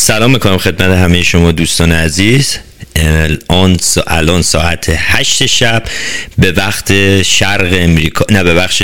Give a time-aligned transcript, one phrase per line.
[0.00, 2.56] سلام می‌کنم خدمت همه شما دوستان عزیز.
[3.48, 3.76] آن
[4.06, 5.82] الان ساعت هشت شب
[6.38, 8.82] به وقت شرق امریکا نه به بخش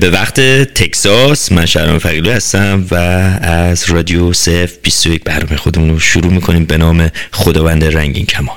[0.00, 0.40] به وقت
[0.74, 6.64] تکساس من شهرام فقیلو هستم و از رادیو سف 21 برنامه خودمون رو شروع می‌کنیم
[6.64, 8.56] به نام خداوند رنگین کمان.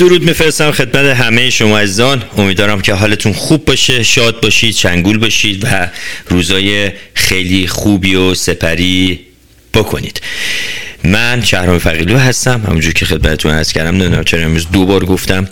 [0.00, 2.22] درود میفرستم خدمت همه شما عزیزان.
[2.38, 5.90] امیدوارم که حالتون خوب باشه شاد باشید چنگول باشید و
[6.28, 9.20] روزای خیلی خوبی و سپری
[9.74, 10.20] بکنید.
[11.04, 12.64] من شهرام فقیلو هستم.
[12.66, 15.48] همونجور که خدمتتون عرض کردم نمی‌دونم چرا امروز دو بار گفتم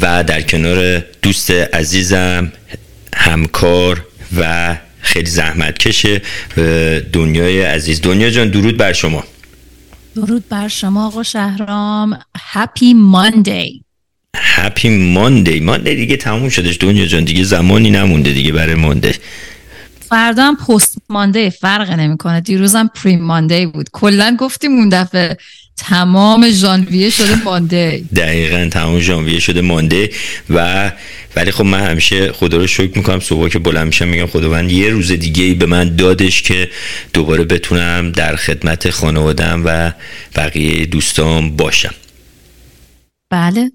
[0.00, 2.52] و در کنار دوست عزیزم
[3.16, 4.06] همکار
[4.36, 6.22] و خیلی زحمت کشه
[7.12, 8.00] دنیای عزیز.
[8.00, 9.24] دنیا جان درود بر شما.
[10.14, 12.18] درود بر شما آقا شهرام.
[12.38, 13.84] هپی ماندی
[14.36, 19.14] هپی ماندی ماندی دیگه تموم شدش دنیا جان دیگه زمانی نمونده دیگه برای مانده
[20.08, 22.40] فردا هم پست مانده فرق نمی‌کنه.
[22.40, 23.88] دیروزم پری مانده بود.
[23.92, 25.36] کلا گفتیم اون دفعه
[25.76, 28.04] تمام ژانویه شده مانده.
[28.16, 30.10] دقیقا تمام ژانویه شده مانده
[30.50, 30.90] و
[31.36, 34.90] ولی خب من همیشه خدا رو شکر می‌کنم صبح که بلند میشم میگم خداوند یه
[34.90, 36.70] روز دیگه ای به من دادش که
[37.12, 39.92] دوباره بتونم در خدمت خانوادم و
[40.36, 41.94] بقیه دوستان باشم.
[43.30, 43.70] بله.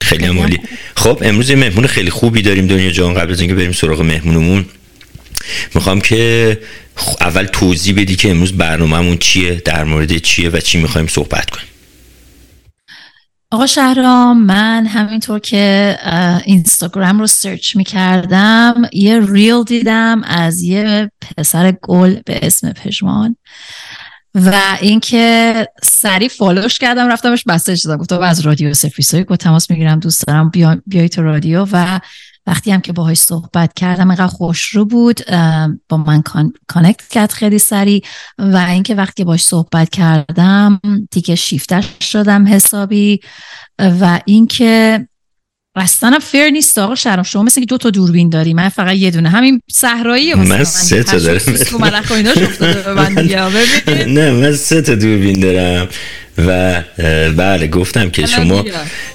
[0.00, 0.60] خیلی عالی.
[0.96, 4.64] خب امروز یه مهمون خیلی خوبی داریم دنیا جان قبل از اینکه بریم سراغ مهمونمون.
[5.74, 6.60] می‌خوام که
[7.20, 11.66] اول توضیح بدی که امروز برنامهمون چیه در مورد چیه و چی می‌خوایم صحبت کنیم.
[13.50, 15.96] آقا شهرام من همینطور که
[16.44, 23.36] اینستاگرام رو سرچ می‌کردم یه ریل دیدم از یه پسر گل به اسم پژمان
[24.34, 29.70] و اینکه سریع follow ش کردم رفتمش message دادم گفتم از رادیو سفیسایی که تماس
[29.70, 30.50] می‌گیرم دوست دارم
[30.86, 32.00] بیای تو رادیو و
[32.46, 35.20] وقتی هم که باهاش صحبت کردم اینقدر خوش رو بود
[35.88, 36.22] با من
[36.68, 38.02] connect کرد خیلی سریع
[38.38, 43.20] و اینکه وقتی باهاش صحبت کردم دیگه شیفته‌ش شدم حسابی
[44.00, 45.06] و اینکه
[45.76, 48.54] اصلا fair نیست آقا شهرام شما مثل که دو تا دوربین داری.
[48.54, 49.28] من فقط یه دونه.
[49.28, 51.38] همین صحرایی من سه تا دارم.
[54.14, 55.88] نه من سه تا دوربین دارم.
[56.38, 56.82] و
[57.36, 58.64] بله گفتم که شما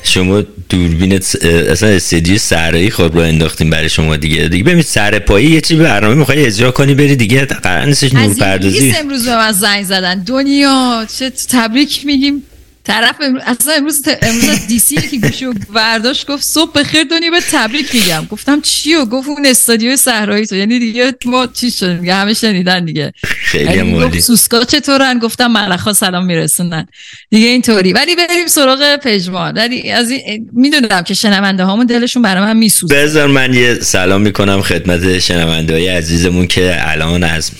[0.04, 4.48] شما دوربینت اصلا استدیو سرایی خود رو انداختیم برای شما دیگه.
[4.48, 8.36] دیگه ببین سر پایی یه چیزی برنامه می‌خوای اجرا کنی بری دیگه قرار نیستش نور
[8.36, 10.24] پردازی امروز به من زنگ زدن.
[10.24, 12.44] دنیا چه تبریک میگیم.
[12.90, 17.40] طرف امروز اصلا امروز امروز دی سی که گوشو برداشت گفت صبح بخیر دنیا به
[17.52, 18.26] تبریک میگم.
[18.30, 20.56] گفتم چی و؟ گفت اون استادیو صحرایی تو.
[20.56, 23.14] یعنی دیگه ما چی شد میگه همه شنیدن دیگه.
[23.24, 26.88] خیلی مالی سوسکا چطورن؟ گفتم ملخا سلام میرسونن.
[27.30, 27.94] دیگه اینطوری.
[27.94, 29.54] ولی بریم سراغ پژمان.
[29.54, 30.14] ولی از
[30.54, 32.96] می‌دونم که شنونده هامون دلشون برای من میسوزه.
[32.96, 37.52] بذار من یه سلام می‌کنم خدمت شنونده های عزیزمون که الان از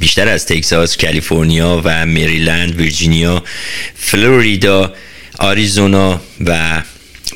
[0.00, 3.44] بیشتر از تکساس، کالیفرنیا و مریلند، ویرجینیا،
[3.94, 4.94] فلوریدا،
[5.38, 6.82] آریزونا و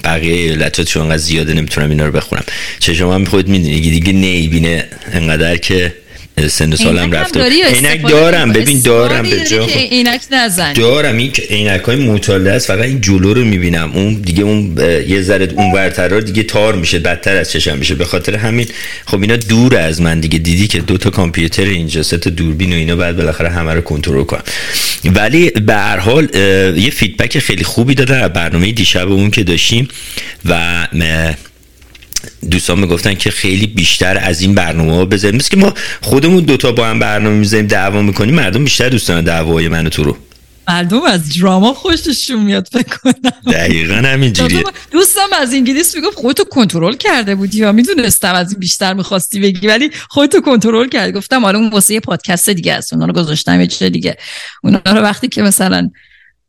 [0.05, 2.45] بقیه ایالتات چون انقدر زیاده نمی‌تونم اینا رو بخونم.
[2.79, 5.95] چه شما هم خود می‌دونی دیگه نیبینه انقدر که
[6.48, 7.43] سن سالم رفته.
[7.43, 8.53] عینک دارم.
[8.53, 9.66] ببین دارم به جا.
[9.66, 10.72] عینک نزن.
[10.72, 11.16] دارم.
[11.16, 12.66] این عینک های مطالعه است.
[12.66, 13.92] فقط این جلو رو می‌بینم.
[13.95, 14.77] اون دیگه اون
[15.09, 16.98] یه ذره اون ورتر دیگه تار میشه.
[16.98, 17.95] بدتر از چشم میشه.
[17.95, 18.66] به خاطر همین
[19.07, 20.39] خب اینا دور از من دیگه.
[20.39, 23.80] دیدی که دو تا کامپیوتر اینجا سه تا دوربین و اینا بعد بالاخره همه رو
[23.80, 24.42] کنترل کنم
[25.04, 26.28] ولی به هر حال
[26.77, 29.89] یه فیدبک خیلی خوبی داده برنامه دیشب اون که داشتیم
[30.45, 30.86] و
[32.51, 35.36] دوستان می‌گفتن که خیلی بیشتر از این برنامه ها بذاریم.
[35.36, 39.69] مثل که ما خودمون دوتا با هم برنامه می‌ذاریم دعوا می‌کنیم مردم بیشتر دوستان دعوای
[39.69, 40.16] من تو رو.
[40.69, 43.53] مردم از دراما خوششون میاد فکر کنم.
[43.53, 44.65] دقیقا همینجوریه.
[44.91, 49.66] دوستم از انگلیس می‌گفت خودتو کنترل کرده بودی یا می‌دونستم از این بیشتر می‌خواستی بگی
[49.66, 51.13] ولی خودتو کنترل کرد.
[51.13, 54.16] گفتم حالا اون واسه یه پادکست دیگه است اونا رو گذاشتم یه چیز دیگه.
[54.63, 55.91] اونا رو وقتی که مثلا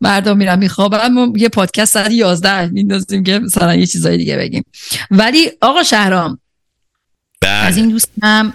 [0.04, 4.64] مردم میرن میخوابن ما یه پادکست ساعت 11 میندازیم که مثلا یه چیزای دیگه بگیم.
[5.12, 6.40] ولی آقا شهرام
[7.42, 7.52] بله.
[7.52, 8.54] از این دوستم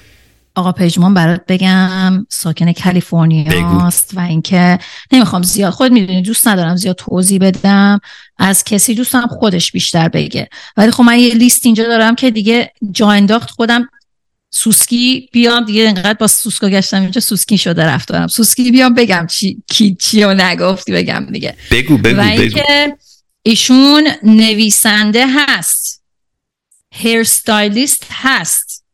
[0.54, 4.78] آقا پژمان برات بگم ساکن کالیفرنیا است و اینکه
[5.12, 8.00] نمی‌خوام زیاد خود می‌دونی دوست ندارم زیاد توضیح بدم
[8.38, 10.48] از کسی دوستم خودش بیشتر بگه.
[10.76, 13.88] ولی خب من یه لیست اینجا دارم که دیگه جا انداخت خودم
[14.50, 18.26] سوسکی بیام دیگه انقدر با سوسکا گشتم اینجا سوسکی شده رفتارم.
[18.26, 21.56] سوسکی بیام بگم چی کی چی رو نگفتی بگم دیگه.
[21.70, 22.30] بگو بگو و بگو.
[22.30, 22.96] اینکه
[23.42, 26.02] ایشون نویسنده هست.
[26.94, 28.84] هیر ستایلیست هست.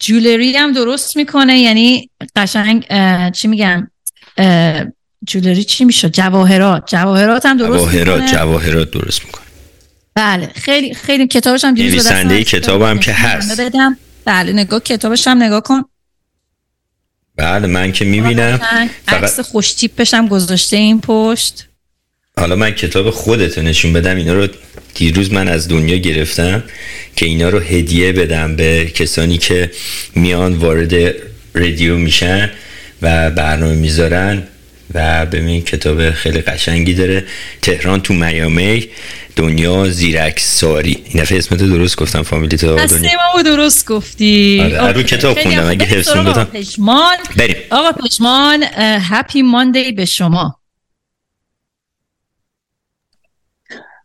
[0.00, 2.86] جولری هم درست می‌کنه یعنی قشنگ
[3.32, 3.90] چی میگم
[5.26, 6.82] جولری چی میشه جواهرات.
[6.86, 8.38] جواهرات هم درست جواهرات می‌کنه.
[8.38, 9.44] جواهرات درست می‌کنه.
[10.14, 13.60] بله خیلی خیلی کتابش هم نویسنده کتاب هم که هست.
[13.60, 13.96] بدم.
[14.24, 15.82] بله نگاه کتابش هم نگاه کن.
[17.36, 18.56] بله من که می‌بینم.
[18.56, 21.68] قشنگ فقط- عکس خوش تیپش هم گذاشته این پشت.
[22.38, 24.48] حالا من کتاب خودتو نشون بدم اینا رو
[24.94, 26.62] دیروز من از دنیا گرفتم
[27.16, 29.70] که اینا رو هدیه بدم به کسانی که
[30.14, 30.94] میان وارد
[31.54, 32.50] رادیو میشن
[33.02, 34.42] و برنامه می‌ذارن.
[34.94, 37.24] و ببین کتاب خیلی قشنگی داره.
[37.62, 38.88] تهران تو میامی
[39.36, 41.04] دنیا زیرک ساری.
[41.04, 43.10] این دفعه اسمتو درست گفتم فامیلی تو دنیا.
[43.34, 44.60] ما درست گفتی.
[44.80, 45.02] آره، رو.
[45.02, 45.68] کتاب خوندم.
[45.68, 46.40] اگه بریم حفظ سراغ بودم.
[46.40, 47.16] آقا پشمان.
[47.36, 47.56] بریم.
[47.70, 50.60] آقا پشمان هپی ماندی به شما.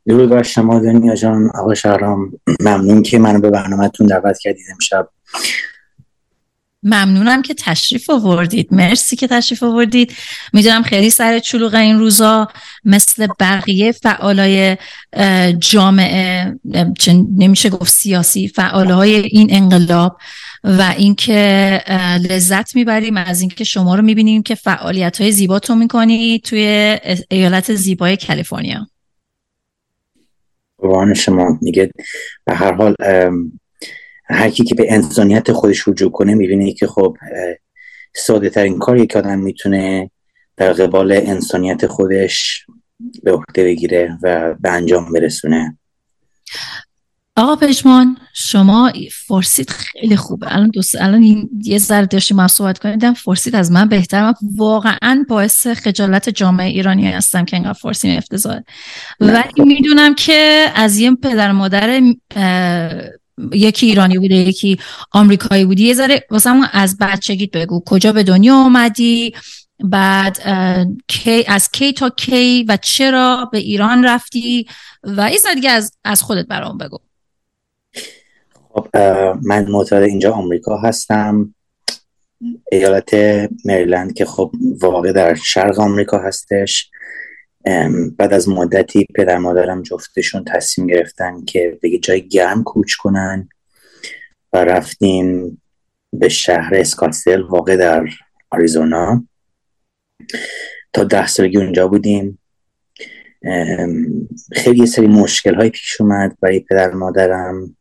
[0.08, 1.50] درود بر شما دنیا جان.
[1.56, 5.10] آقا شهرام ممنون که منو به برنامهتون دعوت کردید امشب.
[6.84, 8.74] ممنونم که تشریف آوردید.
[8.74, 10.14] مرسی که تشریف آوردید.
[10.54, 12.48] می‌دونم خیلی سر چلوغ این روزا.
[12.84, 14.78] مثل بقیه فعالای
[15.60, 16.56] جامعه
[17.00, 20.18] چه نمیشه گفت سیاسی فعالهای این انقلاب
[20.64, 21.82] و اینکه
[22.30, 26.98] لذت می‌بریم از اینکه شما رو می‌بینیم که فعالیت های زیباتون می‌کنی توی
[27.30, 28.88] ایالت زیبای کالیفرنیا.
[30.78, 31.92] قربان شما دیگه
[32.46, 32.96] به هر حال
[34.30, 37.18] هر کی که به انسانیت خودش رجوع کنه می‌بینه که خب
[38.16, 40.12] ساده ترین کاری که آدم می‌تونه
[40.58, 42.66] در قبال انسانیت خودش
[43.24, 45.78] به عهده بگیره و به انجام برسونه.
[47.36, 48.92] آقا پشمان شما
[49.28, 50.56] فارسیت خیلی خوبه.
[50.56, 54.24] الان دوست الان این یه ذره داشتیم ما صحبت کنیم دیدم فارسیت از من بهتر.
[54.24, 58.64] من واقعا باعث خجالت جامعه ایرانی هستم که انقدر فارسی افتضاحه.
[59.20, 62.02] ولی می‌دونم که از یه پدر مادر
[63.54, 64.80] یکی ایرانی بوده یکی
[65.12, 67.84] آمریکایی بودی یه ذره واسه از بچگیت بگو.
[67.86, 69.34] کجا به دنیا آمدی؟
[69.84, 70.40] بعد
[71.08, 74.68] کی از کی تا کی و چرا به ایران رفتی؟
[75.04, 76.98] و ذره دیگه از از خودت برام بگو.
[78.74, 78.88] خب
[79.44, 81.56] من معتاد اینجا آمریکا هستم.
[82.72, 83.14] ایالت
[83.66, 84.52] مریلند که خب
[84.82, 86.90] واقع در شرق آمریکا هستش.
[88.18, 93.50] بعد از مدتی پدر مادرم جفتشون تصمیم گرفتن که به جای گرم کوچ کنن
[94.54, 95.62] و رفتیم
[96.14, 98.08] به شهر اسکاتسدل واقع در
[98.50, 99.28] آریزونا.
[100.94, 102.40] تا ده سالگی اونجا بودیم.
[104.52, 107.76] خیلی سری مشکل های پیش اومد برای پدر مادرم.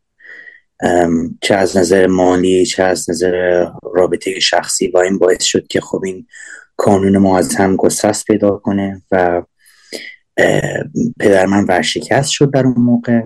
[1.40, 3.64] چه از نظر مالی چه از نظر
[3.94, 6.26] رابطه شخصی و این باعث شد که خب این
[6.76, 9.42] کانون ما از هم گسست پیدا کنه و
[11.20, 13.20] پدر من ورشکست شد در اون موقع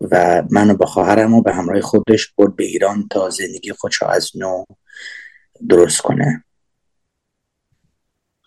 [0.00, 4.30] و منو با خواهرم رو به همراه خودش برد به ایران تا زندگی خودش از
[4.34, 4.64] نو
[5.68, 6.44] درست کنه.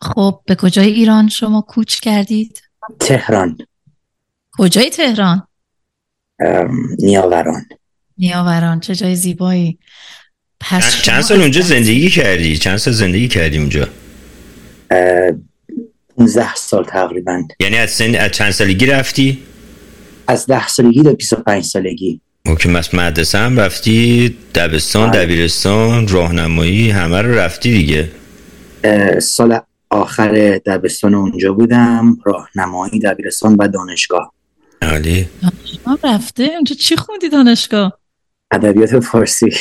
[0.01, 2.61] خب به کجای ایران شما کوچ کردید؟
[2.99, 3.57] تهران.
[4.51, 5.47] کجای تهران؟
[6.99, 7.65] نیاوران.
[8.17, 8.79] نیاوران.
[8.79, 9.79] چه جای زیبایی.
[10.59, 13.87] پس چند- سال اونجا زندگی کردی؟ چند سال زندگی کردی اونجا؟
[16.19, 17.43] 15 سال تقریبا.
[17.59, 19.43] یعنی از سن از چند سالگی رفتی؟
[20.27, 22.21] از 10 سالگی تا 25 سالگی.
[22.45, 25.25] اوکی مس مدرسه هم رفتی دبستان بله.
[25.25, 28.11] دبیرستان راهنمایی همه رو رفتی دیگه؟
[29.19, 29.59] سال
[29.89, 34.33] آخر دبستان اونجا بودم راهنمایی دبیرستان و دانشگاه.
[34.81, 35.27] عالی.
[35.41, 37.99] دانشگاه رفته؟ اونجا چی خوندی دانشگاه؟
[38.51, 39.53] ادبیات فارسی.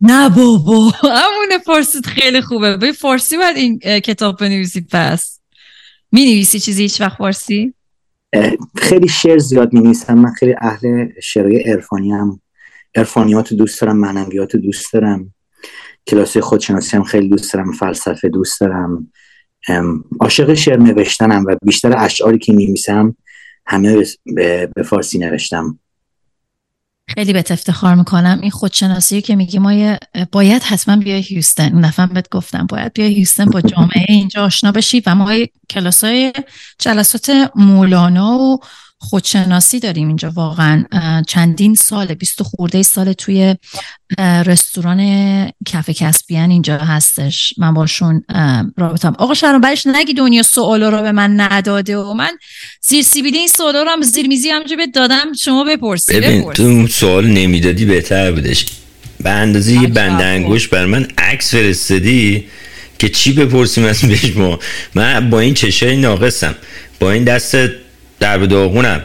[0.00, 2.76] نه بابا همون فارسیت خیلی خوبه.
[2.76, 5.35] به فارسی باید این کتاب بنویسی پس.
[6.12, 7.74] می نویسی چیزی هیچ وقت فارسی؟
[8.76, 12.40] خیلی شعر زیاد می من خیلی اهل شعرهای عرفانی هم.
[12.94, 15.34] عرفانیات دوست دارم معنویات دوست دارم.
[16.06, 19.12] کلاس خودشناسی هم خیلی دوست دارم فلسفه دوست دارم.
[20.20, 22.74] عاشق شعر نوشتنم و بیشتر اشعاری که می
[23.66, 24.04] همه
[24.74, 25.78] به فارسی نوشتم.
[27.08, 28.38] خیلی بهت افتخار می‌کنم.
[28.42, 29.96] این خودشناسی که میگی ما
[30.32, 31.72] باید حتما بیا هیوستن.
[31.72, 35.34] اون دفعه بهت گفتم باید بیا هیوستن با جامعه اینجا آشنا بشی و ما
[35.70, 36.32] کلاس های
[36.78, 38.60] جلسات مولانا و
[38.98, 40.84] خودشناسی داریم اینجا واقعا.
[41.28, 43.56] چندین سال بیست خورده سال توی
[44.18, 45.00] رستوران
[45.66, 47.54] کف کسبیان اینجا هستش.
[47.58, 48.24] من باشون
[48.76, 49.14] رابطم.
[49.18, 52.38] آقا شهرام برش نگی دنیا سوالا رو به من نداده و من
[52.82, 55.32] زیر سیبیلی این سوالا رو هم زیر میزی همجا به دادم.
[55.32, 58.66] شما بپرسی ببین تو اون سوال نمی‌دادی بهتر بودش.
[59.20, 62.44] به اندازه یه بند انگوش بر من عکس فرستادی
[62.98, 64.04] که چی بپرسیم از
[64.36, 64.58] ما
[64.94, 66.54] من با این چشای ناقصم.
[67.00, 67.56] با این دست
[68.20, 69.02] درب و داغونم.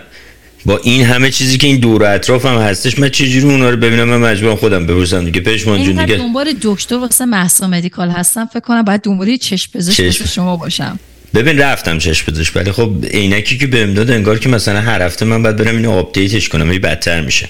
[0.65, 4.17] با این همه چیزی که این دور اطرافم هستش من چجوری اونا رو ببینم؟ من
[4.17, 5.41] مجبورم خودم بپرسم دیگه.
[5.41, 6.17] پژمان جون دیگه.
[6.17, 8.45] دنبال دکتر واسه مهسا medical هستم.
[8.45, 10.99] فکر کنم باید دنبال چشم پزشک شما باشم.
[11.33, 15.25] ببین رفتم چشم پزشک ولی خب عینکی که بهم داد انگار که مثلا هر هفته
[15.25, 17.49] من باید برم اینو update ش کنم این بدتر میشه.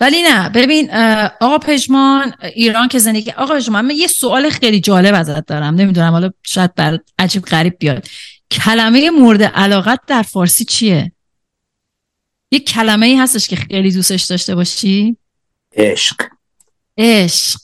[0.00, 0.90] ولی نه ببین
[1.40, 5.74] آقا پژمان ایران که زندگی آقا پژمان من یه سوال خیلی جالب ازت دارم.
[5.74, 8.06] نمی‌دونم حالا شاید بر عجیب غریب بیاد.
[8.50, 11.12] کلمه مورد علاقت در فارسی چیه؟
[12.50, 15.16] یه کلمه ای هستش که خیلی دوستش داشته باشی؟
[15.72, 16.16] عشق.
[16.98, 17.60] عشق.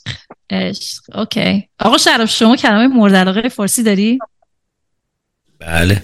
[0.50, 1.02] عشق.
[1.14, 1.68] اوکی.
[1.78, 4.18] آقا شرف شما کلمه مورد علاقه فارسی داری؟
[5.58, 6.02] بله.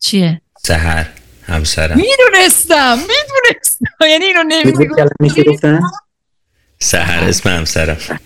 [0.00, 1.08] چیه؟ سهر
[1.42, 1.96] همسرم.
[1.96, 3.84] می‌دونستم می‌دونستم.
[4.00, 5.80] یعنی اینو نمی‌گفتم
[6.78, 8.20] سهر اسم همسرم.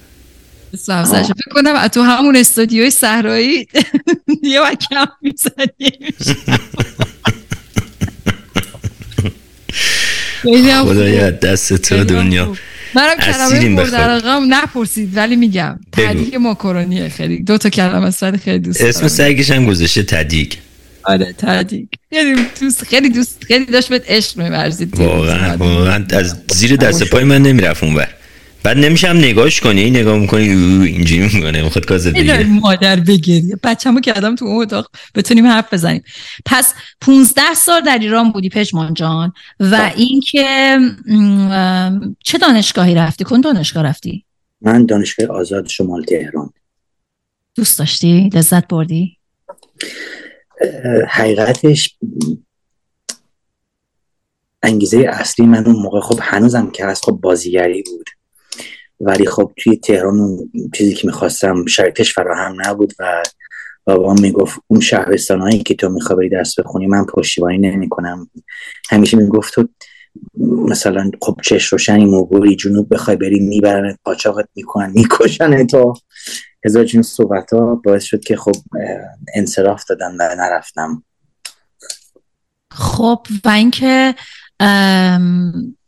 [0.77, 3.69] سرش فکر کنم تو همون استودیوی صحرایی
[4.43, 5.93] یه وکم می‌زنی
[10.85, 12.57] خدایا دست تو دنیا.
[12.95, 17.43] منم کلمه علاقه نپرسید ولی میگم تدیگ ماکارونیه خیلی.
[17.43, 20.53] دو تا کلمه است خیلی دوست اسم سگش هم گذاشته تدیگ.
[21.05, 21.87] آره تدیگ.
[22.11, 24.99] خیلی دوست خیلی دوست خیلی داشت بهت عشق می‌ورزید.
[24.99, 26.05] واقعا واقعا.
[26.13, 28.09] از زیر دست پای من نمی‌رفت اونور.
[28.63, 32.45] بعد نمیشم نگاهش کنی نگاه می‌کنی اینجوری می‌کنه می‌خواد کازه بگیره.
[32.45, 36.03] مادر بگیری بچه‌مو کردم تو اون اتاق بتونیم حرف بزنیم.
[36.47, 39.93] پس 15 سال در ایران بودی پژمان جان و بله.
[39.97, 40.79] اینکه
[42.25, 44.25] چه دانشگاهی رفتی؟ کن دانشگاه رفتی؟
[44.61, 46.51] من دانشگاه آزاد شمال تهران.
[47.55, 49.17] دوست داشتی؟ لذت بردی؟
[51.09, 51.97] حقیقتش
[54.63, 58.11] انگیزه اصلی من اون موقع خب هنوزم که هست خب بازیگری بود.
[59.01, 63.23] ولی خب توی تهران اون چیزی که می‌خواستم شرطش فراهم نبود و
[63.85, 68.31] بابام می‌گفت اون شهرستان هایی که تو می‌خوای بری درس بخونی من پشتیبانی نمی کنم
[68.91, 69.69] همیشه می‌گفت تو
[70.69, 75.95] مثلا خب چش روشنی موبوری جنوب بخوای بری می‌برن قاچاقت می‌کنن می‌کشن تو.
[76.65, 78.55] هزار جون صحبت ها باعث شد که خب
[79.35, 81.03] انصراف دادم و نرفتم.
[82.71, 84.15] خب و اینکه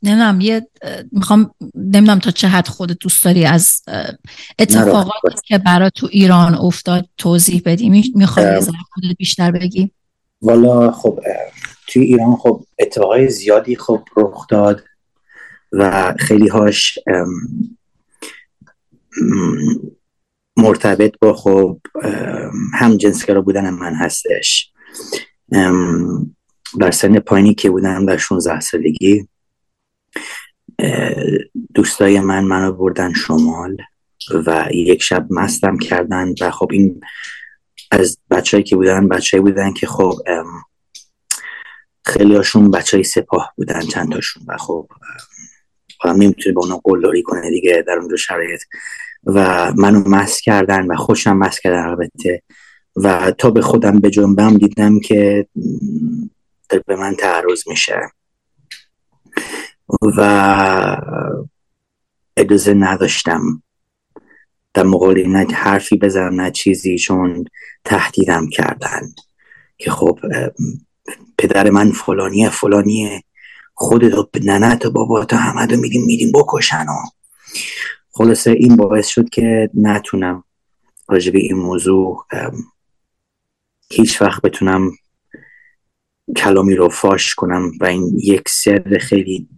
[0.02, 0.68] نمی‌دونم یه
[1.12, 3.82] می‌خوام نمی‌دونم تا چه حد خودت دوست داری از
[4.58, 8.12] اتفاقاتی که برای تو ایران افتاد توضیح بدی.
[8.14, 9.90] می‌خوای خودت بیشتر بگی؟
[10.42, 11.20] والا خب
[11.86, 14.82] توی ایران خب اتفاقای زیادی خب رخ داد
[15.72, 16.98] و خیلی هاش
[20.56, 21.80] مرتبط با خب
[22.74, 24.72] هم جنسگرا بودن من هستش.
[26.80, 29.28] در سن پایینی که بودم در 16 سالگی.
[31.74, 33.76] دوستای من منو بردن شمال
[34.46, 37.00] و یک شب مستم کردن و خب این
[37.90, 40.14] از بچههایی که بودن بچههایی بودن که خب
[42.04, 44.88] خیلی هاشون بچه های سپاه بودن چند تاشون و خب
[46.00, 48.60] آدم نمی‌تونه با اونا قلداری کنه دیگه در اونجا شرایط.
[49.24, 52.42] و منو مست کردن و خوشم مست کردن البته.
[52.96, 55.46] و تا به خودم به جنبم دیدم که
[56.86, 58.00] به من تعرض میشه.
[60.02, 60.96] و
[62.36, 63.62] اجازه نداشتم.
[64.74, 67.44] در مقابل نه حرفی بزنم نه چیزی چون
[67.84, 69.00] تهدیدم کردن.
[69.78, 70.18] که خب
[71.38, 73.22] پدر من فلانیه فلانیه.
[73.74, 76.96] خودت و ننت و بابا تا همه رو میدیم میدیم بکشن و
[78.10, 80.44] خلاصه این باعث شد که نتونم
[81.08, 82.26] راجب این موضوع
[83.90, 84.90] هیچ وقت بتونم
[86.36, 89.48] کلامی رو فاش کنم و این یک سر خیلی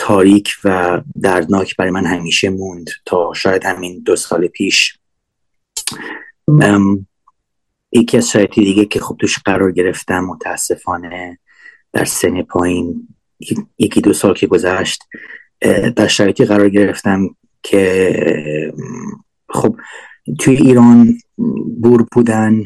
[0.00, 4.98] تاریک و دردناک برای من همیشه موند تا شاید همین دو سال پیش.
[7.92, 11.38] یکی از شرایطی دیگه که خب توش قرار گرفتم متاسفانه
[11.92, 13.08] در سن پایین
[13.78, 15.02] یکی دو سال که گذشت
[15.96, 18.72] در شرایطی قرار گرفتم که
[19.48, 19.76] خب
[20.38, 21.18] توی ایران
[21.80, 22.62] بور بودن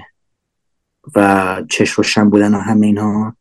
[1.17, 3.37] و چش روشن بودن و همه اینها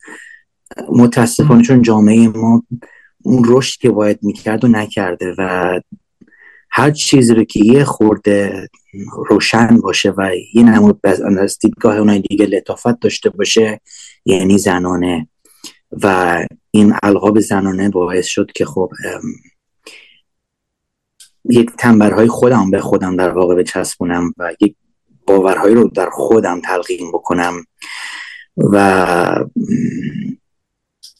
[0.89, 2.63] متاسفانه چون جامعه ما
[3.23, 5.79] اون رشد که باید می‌کرد و نکرده و
[6.69, 8.69] هر چیزی رو که یه خورده
[9.29, 10.99] روشن باشه و یه نمود
[11.39, 13.81] از دیدگاه اونای دیگه لطافت داشته باشه
[14.25, 15.27] یعنی زنانه.
[15.91, 16.37] و
[16.71, 18.91] این القاب زنانه باعث شد که خب
[21.49, 24.75] یک تنبرهای خودم به خودم در واقع بچسبونم و یک
[25.27, 27.53] باورهایی رو در خودم تلقیم بکنم
[28.57, 29.45] و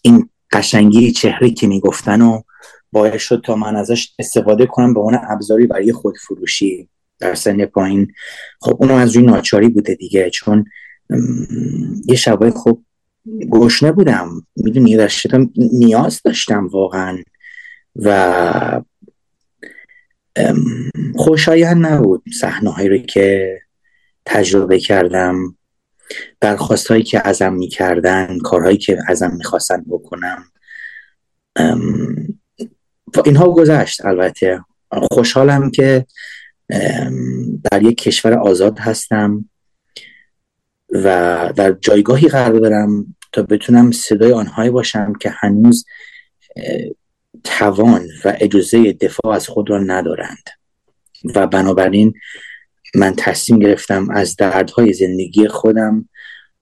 [0.01, 2.41] این قشنگی چهره که می‌گفتن و
[2.91, 7.65] باعث شد تا من ازش استفاده کنم به اون ابزاری برای خود فروشی در سن
[7.65, 8.13] پایین.
[8.61, 10.65] خب اونم از روی ناچاری بوده دیگه چون
[12.05, 12.79] یه شبای خب
[13.51, 14.29] گشنه بودم.
[14.55, 15.09] می‌دونی در
[15.55, 17.17] نیاز داشتم واقعا
[17.95, 18.81] و
[21.15, 23.57] خوشایند نبود صحنه رو که
[24.25, 25.57] تجربه کردم.
[26.41, 30.43] درخواست هایی که ازم می‌کردن کارهایی که ازم می‌خواستن بکنم
[33.25, 34.61] اینها گذشت البته.
[35.11, 36.05] خوشحالم که
[37.71, 39.49] در یک کشور آزاد هستم
[40.91, 45.85] و در جایگاهی قرار دارم تا بتونم صدای آنهایی باشم که هنوز
[47.43, 50.49] توان و اجازه دفاع از خود را ندارند.
[51.35, 52.13] و بنابراین
[52.95, 56.09] من تصمیم گرفتم از دردهای زندگی خودم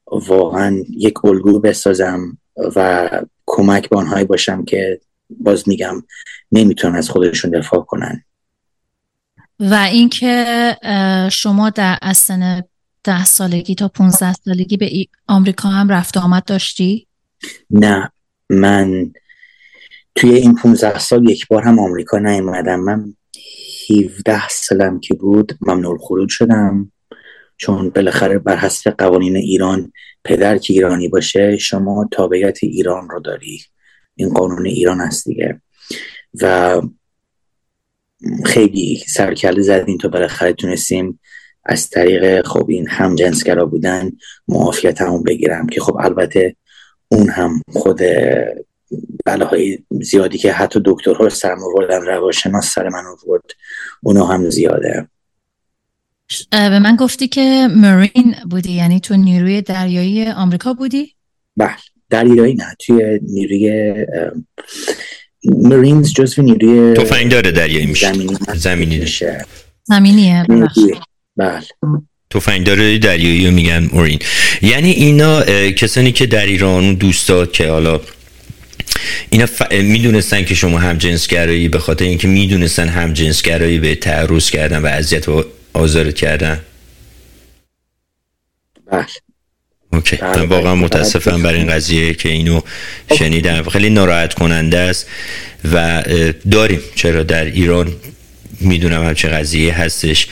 [0.05, 2.37] واقعا یک الگو بسازم
[2.75, 3.09] و
[3.45, 6.03] کمک به آنهایی باشم که باز میگم
[6.51, 8.23] نمی‌تونن از خودشون دفاع کنن.
[9.59, 10.75] و اینکه
[11.31, 12.63] شما در از سن
[13.03, 14.89] ده سالگی تا 15 سالگی به
[15.27, 17.07] آمریکا هم رفت آمد داشتی؟
[17.69, 18.11] نه.
[18.49, 19.11] من
[20.15, 22.79] توی این 15 سال یک بار هم آمریکا نیومدم.
[22.79, 23.13] من
[23.91, 26.91] 17 سالم که بود ممنوع خروج شدم.
[27.57, 29.93] چون بالاخره بر حسب قوانین ایران
[30.23, 33.61] پدر که ایرانی باشه شما تابعیت ایران رو داری.
[34.15, 35.61] این قانون ایران هست دیگه.
[36.41, 36.81] و
[38.45, 41.19] خیلی سرکله زدیم تا بالاخره تونستیم
[41.65, 44.11] از طریق خب این هم جنسگرا بودن
[44.47, 46.55] معافیت همون بگیرم که خب البته
[47.07, 48.01] اون هم خود
[49.25, 53.43] بلاهای زیادی که حتی دکترها سرم آوردن روانشناس سر من آورد.
[54.03, 55.07] اونو هم زیاده.
[56.51, 61.15] به من گفتی که مرین بودی یعنی تو نیروی دریایی آمریکا بودی؟
[61.57, 61.75] بله
[62.09, 63.93] دریایی نه توی نیروی
[65.45, 68.13] مرینز جزو نیروی توفنگ داره دریایی میشه.
[68.55, 69.45] زمینی میشه.
[69.83, 70.45] زمینیه
[71.37, 71.61] بله.
[72.29, 74.19] تفنگدار دریایی رو میگن مورین
[74.61, 78.01] یعنی اینا کسانی که در ایران دوستات که حالا
[79.29, 79.71] اینا ف...
[79.71, 84.85] می‌دونستن که شما هم جنسگرایی به خاطر اینکه می‌دونستن هم جنسگرایی به تعرض کردن و
[84.85, 86.59] اذیت و آزارت کردن.
[88.91, 89.05] بله.
[89.93, 90.15] اوکی.
[90.15, 90.83] بله، من واقعا بله.
[90.83, 92.61] متاسفم برای این قضیه که اینو
[93.09, 93.15] خب.
[93.15, 93.69] شنیدم.
[93.69, 95.07] خیلی ناراحت کننده است
[95.73, 96.03] و
[96.51, 96.79] داریم.
[96.95, 97.95] چرا در ایران
[98.59, 100.27] می‌دونم هم چه قضیه هستش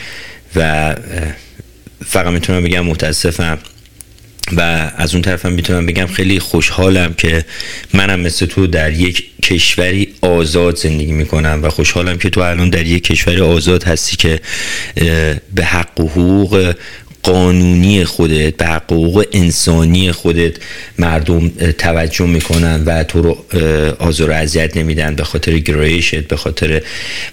[0.55, 0.95] و
[2.05, 3.57] فقط می‌تونم بگم متاسفم.
[4.57, 7.45] و از اون طرفم می‌تونم بگم خیلی خوشحالم که
[7.93, 12.85] منم مثل تو در یک کشوری آزاد زندگی می‌کنم و خوشحالم که تو الان در
[12.85, 14.39] یک کشور آزاد هستی که
[15.55, 16.73] به حق و حقوق
[17.23, 20.53] قانونی خودت به حقوق انسانی خودت
[20.99, 23.45] مردم توجه می‌کنن و تو رو
[23.99, 26.81] آزار و اذیت نمیدن به خاطر گرایشت به خاطر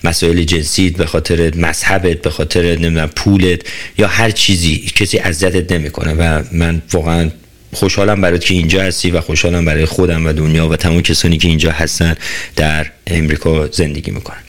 [0.05, 3.61] مسائل جنسیت به خاطر مذهبت به خاطر نمی‌دونم پولت
[3.99, 7.31] یا هر چیزی کسی اذیتت نمی‌کنه و من واقعا
[7.73, 11.49] خوشحالم برات که اینجا هستی و خوشحالم برای خودم و دنیا و تمام کسانی که
[11.49, 12.17] اینجا هستن
[12.57, 14.46] در امریکا زندگی می‌کنن.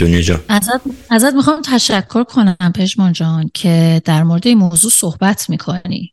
[0.00, 6.12] دنیا ازت, ازت می‌خوام تشکر کنم پژمان جان که در مورد این موضوع صحبت می‌کنی.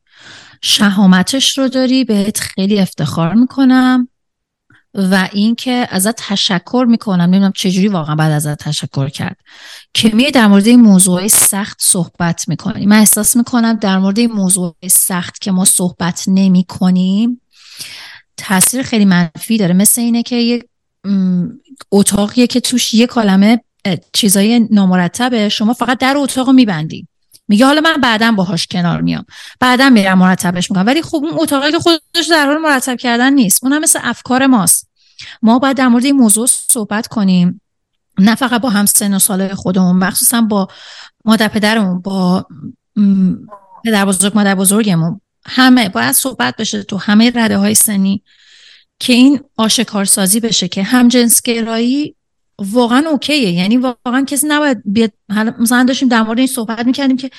[0.62, 4.08] شهامتش رو داری بهت خیلی افتخار می‌کنم
[4.94, 7.22] و اینکه ازت تشکر می‌کنم.
[7.22, 9.38] نمی‌دونم چجوری واقعا بعد ازت تشکر کرد.
[9.94, 12.86] که می در مورد این موضوع سخت صحبت می‌کنی.
[12.86, 17.42] من احساس می‌کنم در مورد این موضوع سخت که ما صحبت نمی کنیم
[18.38, 19.74] تاثیر خیلی منفی داره.
[19.74, 20.64] مثل اینه که یک
[21.92, 23.64] اتاقیه که توش یه کلمه
[24.14, 25.50] چیزای نامرتبه.
[25.50, 27.08] شما فقط در اتاق میبندی.
[27.48, 29.26] میگه حالا من بعدا باهاش کنار میام.
[29.60, 30.86] بعدا میرم مرتبش می‌کنم.
[30.86, 33.64] ولی خب اون اتاقی که خودش در حال مرتب کردن نیست.
[33.64, 34.90] اون هم مثل افکار ماست.
[35.42, 37.62] ما باید در مورد این موضوع صحبت کنیم.
[38.20, 40.68] نه فقط با هم سن و سال خودمون مخصوصا با
[41.26, 42.46] مادر پدرمون با
[43.86, 45.22] پدر بزرگ مادر بزرگمون.
[45.46, 48.24] همه باید صحبت بشه تو همه رده های سنی
[49.00, 51.10] که این آشکارسازی بشه که هم
[51.44, 52.16] گرایی
[52.60, 53.52] واقعا اوکیه.
[53.52, 55.12] یعنی واقعا کسی نباید بیاد
[55.60, 57.30] مثلا داشتیم در مورد این صحبت می‌کردیم که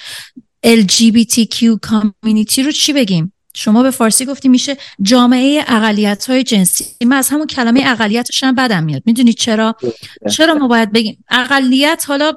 [0.67, 6.85] LGBTQ کامیونیتی رو چی بگیم؟ شما به فارسی گفتی میشه جامعه اقلیت های جنسی.
[7.07, 9.03] من از همون کلمه اقلیتش هم بدم میاد.
[9.07, 9.77] می‌دونی چرا؟
[10.31, 12.33] چرا ما باید بگیم؟ اقلیت حالا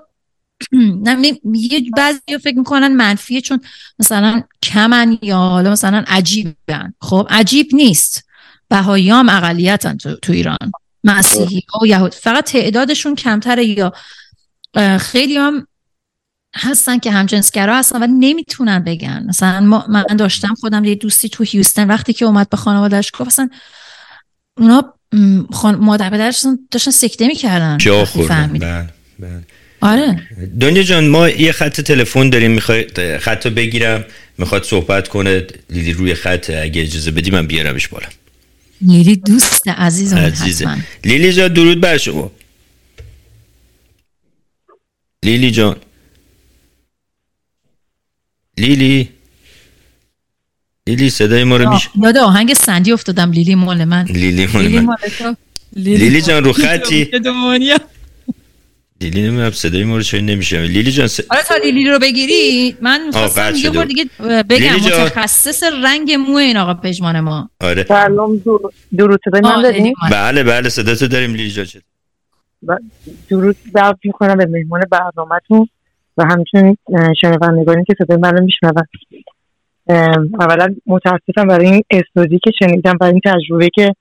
[1.53, 3.61] یه بعضی فکر می‌کنن منفیه چون
[3.99, 6.93] مثلا کمن یا حالا مثلا عجیبن.
[7.01, 8.25] خب عجیب نیست.
[8.69, 10.71] بهایی هم اقلیتن تو, تو ایران.
[11.03, 12.13] مسیحی و یهود.
[12.13, 13.93] فقط تعدادشون کمتره یا
[14.99, 15.67] خیلی هم
[16.55, 19.25] هستن که همجنسگرا هستن و نمی‌تونن بگن.
[19.27, 19.59] مثلا
[19.89, 23.49] من داشتم خودم یه دوستی تو هیوستن وقتی که اومد به خانوادهش گفت اصلا
[24.57, 24.93] اونا
[25.79, 27.77] مادر پدرش داشتن سکته می‌کردن.
[27.77, 29.43] جا خوردن؟ بله، بله.
[29.81, 30.27] آره.
[30.59, 32.87] دنیا جان ما یه خط تلفن داریم می‌خوای
[33.19, 34.05] خط بگیرم
[34.37, 38.07] می‌خواد صحبت کنه لیلی روی خط اگه اجازه بدی من بیارمش بالا.
[38.81, 40.77] لیلی دوست عزیز عزیزه.
[41.03, 42.31] لیلی جان درود بر شما.
[45.23, 45.75] لیلی جان.
[48.57, 49.09] لیلی.
[50.87, 54.05] لیلی صدای ما رو میشه یاد آهنگ سندی افتادم لیلی مال من.
[54.05, 54.95] لیلی مال من.
[55.73, 57.11] لیلی جان رو خطی.
[59.01, 61.19] لیلی نمی‌دونم صدای ما رو نمیشه لیلی جان س...
[61.29, 64.05] آره تا لیلی رو بگیری من خواستم یه بار دیگه
[64.49, 68.41] بگم متخصص رنگ مو این آقا پژمان ما آره سلام
[68.97, 71.65] درود صدای من داریم بله بله صدا تو داریم لیلی جان
[73.29, 75.67] درود دعوت می‌کنم به مهمان برنامهتون
[76.17, 76.77] و همچنین
[77.21, 78.73] شنوندگانی که صدای من رو میشنون
[80.39, 83.95] اولا متاسفم برای این استودی که شنیدم برای این تجربه که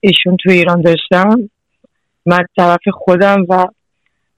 [0.00, 1.50] ایشون تو ایران داشتم
[2.26, 3.66] من طرف خودم و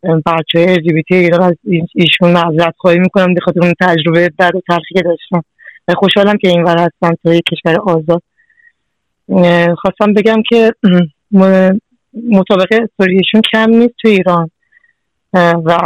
[0.02, 1.54] بچه های LGBT ایران از
[1.94, 5.44] ایشون معذرت خواهی می‌کنم بخاطر اون تجربه بد و تلخی که داشتم
[5.88, 8.22] و خوشحالم که این هستم توی کشور آزاد.
[9.78, 10.72] خواستم بگم که
[12.30, 14.50] مطابق استوریشون کم نیست تو ایران.
[15.34, 15.78] و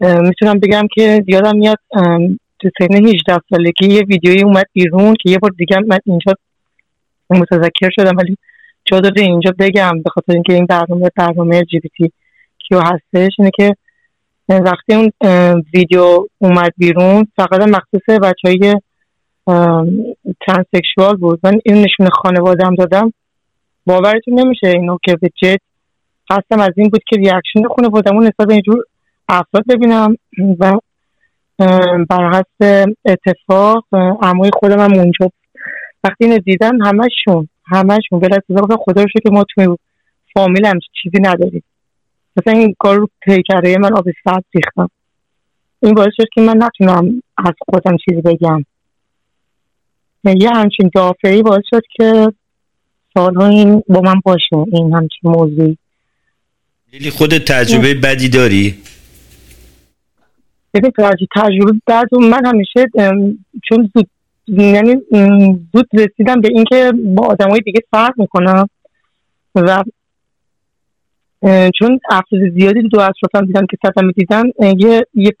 [0.00, 1.78] می‌تونم بگم که یادم میاد
[2.58, 6.34] تو سن 18 سالگی یه ویدیویی اومد بیرون که یه بار دیگه من اینجا
[7.30, 8.36] متذکر شدم ولی
[8.92, 9.22] جا داده.
[9.22, 13.76] اینجا بگم به خاطر اینکه این برنامه برنامه TQ هستش اینه که
[14.48, 15.12] وقتی اون
[15.74, 18.74] ویدیو اومد بیرون فقط مخصوص بچه های
[20.46, 21.40] transsexual بود.
[21.42, 23.12] من این نشون خانوادم دادم.
[23.86, 25.58] باورتون نمیشه اینو که به جد
[26.30, 28.84] هستم از این بود که reaction خانوادمون نسبت به اینجور
[29.28, 30.16] افراد ببینم
[30.58, 30.78] و
[32.10, 33.84] بر حسب اتفاق
[34.22, 35.30] اموی خودم هم اونجا
[36.04, 39.68] وقتی اینو دیدم همشون همشون بلا اتفاق خدا رو که ما توی
[40.34, 41.62] فامیل هم چیزی نداریم.
[42.36, 44.90] مثلا این کار رو پیکره من آب سرد ریختم.
[45.82, 48.64] این باعث شد که من نتونم از خودم چیزی بگم.
[50.24, 52.32] یه همچین دافعی باعث شد که
[53.14, 55.78] سالها این با من باشه این همچین موضوعی.
[56.92, 58.74] لیلی خودت تجربه بدی داری؟
[60.74, 60.92] ببین
[61.36, 62.86] تجربه بعد من همیشه
[63.68, 64.08] چون زود
[64.46, 64.96] یعنی
[65.72, 68.68] زود رسیدم به اینکه با آدمای دیگه فرق می‌کنم
[69.54, 69.84] و
[71.78, 74.42] چون افراد زیادی دو اطرافم دیدم که صدمه دیدن
[74.78, 75.32] یه یه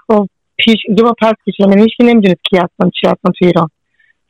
[0.56, 3.68] پیش یه با پس کشم یعنی هیچ نمی‌دونست کی هستم چی هستم تو ایران.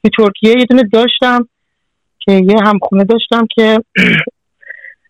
[0.02, 1.48] تو ترکیه یه دونه داشتم
[2.18, 3.78] که یه همخونه داشتم که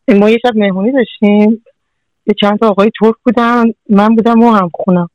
[0.09, 1.65] ما یه شب مهمونی داشتیم.
[2.27, 5.09] یه چند تا آقای ترک بودن من بودم و همخونم.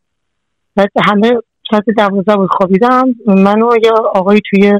[0.76, 1.34] بعد همه
[1.72, 3.16] ساعت دوازده بود خوابیدم.
[3.28, 4.74] من و یه آقای توی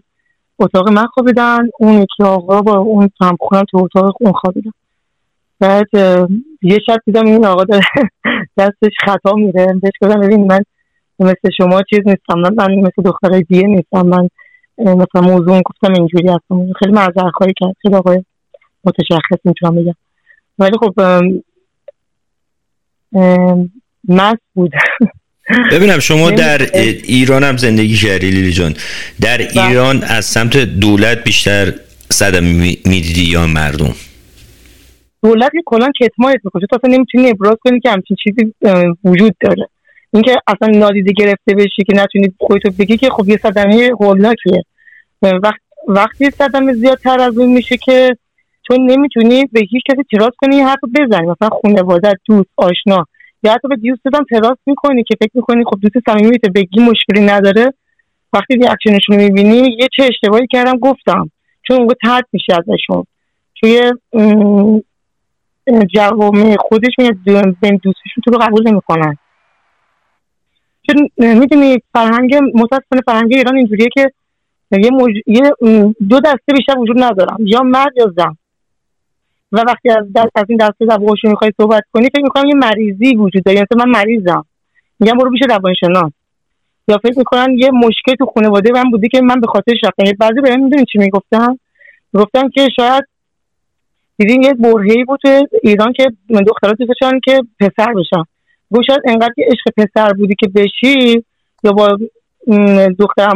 [0.60, 1.60] اتاق من خوابیدن.
[1.80, 4.72] اون یکی آقا با اون همخونم تو اتاق اون خوابیدن.
[5.60, 5.88] بعد
[6.62, 7.84] یه شب دیدم این آقا داره
[8.58, 9.66] دستش خطا میره.
[9.82, 10.62] بهش گفتم ببین من
[11.20, 12.40] مثل شما چیز نیستم.
[12.40, 14.02] من, مثل دخترای دیگه نیستم.
[14.02, 14.30] من
[14.78, 16.74] مثلا موضوع گفتم اینجوری هستم.
[16.80, 17.74] خیلی معذرت خواهی کرد.
[17.82, 18.24] خیلی آقای
[18.84, 19.96] متشخص می‌تونم بگم.
[20.60, 20.94] ولی خب
[24.10, 24.72] مست بود.
[25.72, 26.62] ببینم شما در
[27.04, 28.74] ایران هم زندگی کردی لیلی جان.
[29.22, 29.68] در بله.
[29.68, 31.74] ایران از سمت دولت بیشتر
[32.12, 32.44] صدم
[32.86, 33.96] می‌دیدی یا مردم؟
[35.24, 38.54] دولت یه کلان کتمایت می‌کنه تو اصلا نمی‌تونی ابراز کنی که همچین چیزی
[39.04, 39.68] وجود داره.
[40.14, 44.64] اینکه اصلا نادیده گرفته بشی که نتونی خودتو بگی که خب یه صدمه هولناکیه.
[45.22, 48.18] وقت وقتی صدمه زیادتر از اون میشه که
[48.68, 51.28] چون نمی‌تونی به هیچ کسی تراس کنی یه حرف بزنی.
[51.28, 53.06] مثلا خانواده دوست آشنا.
[53.48, 57.26] یا حتی به دوست هم تراس می‌کنی که فکر می‌کنی خب دوست صمیمی بگی مشکلی
[57.26, 57.74] نداره.
[58.34, 61.32] وقتی ریاکشنشون رو می‌بینی یه چه اشتباهی کردم گفتم.
[61.68, 63.04] چون اونگاه ترد میشه ازشون
[63.60, 63.92] توی
[65.96, 67.42] جوامع خودشون یا
[67.84, 69.18] دوستشون تو رو قبول نمی‌کنن.
[70.88, 74.12] چون می‌دونی فرهنگ متاسفانه فرهنگ ایران اینجوریه که
[74.72, 74.92] یه,
[75.28, 75.52] یه
[76.10, 78.38] دو دسته بیشتر وجود ندارم یا مرد یا زن.
[79.52, 83.16] و وقتی از, دست از این دسته زبانشون می‌خوای صحبت کنی فکر می‌کنم یه مریضی
[83.16, 83.62] وجود داره.
[83.72, 84.46] مثلا من مریضم.
[85.00, 86.12] میگم برو پیش روانشناس.
[86.88, 90.04] یا فکر می‌کنن یه مشکل تو خانواده من بوده که من به خاطر رفتم.
[90.20, 91.58] بعضی بهم می‌دونی چی می‌گفتن؟
[92.14, 93.04] گفتن که شاید
[94.18, 96.08] دیدین یه برهی بود تو ایران که
[96.48, 96.92] دخترها دوست
[97.24, 98.24] که پسر بشن.
[98.74, 101.24] گفت شاید انقدر که عشق پسر بودی که بشی
[101.64, 101.98] یا با
[103.00, 103.30] دختر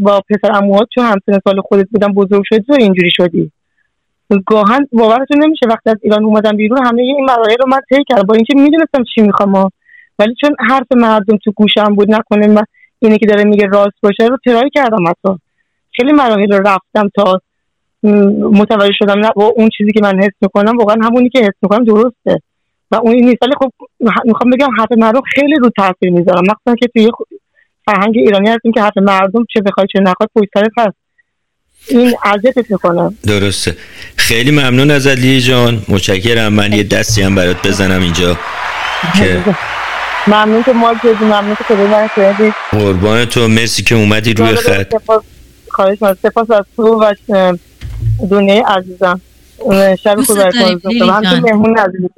[0.00, 3.50] با پسر اموات چون همسن سال خودت بودن بزرگ شدی و اینجوری شدی.
[4.46, 8.22] گاهن باورتون نمیشه وقتی از ایران اومدم بیرون همه این مراحل رو من طی کردم.
[8.22, 9.70] با اینکه می‌دونستم چی می‌خوام
[10.18, 12.62] ولی چون حرف مردم تو گوشم بود نکنه من
[12.98, 15.38] اینی که داره میگه راست باشه رو ترای کردم حتی.
[15.96, 17.40] خیلی مراحل رو رفتم تا
[18.52, 21.84] متوجه شدم نه با اون چیزی که من حس می‌کنم واقعا همونی که حس می‌کنم
[21.84, 22.42] درسته.
[22.90, 23.42] و اون نیست.
[23.42, 23.70] ولی خب
[24.24, 26.42] می‌خوام بگم حرف مردم خیلی رو تاثیر می‌ذارم.
[26.50, 27.10] مخصوصا که توی
[27.86, 30.96] فرهنگ ایرانی هستیم که حرف مردم چه بخوای چه نخواد پشت هست.
[31.88, 33.76] این اذیتت می‌کنه درسته.
[34.16, 35.82] خیلی ممنون از علی جان.
[35.88, 36.52] متشکرم.
[36.52, 38.38] من یه دستی هم برات بزنم اینجا
[39.18, 39.42] که
[40.26, 43.48] ممنون که ما ممنون که من کردی قربان تو.
[43.48, 44.94] مرسی که اومدی روی خط.
[45.70, 47.14] خواهش سپاس از تو و
[48.30, 49.20] دنیای عزیزم.
[50.04, 52.10] شب خوب براتون مهمون عزیزم.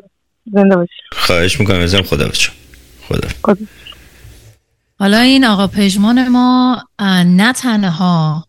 [0.52, 0.92] زنده باشی.
[1.12, 2.02] خواهش می‌کنم ازم.
[2.02, 2.50] خدا بچه
[3.08, 3.28] خدا.
[4.98, 6.82] حالا این آقا پژمان ما
[7.26, 8.44] نه تنها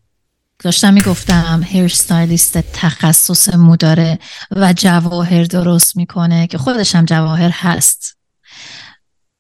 [0.64, 4.20] داشتم می‌گفتم هیر ستایلیست تخصص مو داره
[4.52, 6.48] و جواهر درست می‌کنه.
[6.48, 8.18] که خودش هم جواهر هست.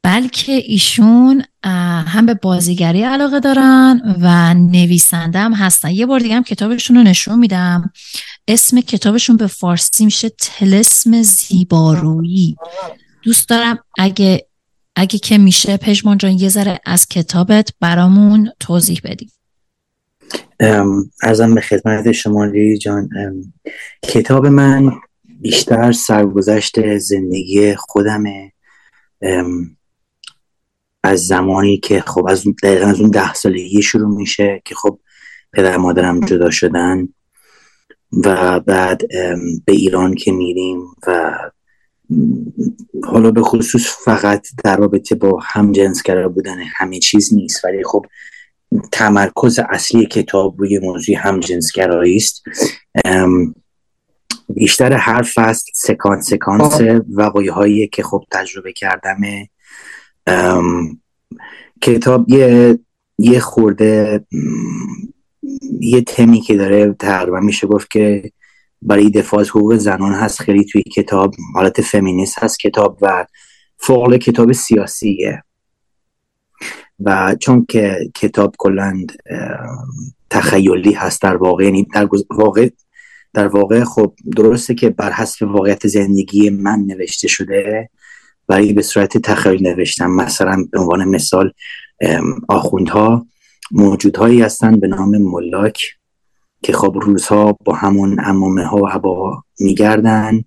[0.03, 1.43] بلکه ایشون
[2.07, 5.91] هم به بازیگری علاقه دارن و نویسنده هم هستن.
[5.91, 7.91] یه بار دیگه هم کتابشون رو نشون میدم.
[8.47, 12.55] اسم کتابشون به فارسی میشه تلسم زیبارویی.
[13.23, 14.47] دوست دارم اگه
[14.95, 19.31] اگه که میشه پژمان جان یه ذره از کتابت برامون توضیح بدیم
[21.23, 23.09] ارزم به خدمت شما لیلی جان
[24.03, 24.91] کتاب من
[25.41, 28.51] بیشتر سرگذشت زندگی خودمه.
[31.03, 34.99] از زمانی که خب از دقیقا از اون ده سالگی شروع میشه که خب
[35.53, 37.07] پدر مادرم جدا شدن
[38.11, 39.07] و بعد
[39.65, 41.39] به ایران که میریم و
[43.03, 47.65] حالا به خصوص فقط در رابطه با هم جنسگرا بودن همه چیز نیست.
[47.65, 48.05] ولی خب
[48.91, 52.43] تمرکز اصلی کتاب روی موضوع هم جنسگرایی است.
[54.49, 59.17] بیشتر هر فصل سکانس سکانس وقایع هایی که خب تجربه کردم.
[61.81, 62.79] کتاب یه
[63.17, 64.25] یه خورده
[65.79, 68.31] یه تمی که داره تقریبا میشه گفت که
[68.81, 70.41] برای دفاع از حقوق زنان هست.
[70.41, 73.25] خیلی توی کتاب حالت فمینیست هست کتاب و
[73.77, 75.43] فوق کتاب سیاسیه.
[76.99, 79.11] و چون که کتاب کلند
[80.29, 82.69] تخیلی هست در واقع یعنی در واقع
[83.33, 87.89] در واقع خب درسته که بر حسب واقعیت زندگی من نوشته شده
[88.49, 90.11] ولی به صورت تخیلی نوشتم.
[90.11, 91.51] مثلا به عنوان مثال
[92.49, 93.25] آخوندها
[93.71, 95.81] موجودهایی هستند به نام ملاک
[96.63, 100.43] که خب روزها با همون امامه ها و عبا میگردن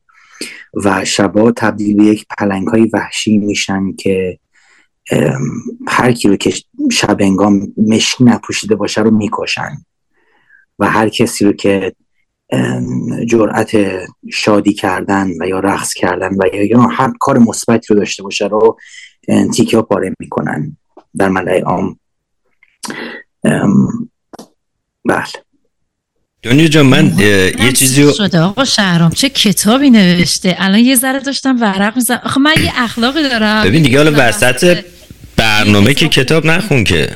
[0.84, 4.38] و شبا تبدیل به یک پلنگ های وحشی میشن که
[5.88, 6.52] هر کی رو که
[6.92, 9.84] شب انگام مشکی نپوشیده باشه رو می‌کشن.
[10.78, 11.94] و هر کسی رو که
[13.28, 13.70] جرأت
[14.32, 18.78] شادی کردن و یا رقص کردن و یا هر کار مثبتی رو داشته باشه رو
[19.54, 20.76] تیکه ها پاره می‌کنن
[21.16, 21.98] در ملعه عام.
[25.04, 25.24] بله.
[26.42, 31.20] دنیا جان من یه چیزی رو شده آقا شهرام؟ چه کتابی نوشته؟ الان یه ذره
[31.20, 32.20] داشتم ورق می‌زنم.
[32.24, 33.64] آخه من یه اخلاقی دارم.
[33.64, 34.84] ببین دیگه حالا وسط
[35.36, 37.10] برنامه که کتاب نخون که.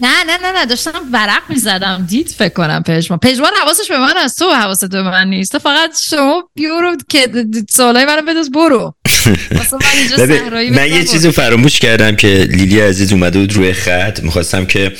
[0.00, 2.06] نه نه نه نه داشتم ورق می‌زدم.
[2.08, 3.18] دید فکر کنم پژمان.
[3.18, 5.58] پژمان حواسش به من از تو حواست به من نیست.
[5.58, 7.28] فقط شما بیورو که
[7.70, 8.94] سوالای منو بدوز برو.
[10.18, 14.20] من, من یه چیزی فراموش کردم که لیلی عزیز اومده بود روی خط.
[14.22, 14.92] می‌خواستم که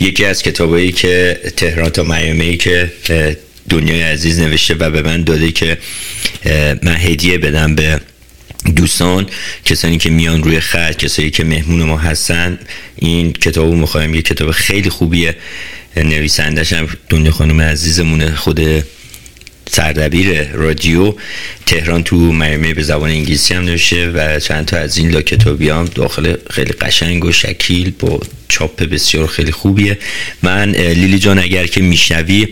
[0.00, 2.92] یکی از کتابایی که تهران تا میامی که
[3.68, 5.78] دنیای عزیز نوشته و به من داده که
[6.82, 8.00] من هدیه بدم به
[8.66, 9.26] دوستان
[9.64, 12.58] کسانی که میان روی خط کسانی که مهمون ما هستن
[12.96, 15.36] این کتابو می‌خوایم یه کتاب خیلی خوبیه
[15.96, 18.60] نویسندش هم دنیا خانم عزیزمونه خود
[19.70, 21.14] سردبیر رادیو
[21.66, 25.68] تهران تو مرمه به زبان انگلیسی هم نوشته و چند تا از این لا کتابی
[25.68, 29.98] هم داخل خیلی قشنگ و شکیل با چاپ بسیار خیلی خوبیه.
[30.42, 32.48] من لیلی جان اگر که میشنوی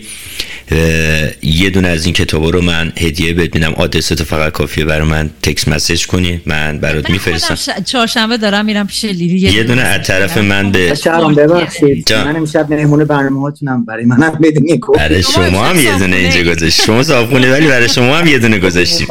[1.43, 3.73] یه دونه از این کتابا رو من هدیه بهت میدم.
[3.73, 6.41] آدرس تو فقط کافیه برای من تکس مسیج کنی.
[6.45, 7.55] من برات میفرستم.
[7.55, 7.69] ش...
[7.85, 9.39] چهارشنبه دارم میرم پیش لیلی.
[9.39, 12.13] یه دونه از طرف من به شهرام ببخشید.
[12.13, 16.81] من امشب مهمون برنامه هاتونم برای منم بدونی برای شما هم یه دونه اینجا گذاشت.
[16.81, 19.07] شما صاحب ولی برای شما هم یه دونه گذاشتیم.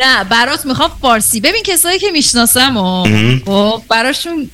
[0.00, 1.40] نه برات می‌خوام فارسی.
[1.40, 3.04] ببین کسایی که می‌شناسم و
[3.46, 4.50] خب براشون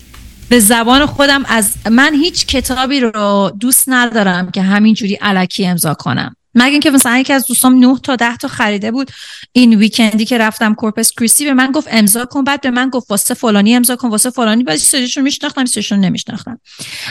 [0.48, 6.36] به زبان خودم از من هیچ کتابی رو دوست ندارم که همینجوری علکی امضا کنم.
[6.54, 9.10] مگه اینکه مثلا یکی از دوستام 9 تا 10 تا خریده بود
[9.52, 13.10] این ویکندی که رفتم کورپس کریستی به من گفت امضا کن بعد به من گفت
[13.10, 14.64] واسه فلانی امضا کن واسه فلانی.
[14.64, 16.60] بعد سریشون میشناختم سریشون نمیشناختم.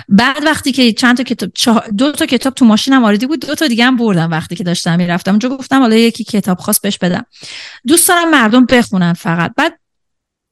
[0.10, 3.68] بعد وقتی که چند تا کتاب دو تا کتاب تو ماشینم آوردی بود دو تا
[3.68, 5.32] دیگه هم بردم وقتی که داشتم می‌رفتم.
[5.32, 7.26] اونجا گفتم حالا یکی کتاب خاص بهش بدم.
[7.88, 9.52] دوست دارم مردم بخونن فقط.
[9.58, 9.79] بعد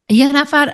[0.10, 0.70] یه نفر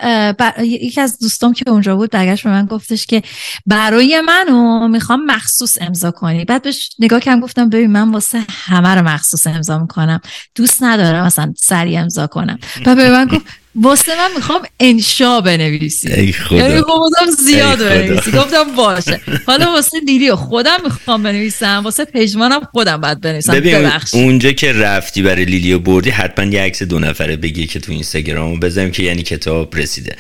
[0.60, 3.22] یکی از دوستام که اونجا بود برگشت به من گفتش که
[3.66, 6.46] برای منو می‌خوام مخصوص امضا کنی.
[6.46, 10.22] بعد بهش نگاه کردم گفتم ببین من واسه همه رو مخصوص امضا می‌کنم.
[10.56, 12.60] دوست ندارم مثلا سریع امضا کنم.
[12.86, 16.10] و به من گفت واسه من می‌خوام انشا بنویسی.
[16.10, 18.32] یعنی خودم زیاد بنویسی.
[18.32, 19.22] گفتم باشه.
[19.46, 23.54] حالا واسه لیلی خودم می‌خوام بنویسم واسه پژمانم خودم باید بنویسم.
[23.54, 27.92] ببین اونجا که رفتی برای لیلیو بردی حتما یه عکس دو نفره بگی که تو
[27.92, 30.16] اینستاگرامو بزنیم که یعنی کتاب رسیده.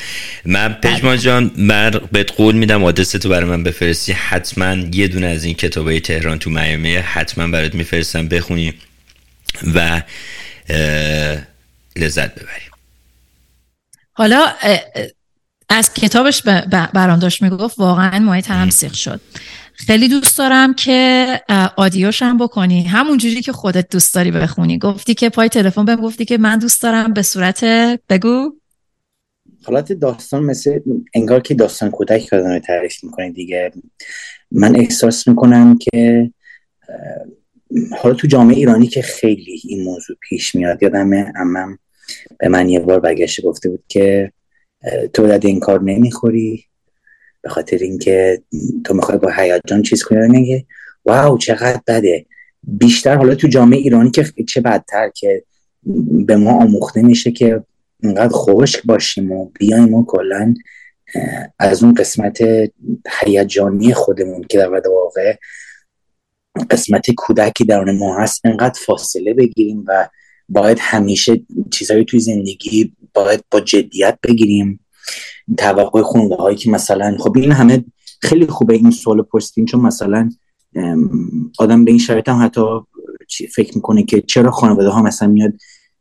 [0.46, 4.12] من پژمان جان من بهت قول میدم آدرس تو برای من بفرستی.
[4.12, 8.74] حتما یه دونه از این کتابای تهران تو میامی حتما برات میفرستم بخونی
[9.76, 10.02] و
[11.96, 12.73] لذت ببریم
[14.14, 14.46] حالا
[15.70, 16.44] از کتابش
[16.94, 19.22] برام داشت می‌گفت واقعا مایه تنم سیخ شد.
[19.74, 21.28] خیلی دوست دارم که
[21.78, 22.84] آدیوش هم بکنی.
[22.84, 24.78] همون جوری که خودت دوست داری بخونی.
[24.78, 27.64] گفتی که پای تلفن بهم گفتی که من دوست دارم به صورت
[28.10, 28.54] بگو.
[29.66, 30.80] حالت داستان مثل
[31.14, 33.72] انگار که داستان کودک رو تعریف می‌کنه دیگه.
[34.52, 36.32] من احساس می‌کنم که
[38.02, 41.80] حالا تو جامعه ایرانی که خیلی این موضوع پیش میاد یادم امم
[42.40, 44.32] به من یه بار برگشته گفته بود که
[45.14, 46.66] تو باید این کار نمی‌خوری
[47.42, 48.42] به خاطر اینکه
[48.84, 50.66] تو می‌خوای با هیجان چیز کنی؟ نگه
[51.06, 52.26] واو چقدر بده.
[52.64, 55.44] بیشتر حالا تو جامعه ایرانی که چه بدتر که
[56.26, 57.64] به ما آموخته میشه که
[58.04, 60.54] اینقدر خشک باشیم و بیایم و کلا
[61.60, 62.40] از اون قسمت
[63.22, 65.36] هیجانی خودمون که در واقع
[66.70, 70.10] قسمت کودکی درون ما هست انقدر فاصله بگیریم و
[70.50, 74.80] باید همیشه چیزهایی توی زندگی باید با جدیت بگیریم.
[75.58, 77.86] توقع خونده هایی که مثلا خب این همه
[78.22, 80.30] خیلی خوبه این سوال پرسیدین چون مثلا
[81.60, 82.62] آدم به این شرایط هم حتی
[83.56, 85.54] فکر می‌کنه که چرا خانواده ها مثلا میاد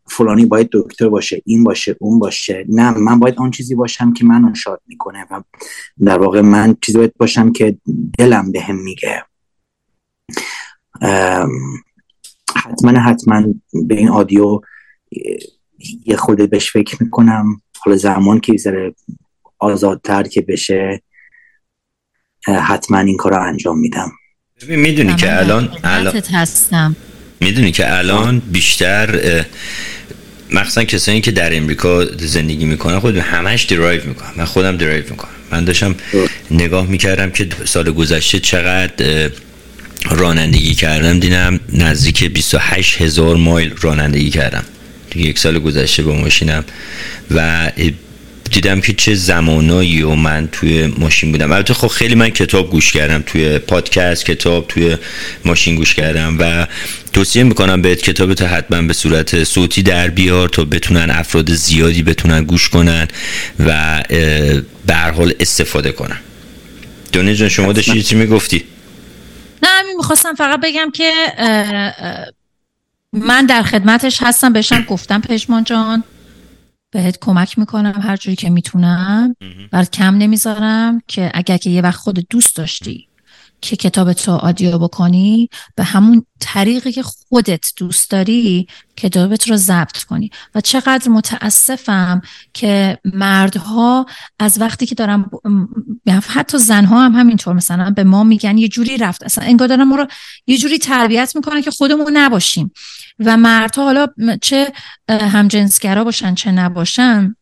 [0.07, 2.65] فلانی باید دکتر باشه این باشه اون باشه.
[2.69, 5.43] نه من باید آن چیزی باشم که منو شاد می‌کنه و
[6.05, 7.79] در واقع من چیزی باید باشم که
[8.19, 9.25] دلم بهم به میگه
[12.63, 13.45] حتما حتما
[13.87, 14.61] به این آدیو
[16.05, 17.63] یه خود بهش فکر می‌کنم.
[17.79, 18.95] حالا زمان که ذره
[19.59, 21.03] آزادتر که بشه
[22.47, 24.13] حتما این کار رو انجام میدم.
[24.69, 26.97] می‌دونی که الان الان هستم.
[27.41, 29.45] می‌دونی که الان بیشتر
[30.53, 34.31] مخصوصا کسانی که در امریکا زندگی می‌کنن خب همش درایو می‌کنن.
[34.37, 35.31] من خودم درایو می‌کنم.
[35.51, 35.95] من داشتم
[36.51, 39.31] نگاه می‌کردم که سال گذشته چقدر
[40.11, 41.21] رانندگی کردم.
[41.21, 44.65] دیدم نزدیک 28 هزار مایل رانندگی کردم.
[45.17, 46.65] یک سال گذشته با ماشینم
[47.31, 47.71] و
[48.51, 51.53] دیدم که چه زمانایی و من توی ماشین بودم.
[51.53, 54.97] البته خب خیلی من کتاب گوش کردم توی پادکست کتاب توی
[55.45, 56.67] ماشین گوش کردم و
[57.13, 62.03] توصیه می‌کنم بهت کتاب تو حتما به صورت صوتی در بیار تا بتونن افراد زیادی
[62.03, 63.09] بتونن گوش کنن
[63.67, 64.03] و
[64.87, 66.17] به حال استفاده کنن.
[67.13, 68.65] دونه جان شما داشتی چی می‌گفتی؟
[69.63, 71.13] نه همین می‌خواستم فقط بگم که
[73.13, 76.05] من در خدمتش هستم بهشم گفتم پژمان جان
[76.91, 79.37] بهت کمک می‌کنم هر جوری که می‌تونم.
[79.71, 83.09] برات کم نمی‌ذارم که اگر که یه وقت خود دوست داشتی.
[83.63, 90.03] که کتاب تو آدیو بکنی به همون طریقی که خودت دوست داری کتابت رو ضبط
[90.03, 90.31] کنی.
[90.55, 92.21] و چقدر متاسفم
[92.55, 94.07] که مردها
[94.39, 95.31] از وقتی که دارم
[96.29, 99.23] حتی زنها هم همینطور مثلا به ما میگن یه جوری رفت.
[99.23, 100.07] اصلا انگار دارم ما رو
[100.47, 102.73] یه جوری تربیت می‌کنن که خودمون نباشیم.
[103.19, 104.07] و مردها حالا
[104.43, 104.73] چه
[105.09, 107.37] همجنسگرا باشن چه نباشن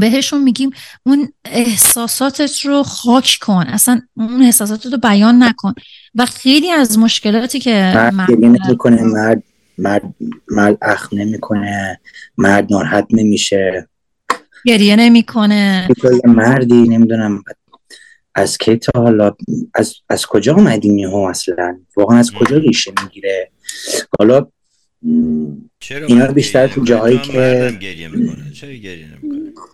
[0.00, 0.70] بهشون میگیم
[1.02, 3.64] اون احساساتت رو خاک کن.
[3.68, 5.74] اصلا اون احساساتت رو بیان نکن.
[6.14, 9.42] و خیلی از مشکلاتی که مرد نمی‌کنه مرد
[9.78, 10.02] مرد
[10.48, 12.00] مرد اخ نمی‌کنه
[12.38, 13.88] مرد ناراحت نمیشه.
[14.66, 15.88] گریه نمی‌کنه.
[16.24, 17.42] مردی نمی‌دونم.
[18.34, 19.36] از کی تا حالا؟
[19.74, 23.50] از, از کجا اومدیم یهو اصلا؟ واقعا از کجا ریشه می‌گیره؟
[24.18, 24.46] حالا
[26.08, 27.72] اینا بیشتر تو جاهایی که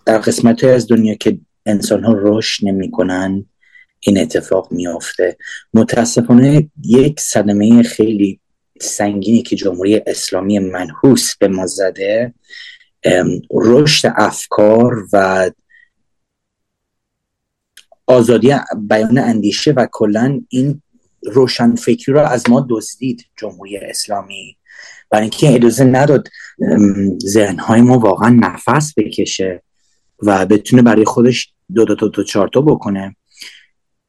[0.06, 3.46] در قسمت از دنیا که انسان ها رشد نمی‌کنن
[4.00, 5.36] این اتفاق میافته.
[5.74, 8.40] متاسفانه یک صدمه خیلی
[8.80, 12.34] سنگینی که جمهوری اسلامی منحوس به ما زده
[13.52, 15.50] رشد افکار و
[18.06, 18.54] آزادی
[18.88, 20.82] بیان اندیشه و کلا این
[21.22, 24.56] روشنفکری را از ما دزدید جمهوری اسلامی.
[25.10, 26.28] برای اینکه اجازه نداد
[27.26, 29.62] ذهنهای ما واقعا نفس بکشه
[30.22, 33.16] و بتونه برای خودش دو دو دو, چهار تا بکنه.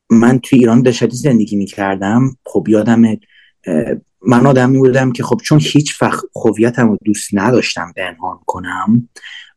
[0.10, 2.38] من توی ایران دشتی زندگی می‌کردم.
[2.46, 3.02] خب یادم
[4.22, 9.10] من آدمی بودم که خب چون هیچ وقت هویتم رو دوست نداشتم پنهان کنم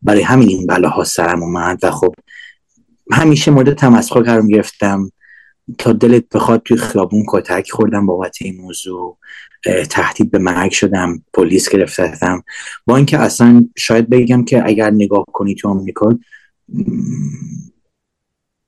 [0.02, 2.14] برای همین این بلاها سرم اومد و خب
[3.12, 5.10] همیشه مورد تمسخر قرار گرفتم.
[5.78, 9.18] تا دلت بخواد توی خیابون کتک خوردم بابت این موضوع.
[9.90, 12.42] تهدید به مرگ شدم پلیس گرفتم
[12.86, 16.18] با اینکه اصلا شاید بگم که اگر نگاه کنی تو آمریکا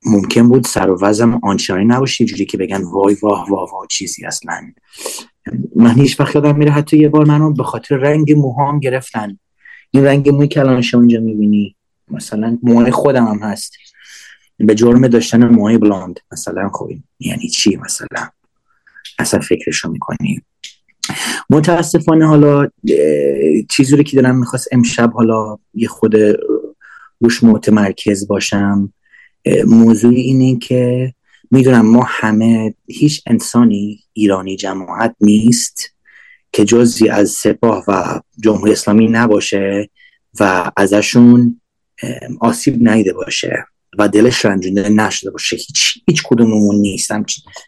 [0.05, 4.25] ممکن بود سر و وزم آنچنانی نباشه جوری که بگن وای واه واه واه چیزی
[4.25, 4.71] اصلا.
[5.75, 9.39] من هیچ وقت یادم میره حتی یه بار منو به خاطر رنگ موهام گرفتن.
[9.91, 11.75] این رنگ موی که الان شما اینجا می‌بینی
[12.07, 13.73] مثلا موهای خودم هم هست.
[14.57, 18.29] به جرم داشتن موهای بلاند مثلا خب یعنی چی مثلا؟
[19.19, 20.41] اصلا فکرشو می‌کنی.
[21.49, 22.67] متاسفانه حالا
[23.69, 26.15] چیزی رو که دارم می‌خواست امشب حالا یه خود
[27.19, 28.93] روش متمرکز باشم
[29.65, 31.13] موضوع اینه که
[31.51, 35.95] می‌دونم ما همه هیچ انسانی ایرانی جماعت نیست
[36.51, 39.89] که جزی از سپاه و جمهوری اسلامی نباشه
[40.39, 41.61] و ازشون
[42.39, 43.65] آسیب نیده باشه
[43.97, 45.55] و دلش رنجونده نشده باشه.
[45.55, 47.25] هیچ هیچ کدوممون نیستم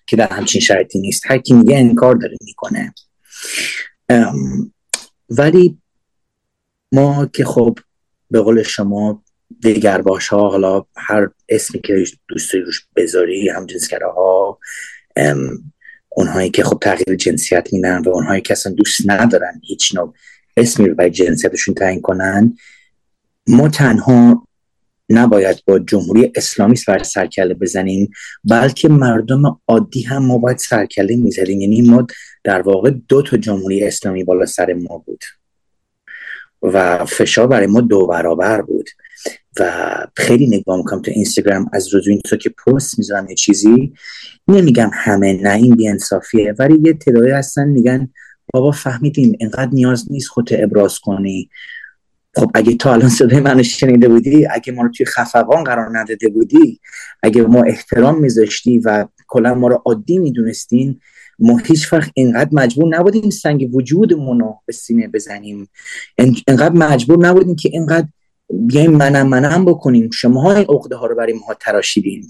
[0.08, 1.24] که در همچین شرایطی نیست.
[1.26, 2.94] هر کی میگه انکار داره می‌کنه.
[5.30, 5.78] ولی
[6.92, 7.80] ما که خب
[8.32, 9.24] به قول شما
[9.60, 13.68] دیگر باش ها حالا هر اسمی که دوست روش بذاری هم
[14.16, 14.60] ها
[16.10, 20.14] اونهایی که خب تغییر جنسیت میدن و اونهایی که اصلا دوست ندارن هیچ نوع
[20.58, 22.58] اسمی رو برای جنسیتشون تعیین کنن
[23.48, 24.48] ما تنها
[25.12, 28.12] نباید با جمهوری اسلامی بر سرکله بزنیم
[28.44, 32.08] بلکه مردم عادی هم ما باید سرکله می‌زنیم یعنی ما
[32.44, 35.24] در واقع دو تا جمهوری اسلامی بالا سر ما بود
[36.62, 38.90] و فشار برای ما دو برابر بود.
[39.60, 43.94] و خیلی نگاه می‌کنم تو اینستاگرام از روز این تو که پست می‌ذارم یه چیزی
[44.48, 48.10] نمیگم همه نه این بیانصافیه ولی یه تعدادی هستن میگن
[48.54, 51.50] بابا فهمیدیم اینقدر نیاز نیست خودت ابراز کنی.
[52.36, 56.30] خب اگه تا الان صدای من شنیده بودی اگه ما رو توی خفقان قرار نداده
[56.30, 56.80] بودی
[57.24, 61.00] اگه ما احترام میذاشتی و کلا ما رو عادی می‌دونستین
[61.40, 65.70] ما هیچ وقت اینقدر مجبور نبودیم سنگ وجودمون رو به سینه بزنیم.
[66.18, 68.08] اینقدر مجبور نبودیم که اینقدر
[68.50, 70.10] بیایم منم منم بکنیم.
[70.10, 72.28] شما این عقده ها رو برای ما تراشیدین.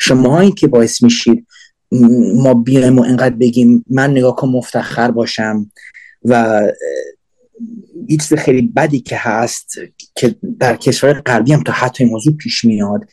[0.00, 1.46] شما که باعث میشید
[2.34, 5.70] ما بیایم و اینقدر بگیم من نگاه کن مفتخر باشم
[6.24, 6.62] و
[8.08, 9.78] چیز خیلی بدی که هست
[10.14, 13.08] که در کشور غربی هم تا حتی موضوع پیش میاد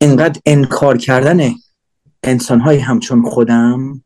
[0.00, 1.54] اینقدر انکار کردن
[2.22, 4.04] انسان های همچون خودم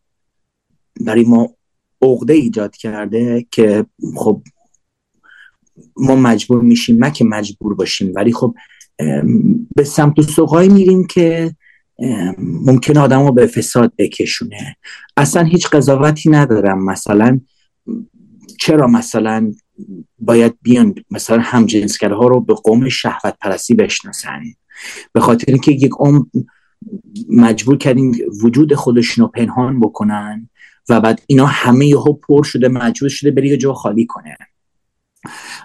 [1.01, 1.55] برای ما
[2.03, 4.43] عقده ایجاد کرده که خب
[5.97, 8.55] ما مجبور میشیم نه که مجبور باشیم ولی خب
[9.76, 11.57] به سمت و سوقایی میریم که
[12.39, 14.76] ممکن آدم رو به فساد بکشونه.
[15.16, 16.85] اصلا هیچ قضاوتی ندارم.
[16.85, 17.41] مثلا
[18.59, 19.53] چرا مثلا
[20.19, 24.43] باید بیان مثلا همجنسگرها رو به قوم شهوت پرستی بشناسن؟
[25.13, 26.31] به خاطر اینکه یک قوم
[27.29, 30.49] مجبور کردیم وجود خودشون رو پنهان بکنن
[30.89, 34.37] و بعد اینا همه یهو پر شده مجبور شده بری یه جا خالی کنه.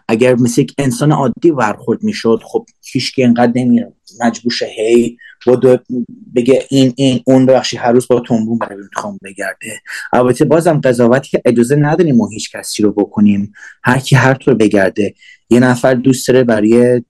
[0.07, 3.83] اگر مثل یک انسان عادی برخورد می‌شد خب هیچ اینقدر نمی
[4.21, 5.85] مجبور شه هی بود
[6.35, 9.81] بگه این این اون بخشی هر روز با تنبون برای می‌خوام بگرده.
[10.13, 13.53] البته بازم قضاوتی که اجازه نداریم ما هیچ کسی رو بکنیم.
[13.83, 15.13] هر کی هر طور بگرده.
[15.49, 17.01] یه نفر دوست داره برای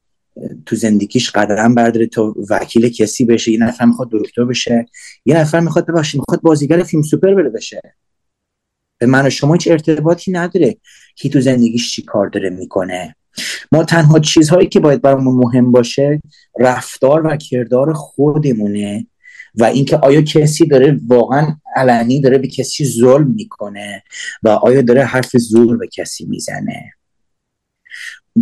[0.65, 3.51] تو زندگیش قدم برداره تو وکیل کسی بشه.
[3.51, 4.85] یه نفر می‌خواد دکتر بشه.
[5.25, 7.81] یه نفر می‌خواد ببخشید می‌خواد بازیگر فیلم سوپر بره بشه.
[8.99, 10.77] به من و شما هیچ ارتباطی نداره
[11.15, 13.15] کی تو زندگیش چی کار داره می‌کنه.
[13.71, 16.21] ما تنها چیزهایی که باید برامون مهم باشه
[16.59, 19.07] رفتار و کردار خودمونه
[19.55, 24.03] و اینکه آیا کسی داره واقعا علنی داره به کسی ظلم می‌کنه
[24.43, 26.91] و آیا داره حرف زور به کسی می‌زنه.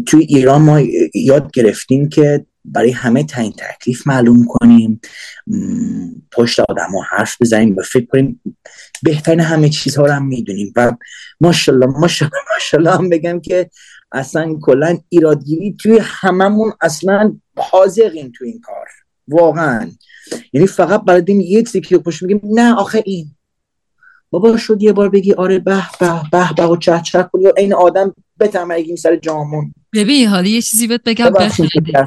[0.06, 0.82] توی ایران ما
[1.14, 5.02] یاد گرفتیم که برای همه تعیین تکلیف معلوم کنیم.
[6.32, 8.42] پشت آدم و حرف بزنیم و فکر کنیم
[9.04, 10.92] بهترین همه چیزها رو هم می‌دونیم و
[11.42, 13.70] ماشالله ماشالله ماشالله هم بگم که
[14.16, 18.88] اصلا کلا ایرادگیری توی هممون اصلا حاضقیم تو این کار.
[19.28, 19.92] واقعا.
[20.54, 23.36] یعنی فقط برای یه چیزی که پشت میگیم نه آخه این.
[24.30, 27.52] بابا شد یه بار بگی آره به به به به و چه چه کنی؟ و
[27.58, 29.74] این آدم بتمرگیم سر جامون.
[29.96, 31.32] ببین حالا یه چیزی بهت بگم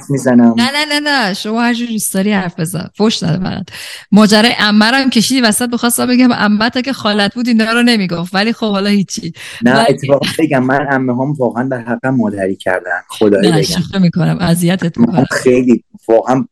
[0.08, 0.54] می‌زنم.
[0.56, 2.88] نه نه نه نه شما هر جور دوست داری حرف بزن.
[2.94, 3.66] فوش نده فقط
[4.12, 8.34] ماجرای هم کشیدی وسط بخواستم بگم عمت که خالت بود اینا رو نمی‌گفت.
[8.34, 9.32] ولی خب حالا هیچی.
[9.62, 13.00] نه اتفاقا بگم من عمه هم واقعا به حق مادری کردن.
[13.08, 13.82] خدایی بگم.
[13.94, 14.38] نه می‌کنم.
[14.40, 15.24] اذیتت می‌کنم.
[15.42, 16.44] خیلی واقعا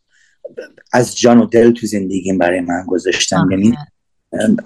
[0.92, 3.48] از جان و دل تو زندگیم برای من گذاشتم.
[3.50, 3.74] یعنی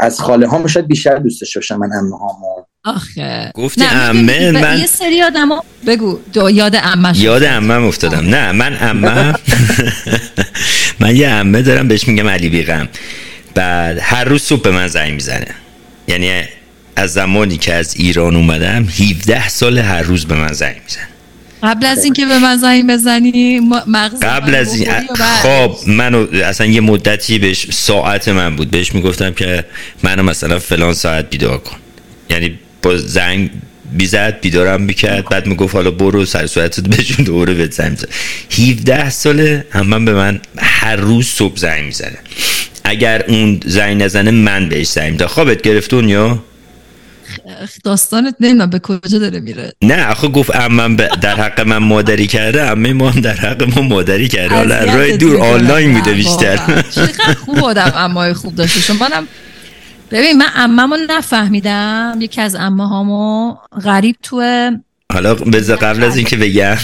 [0.01, 2.64] از خاله ها شاید بیشتر دوستش داشتم من عمه هامو.
[2.85, 3.51] آخه.
[3.55, 8.26] گفتی عمه من یه سری آدمو بگو دو یاد عمه یاد عمه افتادم.
[8.28, 9.35] نه من عمه
[11.01, 12.89] من یه عمه دارم بهش میگم علی بیغم.
[13.55, 15.47] بعد هر روز صبح به من زنگ می‌زنه.
[16.09, 16.43] یعنی
[16.97, 21.09] از زمانی که از ایران اومدم 17 سال هر روز به من زنگ می‌زنه.
[21.62, 26.81] قبل از اینکه به من زنگ بزنی مغز قبل از این خب منو اصلا یه
[26.81, 28.70] مدتی بهش ساعت من بود.
[28.70, 29.64] بهش می‌گفتم که
[30.03, 31.76] منو مثلا فلان ساعت بیدار کن.
[32.31, 33.51] یعنی با زنگ
[33.93, 37.99] بیزد بیدارم می‌کرد بعد می‌گفت حالا برو سر صورتت بشون دوره بهت زنگ
[38.51, 42.18] 17 ساله هم به من هر روز صبح زنگ می‌زنه.
[42.85, 45.28] اگر اون زنگ نزنه من بهش زنگ می‌زنم.
[45.28, 46.45] خوابت گرفت یا
[47.85, 49.72] داستانت نمی‌دونم به کجا داره میره.
[49.83, 53.83] نه آخه گفت امم در حق من مادری کرده امه ما هم در حق ما
[53.83, 54.55] مادری کرده.
[54.55, 56.57] حالا راه دور آنلاین بوده بیشتر.
[56.91, 58.81] چقدر خوب آدم امای خوب داشته.
[58.81, 59.26] شما منم
[60.11, 62.19] ببین من اممو نفهمیدم.
[62.21, 63.55] یکی از هامو
[63.85, 64.71] غریب تو
[65.13, 66.77] حالا بذار قبل از اینکه بگم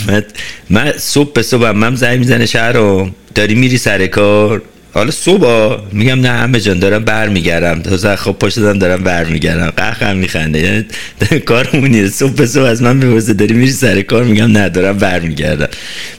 [0.70, 2.72] من صبح به صبح امم زنگ می‌زنه شهر
[3.35, 4.62] داری میری سر کار؟
[4.97, 7.82] حالا صبح میگم نه همه جان دارم برمیگردم.
[7.82, 9.70] تا خب پشت دارم دارم برمیگردم.
[9.70, 10.59] قهقم میخنده.
[10.61, 10.84] یعنی
[11.51, 15.68] کارمونی صبح صبح از من می‌پرسه داری میری سر کار؟ میگم نه دارم برمیگردم.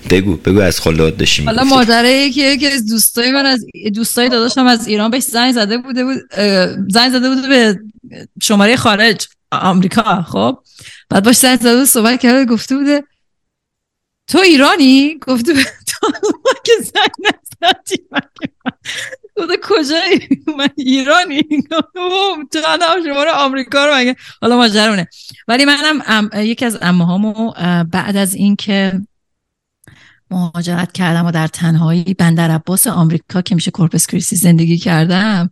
[0.09, 1.45] بگو بگو از خلوت داشتیم.
[1.45, 3.65] حالا مادره یکی یکی از دوستای من از
[3.95, 6.17] دوستای داداشم از ایران بهش زنگ زده بوده بود
[6.91, 7.79] زنگ زده بوده به
[8.43, 10.57] شماره خارج آمریکا خب.
[11.09, 13.03] بعد باش زنگ زده صحبت کرده گفته بوده
[14.27, 15.53] تو ایرانی؟ گفته
[15.89, 16.11] تو
[16.63, 18.03] که زنگ نزدی
[19.37, 20.19] گفته کجایی؟
[20.57, 21.43] من ایرانی.
[22.51, 25.07] تنها شما رو آمریکا رو مگه حالا ماجرونه
[25.47, 27.51] ولی منم یکی از امهامو
[27.91, 29.01] بعد از اینکه
[30.31, 35.49] مهاجرت کردم و در تنهایی بندر عباس آمریکا که میشه کورپس کریسی زندگی کردم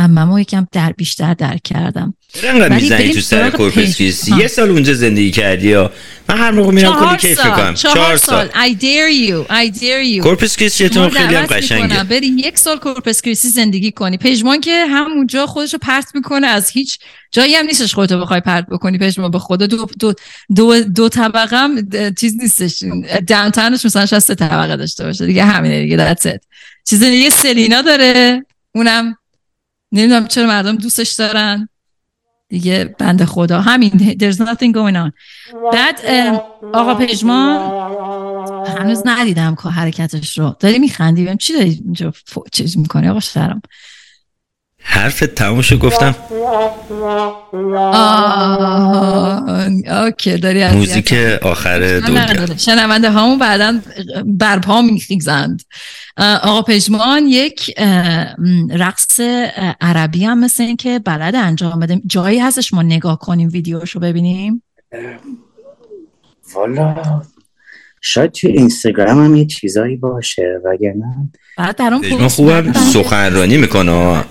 [0.00, 2.14] اممو یکم در بیشتر درک کردم.
[2.44, 5.92] انقدر می‌زنی تو سر کورپس؟ یه سال اونجا زندگی کردی یا؟
[6.28, 7.74] من هر موقع میرم کلی کیف می‌کنم.
[7.74, 8.48] چهار سال.
[8.48, 9.52] I dare you.
[9.52, 10.22] I dare you.
[10.22, 12.04] کورپس کریسی خیلی هم قشنگه.
[12.04, 14.16] بری یک سال کورپس کریسی زندگی کنی.
[14.16, 16.98] پژمان که همونجا خودشو پرت می‌کنه از هیچ
[17.32, 19.30] جایی هم نیستش خودتو بخوای پرت بکنی پژمان.
[19.30, 20.14] به خدا دو دو
[20.56, 21.88] دو, دو طبقه هم
[22.20, 22.84] چیز نیستش.
[23.26, 25.26] داونتاونش مثلا شاید سه طبقه داشته باشه.
[25.26, 26.38] دیگه همینه دیگه that's it.
[26.88, 28.44] چیز دیگه سلینا داره.
[28.74, 29.16] اونم
[29.92, 31.68] نمی‌دونم چرا مردم دوستش دارن.
[32.48, 33.60] دیگه بند خدا.
[33.60, 35.12] همین there's nothing going on.
[35.72, 36.00] بعد
[36.72, 37.56] آقا پژمان
[38.78, 40.56] هنوز ندیدم که حرکتش رو.
[40.60, 42.12] داری میخندی؟ چی داری اینجا
[42.52, 43.62] چیز می‌کنی؟ آقا شرم.
[44.82, 46.14] حرف تموشو گفتم.
[50.04, 53.80] اوکی داری موزیک آخر دنیا شنونده هامون بعدا
[54.24, 55.62] برپا میخیزند
[56.42, 57.80] آقا پژمان یک
[58.70, 59.20] رقص
[59.80, 62.00] عربی هم مثل این که بلد انجام بده.
[62.06, 64.62] جایی هستش ما نگاه کنیم ویدیوشو ببینیم؟
[66.54, 67.22] والا
[68.00, 74.24] شاید توی اینستاگرام هم یه چیزایی باشه وگرنه بعد در اون خوبم سخنرانی می‌کنه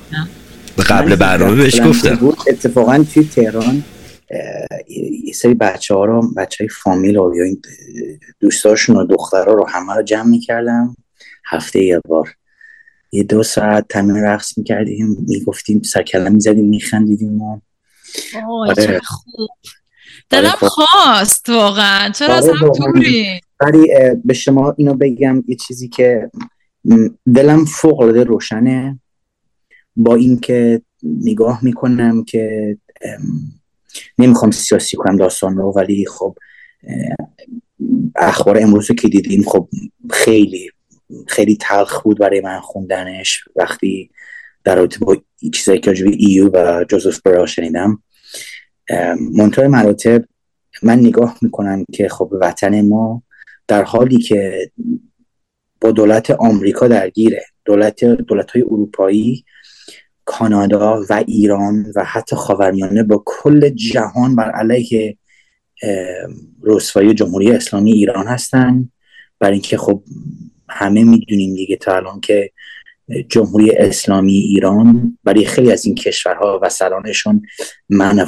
[0.80, 2.34] قبل برنامه بهش گفتم.
[2.48, 3.84] اتفاقا توی تهران
[5.26, 7.56] یه سری بچه ها رو بچه های فامیل و یا
[8.40, 10.96] دوستاشون و دخترها رو همه رو جمع می‌کردم.
[11.46, 12.30] هفته یه بار.
[13.12, 17.60] یه دو ساعت تمرین رقص می‌کردیم می‌گفتیم سرکلم می‌زدیم میخندیدیم و
[18.68, 19.00] آره.
[19.04, 19.50] خوب.
[20.30, 20.68] دلم خب.
[20.68, 22.12] خواست واقعا.
[22.12, 23.88] چرا از آره، هم دوری؟ ولی
[24.26, 26.32] به شما اینو بگم یه چیزی که
[27.36, 29.00] دلم فوق العاده روشنه.
[29.96, 32.78] با اینکه نگاه می‌کنم که
[34.20, 36.38] نمی‌خوام سیاسی کنم داستان رو ولی خب
[38.16, 39.70] اخبار امروز که دیدیم خب
[40.12, 40.70] خیلی
[41.28, 43.44] خیلی تلخ بود برای من خوندنش.
[43.56, 44.10] وقتی
[44.64, 45.18] در رابطه با
[45.54, 48.04] چیزایی که جوی ایو و جوزف برا شنیدم
[49.32, 50.26] منطقه مراتب
[50.84, 53.24] من نگاه می‌کنم که خب وطن ما
[53.68, 54.72] در حالی که
[55.82, 59.46] با دولت آمریکا درگیره دولت دولت های اروپایی
[60.30, 65.18] کانادا و ایران و حتی خاورمیانه با کل جهان بر علیه
[66.64, 68.90] رسوایی جمهوری اسلامی ایران هستن.
[69.40, 70.04] برای اینکه خب
[70.70, 72.52] همه می‌دونیم دیگه تا الان که
[73.30, 77.42] جمهوری اسلامی ایران برای خیلی از این کشورها و سرانشون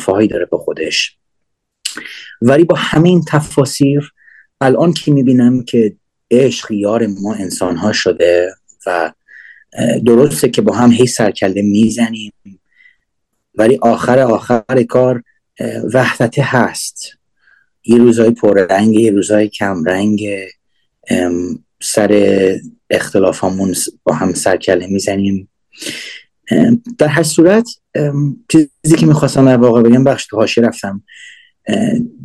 [0.08, 1.18] هایی داره به خودش.
[2.42, 4.12] ولی با همین تفاسیر
[4.62, 5.96] الان که می‌بینم که
[6.32, 8.52] عشق یار ما انسان ها شده
[8.86, 9.14] و
[10.06, 12.34] درسته که با هم هی سرکله می‌زنیم
[13.56, 15.24] ولی آخر آخر کار
[15.94, 17.06] وحدت هست.
[17.86, 20.28] یه روزای پررنگ یه روزای کمرنگ
[21.82, 22.60] سر
[22.90, 25.50] اختلافامون با هم سرکله می‌زنیم.
[26.98, 27.68] در هر صورت
[28.52, 31.04] چیزی که می‌خواستم در واقع بگم بخش تو هاشی رفتم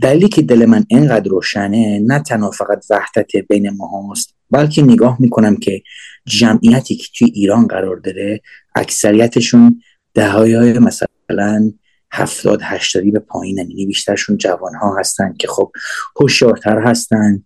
[0.03, 5.17] دلیلی که دل من اینقدر روشنه نه تنها فقط وحدت بین ما هست بلکه نگاه
[5.21, 5.83] می‌کنم که
[6.27, 8.41] جمعیتی که توی ایران قرار داره
[8.75, 9.83] اکثریتشون
[10.15, 11.73] دههای های مثلا
[12.13, 15.73] هفتاد هشتادی به پایین یعنی بیشترشون جوان ها هستن که خب
[16.21, 17.43] هوشیارتر هستن.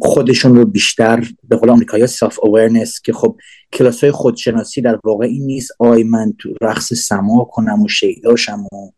[0.00, 3.36] خودشون رو بیشتر به قول آمریکایی ساف اوورنس که خب
[3.72, 5.72] کلاس های خودشناسی در واقع این نیست.
[5.78, 8.90] آی من تو رقص سما کنم و شیداشم و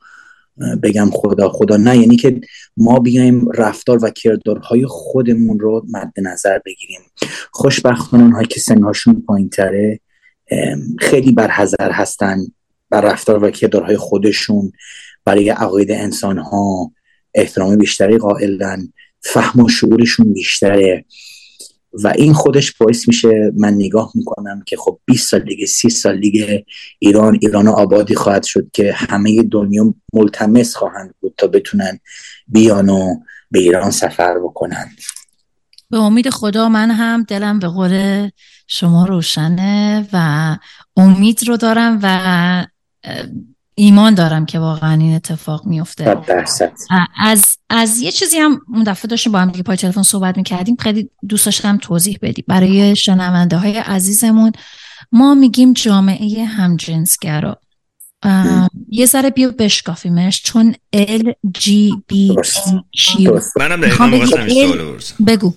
[0.82, 1.98] بگم خدا خدا نه.
[1.98, 2.40] یعنی که
[2.76, 7.00] ما بیایم رفتار و کردارهای خودمون رو مد نظر بگیریم.
[7.50, 10.00] خوشبختانه اونهایی که سنهاشون پایین تره
[10.98, 12.38] خیلی برحضر هستن
[12.90, 14.72] بر رفتار و کردارهای خودشون.
[15.24, 16.92] برای عقاید انسان ها
[17.34, 18.92] احترام بیشتری قائلن.
[19.20, 21.04] فهم و شعورشون بیشتره.
[22.02, 26.20] و این خودش باعث میشه من نگاه می‌کنم که خب 20 سال دیگه 30 سال
[26.20, 26.66] دیگه
[26.98, 31.98] ایران ایران آبادی خواهد شد که همه دنیا ملتمس خواهند بود تا بتونن
[32.48, 33.14] بیان و
[33.50, 34.90] به ایران سفر بکنن.
[35.90, 38.28] به امید خدا من هم دلم به قول
[38.66, 40.56] شما روشنه و
[40.96, 42.66] امید رو دارم و
[43.74, 46.16] ایمان دارم که واقعا این اتفاق میفته
[47.16, 50.76] از از یه چیزی هم اون دفعه داشتیم با هم دیگه پای تلفن صحبت می‌کردیم.
[50.76, 52.42] خیلی دوست داشتم توضیح بدی.
[52.42, 54.52] برای شنونده های عزیزمون
[55.12, 57.60] ما میگیم جامعه همجنسگرا.
[58.88, 60.74] یه ذره بیا بشکافیمش چون
[61.58, 61.70] G
[62.12, 62.14] B
[62.96, 63.30] Q.
[63.56, 64.06] منم دقیقا
[65.26, 65.54] بگو.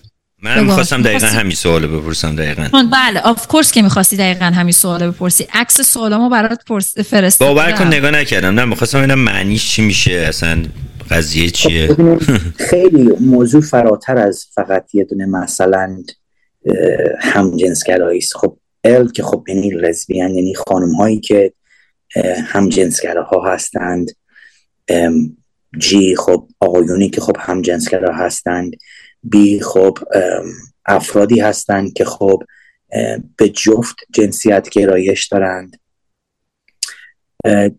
[0.48, 2.70] من می‌خواستم دقیقا همین سوال بپرسم دقیقا.
[2.92, 3.20] بله.
[3.20, 5.48] of course که می‌خواستی دقیقا همین سوال بپرسی.
[5.54, 6.60] عکس سوالامو برات
[7.06, 8.60] فرست باور کن نگاه نکردم.
[8.60, 10.64] نه می‌خواستم ببینم معنیش چی میشه اصلا
[11.12, 12.22] قضیه چیه؟ خب،
[12.70, 15.98] خیلی موضوع فراتر از فقط یه دونه مثلا
[17.20, 18.38] همجنسگرایی است.
[18.38, 21.54] خب L که خب یعنی لزبیان یعنی خانم هایی که
[22.48, 24.08] همجنسگراها هستند.
[25.78, 28.72] جی خب آقایونی که خب همجنسگرا هستند.
[29.30, 29.98] بی خب
[30.86, 32.44] افرادی هستند که خب
[33.38, 35.80] به جفت جنسیت گرایش دارند.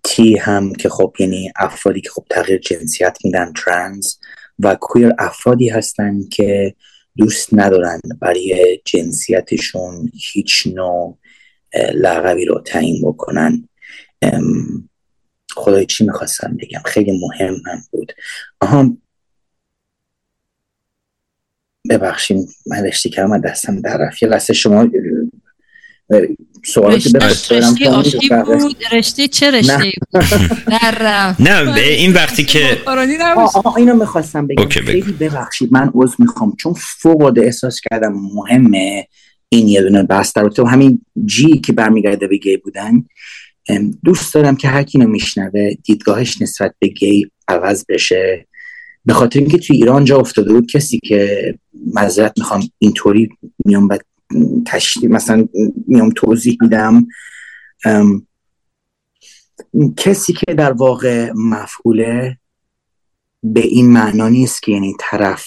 [0.04, 4.14] تی هم که خب یعنی افرادی که خب تغییر جنسیت میدن ترنز
[4.58, 6.74] و کویر افرادی هستند که
[7.16, 11.18] دوست ندارند برای جنسیتشون هیچ نوع
[11.94, 13.68] لقبی رو تعیین بکنن.
[15.52, 18.12] خدای چی می‌خواستم بگم؟ خیلی مهم هم بود.
[18.60, 18.96] آها
[21.90, 24.22] ببخشیم من رشتی کردم دستم در رفت.
[24.22, 24.88] یه لحظه شما
[26.64, 28.76] سوالاتی رشته آشتی بود.
[28.92, 29.92] رشته چه رشته
[30.66, 32.78] در نه این وقتی که
[33.76, 34.68] اینو می‌خواستم بگم.
[34.68, 36.56] خیلی ببخشید من عضو می‌خوام.
[36.58, 39.06] چون فوق احساس کردم مهمه
[39.48, 40.32] این یه دونه بحث.
[40.32, 43.04] در تو همین جی که برمیگرده به گی بودن
[44.04, 48.46] دوست دارم که هر کی میشنوه دیدگاهش نسبت به گی عوض بشه.
[49.08, 51.54] به خاطر اینکه توی ایران جا افتاده بود کسی که
[51.94, 53.28] معذرت می‌خوام اینطوری
[53.64, 54.04] میام بعد
[54.66, 55.48] تشریح مثلا
[55.86, 57.06] میام توضیح میدم.
[59.96, 62.38] کسی که در واقع مفعوله
[63.42, 65.46] به این معنا نیست که یعنی طرف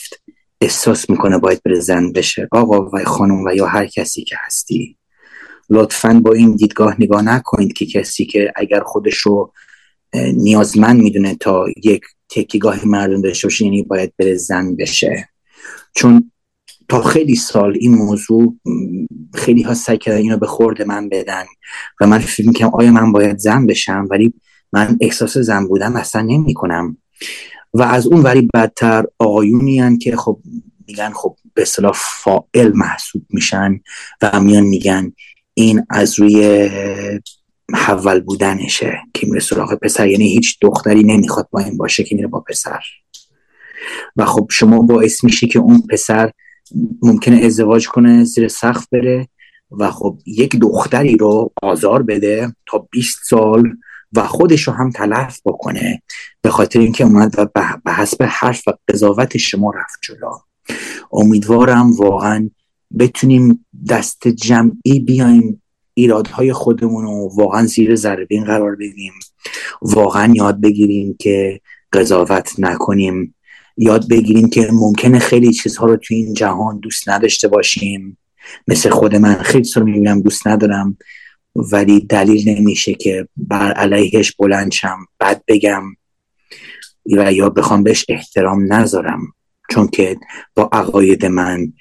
[0.61, 2.47] احساس می‌کنه باید بره بشه.
[2.51, 4.97] آقا و خانم و یا هر کسی که هستی.
[5.69, 9.53] لطفا با این دیدگاه نگاه نکنید که کسی که اگر خودش رو
[10.13, 15.29] نیازمند می‌دونه تا یک تکیگاه مردم داشته باشه یعنی باید بره زن بشه.
[15.95, 16.31] چون
[16.89, 18.55] تا خیلی سال این موضوع
[19.33, 21.43] خیلی ها سعی کردن اینو به خورد من بدن
[22.01, 24.33] و من فکر می‌کنم آیا من باید زن بشم؟ ولی
[24.73, 26.97] من احساس زن بودم اصلا نمی کنم
[27.73, 30.39] و از اون ولی بدتر آقایونی که خب
[30.87, 33.79] میگن خب به اصطلاح فائل محسوب میشن
[34.21, 35.13] و میان میگن
[35.53, 36.69] این از روی
[37.73, 40.07] حول بودنشه که میره سراغ پسر.
[40.07, 42.79] یعنی هیچ دختری نمی‌خواد با این باشه که میره با پسر.
[44.15, 46.31] و خب شما باعث میشه که اون پسر
[47.01, 49.27] ممکنه ازدواج کنه زیر سخت بره
[49.71, 53.69] و خب یک دختری رو آزار بده تا 20 سال
[54.13, 56.01] و خودش رو هم تلف بکنه
[56.41, 57.47] به خاطر اینکه اومد و
[57.85, 60.31] به حسب حرف و قضاوت شما رفت جلو.
[61.11, 62.49] امیدوارم واقعا
[62.99, 65.60] بتونیم دست جمعی بیایم
[66.01, 69.13] ایرادهای خودمون رو واقعا زیر ذره قرار بدیم.
[69.81, 71.61] واقعا یاد بگیریم که
[71.93, 73.35] قضاوت نکنیم.
[73.77, 78.17] یاد بگیریم که ممکنه خیلی چیزها رو توی این جهان دوست نداشته باشیم.
[78.67, 80.97] مثل خود من خیلی رو می‌بینم دوست ندارم
[81.55, 85.83] ولی دلیل نمیشه که بر علیهش بلند شم بد بگم
[87.17, 89.33] و یا بخوام بهش احترام نذارم.
[89.69, 90.17] چون که
[90.55, 91.73] با عقاید من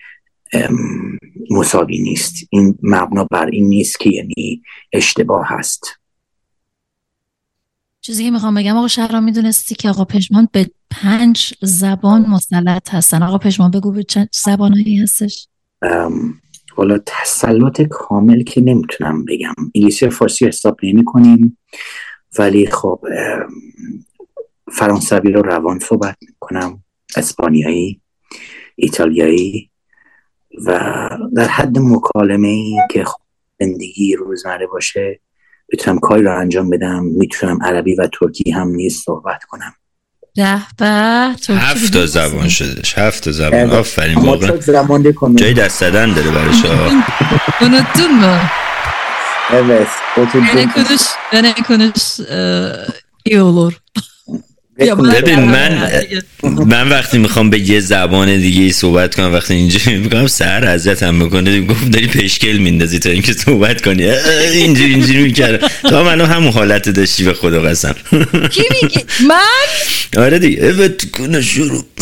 [1.50, 2.34] مساوی نیست.
[2.50, 5.84] این مبنا بر این نیست که یعنی اشتباه هست.
[8.00, 13.22] چیزی که می‌خوام بگم آقا شهرام می‌دونستی که آقا پشمان به پنج زبان مسلط هستن.
[13.22, 15.48] آقا پشمان بگو به چند زبانهایی هستش.
[16.76, 19.54] حالا تسلط کامل که نمی‌تونم بگم.
[19.74, 21.58] انگلیسی فارسی حساب نمی کنیم
[22.38, 23.00] ولی خب
[24.72, 26.84] فرانسوی رو روان صحبت کنم
[27.16, 28.00] اسپانیایی
[28.76, 29.69] ایتالیایی
[30.66, 30.80] و
[31.36, 33.20] در حد مکالمه ای که خب
[33.60, 35.20] زندگی روزمره باشه
[35.72, 39.74] بتونم کاری رو انجام بدم می‌تونم عربی و ترکی هم نیست صحبت کنم.
[40.36, 40.86] ده به
[41.48, 43.70] هفت تا زبان شدش هفت تا زبان.
[43.70, 44.58] آفرین واقعا
[45.36, 47.02] جای دست زدن داره برای شما.
[47.60, 48.34] Unuttun mu?
[49.52, 49.88] Evet.
[50.54, 52.20] Beni konuş, beni konuş
[53.24, 53.72] iyi olur.
[54.88, 55.92] ببین من
[56.66, 61.60] من وقتی می‌خوام به یه زبان دیگه صحبت کنم وقتی اینجوری می‌کنم سر اذیتم می‌کنه.
[61.60, 64.04] گفت داری پشکل میندازی تا اینکه صحبت کنی.
[64.54, 67.94] اینجوری اینجوری می‌کردم تا منو همون حالت داشتی به خدا قسم.
[68.54, 70.64] کی میگی من؟ آره دیگه.
[70.64, 71.84] اوت کنه شروع.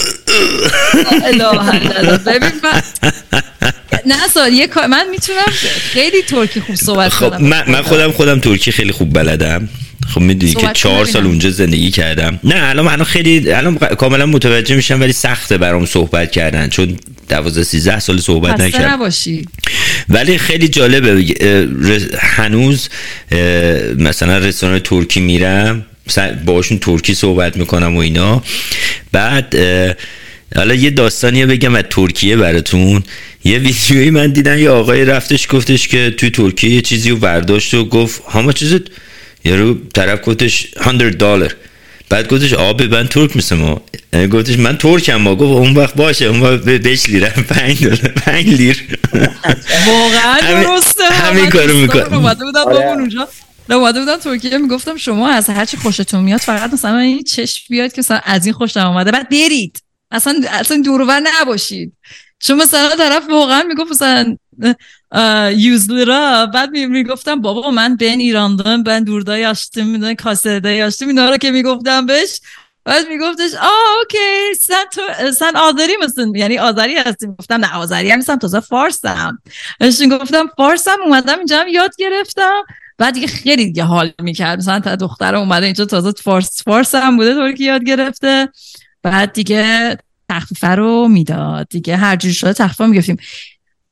[2.27, 2.83] ببین من
[4.07, 5.53] نه سال یه من می‌تونم
[5.93, 7.49] خیلی ترکی خوب صحبت خب کنم.
[7.69, 9.69] من خودم خودم ترکی خیلی خوب بلدم.
[10.09, 12.41] خب می‌دونی که چهار سال اونجا زندگی کردم.
[12.45, 16.97] نه الان من خیلی الان کاملا متوجه میشم ولی سخته برام صحبت کردن چون
[17.29, 18.89] دوازده سیزده سال صحبت نکردم.
[18.89, 19.49] نباشی.
[20.09, 21.25] ولی خیلی جالبه
[22.19, 22.89] هنوز
[23.99, 25.87] مثلا رستوران ترکی میرم
[26.45, 28.43] باشون ترکی صحبت می‌کنم و اینا.
[29.13, 29.57] بعد
[30.57, 33.03] حالا یه داستانی بگم از ترکیه براتون.
[33.45, 37.75] یه ویدیویی من دیدم یه آقای رفتش گفتش که توی ترکیه یه چیزی رو برداشت
[37.75, 38.83] و گفت همه چیزت
[39.45, 41.57] یارو طرف گفتش 100 دلار
[42.11, 43.81] بعد گفتش آب من ترک مثل ما
[44.33, 45.17] گفتش من ترکم.
[45.17, 46.25] ما گفت اون وقت باشه.
[46.25, 47.97] اون وقت بهش لیره 5 دلار.
[47.97, 48.99] 5 لیر.
[49.87, 51.05] واقعا درسته.
[51.05, 52.15] همین کارو می‌کنم.
[52.15, 53.29] اومده بودم اونجا.
[53.71, 54.59] اومده بودم ترکیه.
[54.59, 58.55] می‌گفتم شما از هرچی خوشتون میاد فقط مثلا این چشم بیاد که مثلا از این
[58.55, 59.11] خوشم اومده.
[59.11, 59.83] بعد برید.
[60.11, 61.93] اصلا اصلا دورور نباشید.
[62.41, 64.37] چون مثلا طرف واقعا می‌گفت مثلا
[66.07, 71.09] را بعد می‌گفتم بابا من بین ایراندم ben durda yaştım می‌دونی کاسده yaştım.
[71.09, 72.41] اینا رو که می‌گفتم بهش
[72.85, 75.33] بعد میگفتش آه اوکی سن, تو...
[75.33, 79.39] سن آذری مثل یعنی آذری هستیم گفتم نه آذری هم تازه فارسم
[80.11, 82.63] گفتم فارسم اومدم اینجا هم یاد گرفتم
[82.99, 87.17] بعد دیگه خیلی دیگه حال می‌کرد مثلا تا دختر اومده اینجا تازه فارس فارس هم
[87.17, 88.49] بوده طوری که یاد گرفته
[89.03, 89.99] بعد دیگه
[90.29, 93.17] تخفیفه رو می‌داد دیگه هر جور شده تخفیفه می‌گفتیم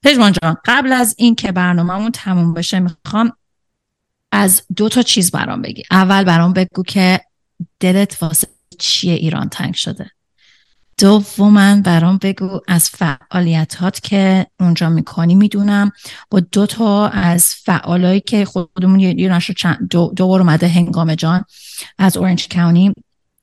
[0.07, 3.33] پژمان جان قبل از این که برنامهمون تموم بشه می‌خوام
[4.33, 5.83] از دو تا چیز برام بگی.
[5.91, 7.21] اول برام بگو که
[7.81, 8.49] دلت واسه
[8.79, 10.11] چیه ایران تنگ شده.
[10.99, 15.93] دوما برام بگو از فعالیتات که اونجا می‌کنی می‌دونم.
[16.31, 21.45] با دو تا از فعالایی که خودمون یه نشر دو, دو بار اومده هنگام جان
[21.99, 22.93] از اورنج کاونی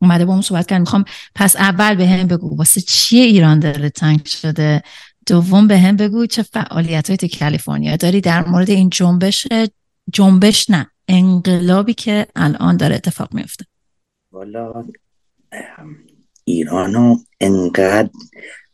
[0.01, 0.79] اومده با اون صحبت کرد.
[0.79, 1.05] می‌خوام
[1.35, 4.83] پس اول به هم بگو واسه چیه ایران دلت تنگ شده؟
[5.25, 9.47] دوم به هم بگو چه فعالیت های تو کالیفرنیا داری در مورد این جنبش
[10.13, 13.65] جنبش نه انقلابی که الان داره اتفاق میفته
[14.31, 14.85] والا
[16.45, 18.09] ایرانو انقدر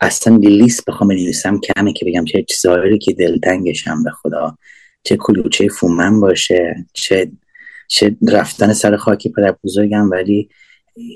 [0.02, 4.58] اصلا لیست بخوام بنویسم کمه که بگم چه چیزهایی که دلتنگشم به خدا.
[5.04, 7.32] چه کلوچه فومن باشه چه
[7.88, 10.50] چه رفتن سر خاکی پدر بزرگم ولی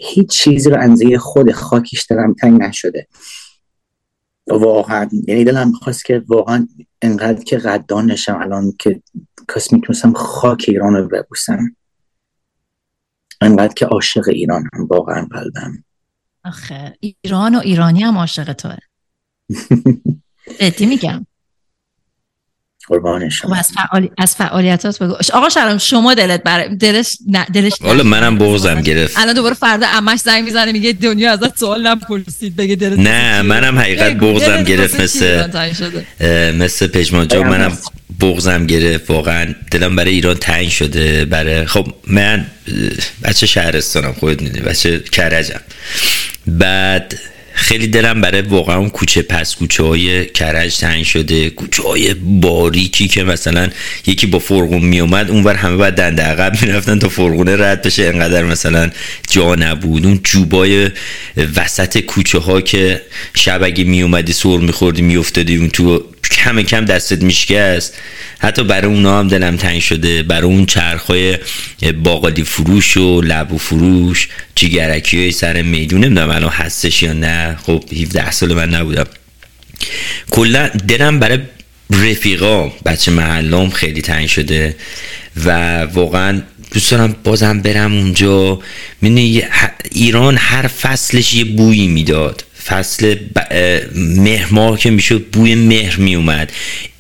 [0.02, 3.08] هیچ چیزی رو انزه خود خاکیش دارم تنگ نشده.
[4.48, 5.10] واقعا.
[5.28, 6.68] یعنی دلم خواست که واقعا
[7.02, 9.02] انقدر که قدان نشم الان که
[9.56, 11.76] کس می‌تونستم خاک ایران رو ببوسم.
[13.42, 15.84] انقدر که عاشق ایران هم واقعا قلبم.
[16.46, 18.78] آخه ایران و ایرانی هم عاشق توه.
[20.60, 21.26] جدی میگم.
[22.88, 24.12] قربان شما از, فعالی...
[24.18, 25.16] از فعالیتات بگو.
[25.34, 29.18] آقا شرم شما دلت بر دلش نه دلش حالا منم بغضم گرفت.
[29.18, 33.80] الان دوباره فردا عمش زنگ می‌زنه میگه دنیا ازت سوال نپرسید بگه دلت نه منم
[33.80, 35.48] حقیقت بغضم گرفت مثل
[36.54, 37.78] مثل پژمان جان منم
[38.20, 42.46] بغضم گرفت واقعا دلم برای ایران تنگ شده برای خب من
[43.24, 45.60] بچه شهرستانم خودت می‌دونی بچه کرجم.
[46.48, 47.20] بعد
[47.54, 53.08] خیلی دلم برای واقعا اون کوچه پس کوچه های کرج تنگ شده کوچه های باریکی
[53.08, 53.70] که مثلا
[54.08, 58.04] یکی با فرقون میومد اونور همه باید دنده عقب می‌رفتن تا فرقونه رد بشه.
[58.04, 58.90] انقدر مثلا
[59.30, 60.06] جا نبود.
[60.06, 60.90] اون جوبای
[61.56, 63.02] وسط کوچه ها که
[63.36, 67.94] شب اگه میومدی سر میخوردی میافتادی اون تو کم کم دستت میشکست.
[68.40, 70.24] حتی برای اونا هم دلم تنگ شده.
[70.24, 71.38] برای اون چرخای
[72.04, 76.04] باقالی فروش و لبو فروش جیگرکی های سر میدون.
[76.04, 77.58] نمی‌دونم الان هستش یا نه.
[77.64, 79.06] خب 17 سال من نبودم.
[80.30, 81.40] کلا دلم برای
[81.90, 84.76] رفیقا بچه محلام خیلی تنگ شده
[85.46, 86.42] و واقعا
[86.74, 88.60] دوست دارم بازم برم اونجا.
[89.92, 92.44] ایران هر فصلش یه بویی می‌داد.
[92.66, 93.16] فصل
[93.96, 96.52] مهر ماه که می‌شد بوی مهر میومد.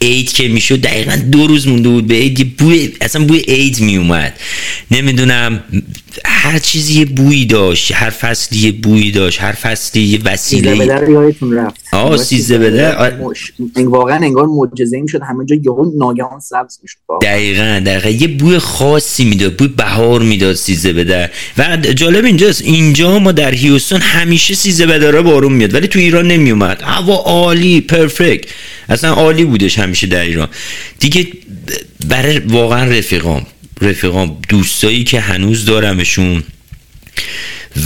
[0.01, 4.39] عید که می‌شد دقیقا دو روز مونده بود به عید بوی اصلا بوی عید میومد.
[4.91, 5.63] نمی‌دونم
[6.25, 11.11] هر چیزی یه بویی داشت هر فصلی یه بویی داشت هر فصلی یه وسیله سیزده
[11.11, 11.81] یادتون رفت.
[11.91, 12.97] آه سیزده بده
[13.85, 16.97] واقعا انگار معجزه این شد همه جا یهو ناگهان سبز می‌شد.
[17.21, 18.09] دقیقا دقیقا.
[18.09, 23.51] یه بوی خاصی می‌داد بوی بهار می‌داد سیزده بده و جالب اینجاست اینجا ما در
[23.51, 28.45] هیوستون همیشه سیزده بده بارون میاد ولی تو ایران نمیومد هوا عالی پرفکت.
[28.89, 30.47] اصلا عالی بودش همیشه در ایران.
[30.99, 31.27] دیگه
[32.07, 33.45] برای واقعا رفیقام.
[33.83, 36.43] رفیقام دوستایی که هنوز دارمشون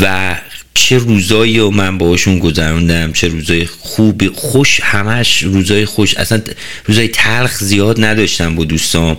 [0.01, 0.35] و
[0.73, 6.41] چه روزایی و من باشون گذروندم چه روزای خوب خوش همش روزای خوش اصلا
[6.85, 9.17] روزای تلخ زیاد نداشتم با دوستام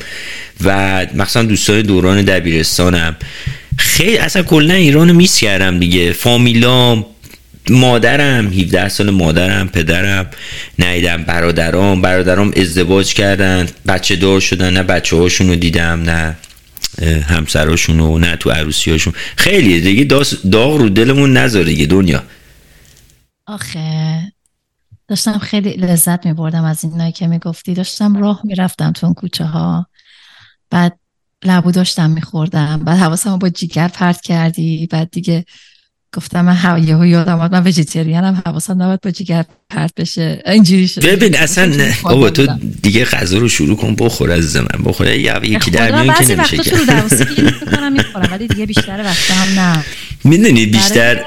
[0.65, 3.17] و مثلا دوستان دوران دبیرستانم.
[3.79, 6.13] خیلی اصلا کلا ایران میس کردم دیگه.
[6.13, 7.07] فامیلام
[7.71, 10.27] مادرم 17 سال مادرم پدرم
[10.79, 12.03] نیدم برادرام.
[12.03, 13.69] برادرام ازدواج کردن.
[13.89, 16.37] بچه دار شدن نه بچه هاشون رو دیدم نه
[17.23, 20.05] همسراشون و نه تو عروسی هاشون خیلی دیگه
[20.51, 22.23] داغ رو دلمون نذاره دیگه دنیا.
[23.47, 24.21] آخه
[25.09, 27.75] داشتم خیلی لذت می بردم از اینایی که می‌گفتی.
[27.75, 29.87] داشتم راه می‌رفتم تو اون کوچه ها
[30.71, 30.99] بعد
[31.45, 32.83] لبو داشتم میخوردم.
[32.85, 34.87] بعد حواسم با جیگر پرت کردی.
[34.87, 35.45] بعد دیگه
[36.17, 40.43] گفتم من یهو یادم آمد من وجیتریانم حواسم نباید با جیگر پرت بشه.
[40.47, 41.07] اینجوری شد.
[41.07, 41.97] ببین اصلا نه.
[42.03, 42.47] بابا تو
[42.83, 45.07] دیگه غذا رو شروع کن بخور از من بخور.
[45.07, 46.77] یا یکی در میون که نمیشه که
[47.43, 49.85] می‌کنم می‌خورم ولی دیگه بیشتر وقتا هم نه.
[50.25, 51.25] می‌دونی بیشتر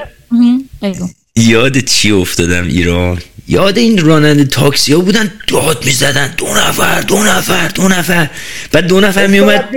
[1.36, 3.18] یاد چی افتادم ایران؟
[3.48, 6.34] یاد این راننده تاکسی ها بودن داد می‌زدن.
[6.36, 8.30] دو نفر دو نفر دو نفر.
[8.72, 9.68] بعد دو نفر می اومد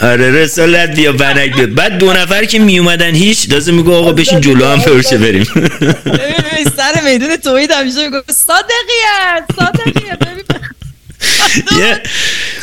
[0.00, 1.66] آره رسالت بیا بنک بیا.
[1.66, 5.44] بعد دو نفر که می اومدن هیچ لازم میگو آقا بشین جلو هم فرشه بریم.
[6.76, 10.18] سر میدون توید همیشه میگو صادقیت صادقیت
[11.80, 12.00] یه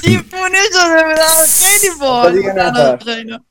[0.02, 1.94] دیوونه شده بودم خیلی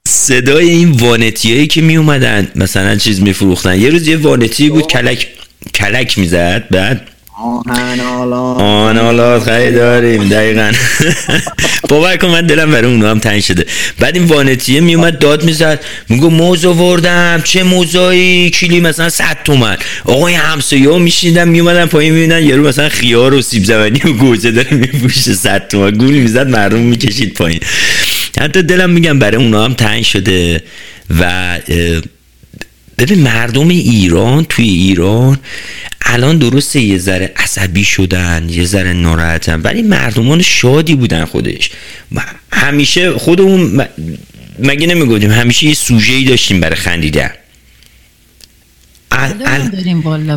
[0.08, 4.70] صدای این وانتی هایی که می اومدن مثلا چیز می فروختن یه روز یه وانتی
[4.70, 5.28] بود کلک
[5.74, 7.08] کلک می‌زد بعد
[7.38, 10.72] آنالات خیلی داریم دقیقا.
[11.88, 13.66] باور کن من دلم برای اونو هم تنگ شده.
[14.00, 15.84] بعد این وانتیه میومد داد می‌زد.
[16.08, 19.76] میگو موز وردم چه موزایی؟ کلی مثلا 100 تومن.
[20.04, 24.12] آقا این همسایه ها میشیدن میومدن پایین می‌بینن یارو مثلا خیار و سیب زمینی و
[24.12, 25.90] گوجه داره میفروشه 100 تومن.
[25.90, 27.60] گول می‌زد مردم می‌کشید پایین.
[28.40, 30.62] حتی دلم میگم برای اونا هم تنگ شده.
[31.20, 31.58] و
[32.98, 35.38] ببین مردم ایران توی ایران
[36.06, 41.70] الان درسته یه ذره عصبی شدن یه ذره ناراحتن ولی مردمان شادی بودن خودش.
[42.52, 43.86] همیشه خودمون
[44.58, 47.30] مگه نمی‌گفتیم؟ همیشه یه سوژه ای داشتیم برای خندیدن.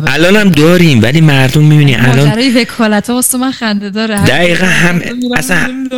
[0.06, 4.24] الان هم داریم ولی مردم می‌بینی الان ماجرای وکالت ها من خنده داره.
[4.24, 5.02] دقیقا هم
[5.36, 5.88] اصلا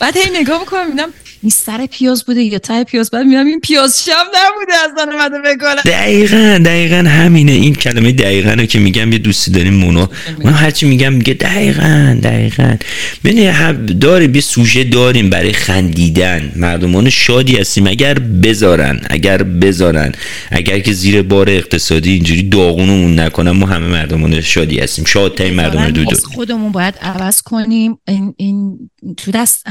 [0.00, 1.08] بعد هی نگاه می‌کنم می‌بینم
[1.46, 5.38] این سر پیاز بوده یا ته پیاز؟ بعد میرم این پیاز شم نبوده اصلا اومده
[5.38, 7.52] بگم دقیقا دقیقا همینه.
[7.52, 10.10] این کلمه دقیقا رو که میگم یه دوستی داریم مونا
[10.44, 12.76] من هرچی میگم میگه دقیقا دقیقا.
[13.24, 16.52] ببین داریم یه سوژه داریم برای خندیدن.
[16.56, 17.86] مردمان شادی هستیم.
[17.86, 20.12] اگر بذارن اگر بذارن
[20.50, 25.04] اگر که زیر بار اقتصادی اینجوری داغونمون نکنن ما همه مردمان شادی هستیم.
[25.04, 27.98] شادترین مردم دو خودمون باید عوض کنیم.
[28.08, 29.66] این, این تو دست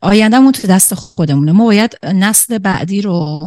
[0.00, 1.52] آیندهمون تو دست خودمونه.
[1.52, 3.40] ما باید نسل بعدی رو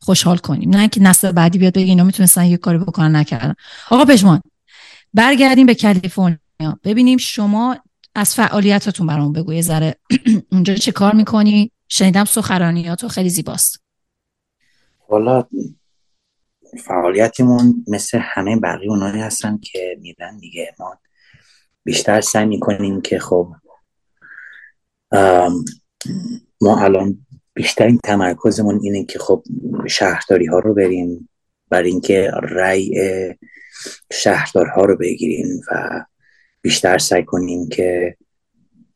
[0.00, 0.70] خوشحال کنیم.
[0.70, 3.54] نه که نسل بعدی بیاد بگه اینا می‌تونستن یه کاری بکنن نکردن.
[3.90, 4.40] آقا پژمان
[5.14, 6.78] برگردیم به کالیفرنیا.
[6.84, 7.76] ببینیم شما
[8.14, 9.52] از فعالیتاتون برامون بگو.
[9.52, 9.94] یه ذره
[10.52, 13.82] اونجا چه کار می‌کنی؟ شنیدم سخرانیاتو خیلی زیباست.
[15.08, 15.44] والا
[16.84, 20.74] فعالیتمون مثل همه بقیه اونایی هستن که میدن دیگه.
[20.78, 20.98] ما
[21.84, 23.54] بیشتر سعی می‌کنیم که خب
[26.60, 29.44] ما الان بیشترین تمرکزمون اینه که خب
[29.86, 31.28] شهرداری ها رو بریم
[31.68, 32.94] برای اینکه رأی
[34.12, 36.04] شهردارها رو بگیریم و
[36.62, 38.16] بیشتر سعی کنیم که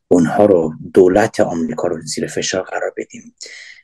[0.07, 3.35] اونها رو دولت آمریکا رو زیر فشار قرار بدیم.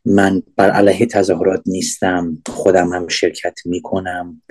[0.05, 4.41] من بر علیه تظاهرات نیستم خودم هم شرکت می‌کنم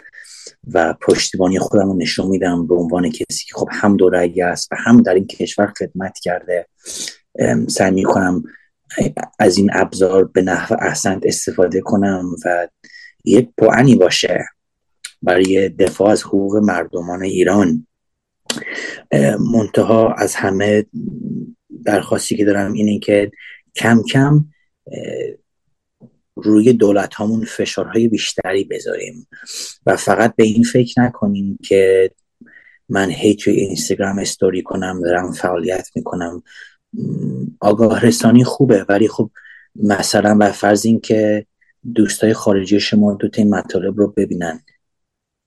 [0.73, 4.77] و پشتیبانی خودم رو نشون میدم به عنوان کسی که خب هم دورایی است و
[4.79, 6.67] هم در این کشور خدمت کرده.
[7.69, 8.45] سعی می‌کنم
[9.39, 12.69] از این ابزار به نحو احسن استفاده کنم و
[13.25, 14.45] یک پوانی باشه
[15.23, 17.87] برای دفاع از حقوق مردمان ایران.
[19.53, 20.87] منتها از همه
[21.85, 23.31] درخواستی که دارم اینه که
[23.77, 24.45] کم کم
[26.37, 29.27] روی دولت همون فشارهای بیشتری بذاریم
[29.87, 32.11] و فقط به این فکر نکنیم که
[32.89, 36.43] من هی توی اینستاگرام استوری کنم دارم فعالیت می‌کنم.
[37.61, 39.31] آگاه رسانی خوبه ولی خب
[39.77, 41.47] مثلا بر فرض این که
[41.95, 44.61] دوستای خارجی شما دو این مطالب رو ببینن.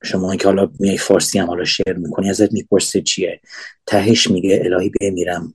[0.03, 3.41] شما که حالا میای فارسی هم حالا شعر می‌کنی ازت می‌پرسه چیه؟
[3.85, 5.53] تهش میگه الهی بمیرم.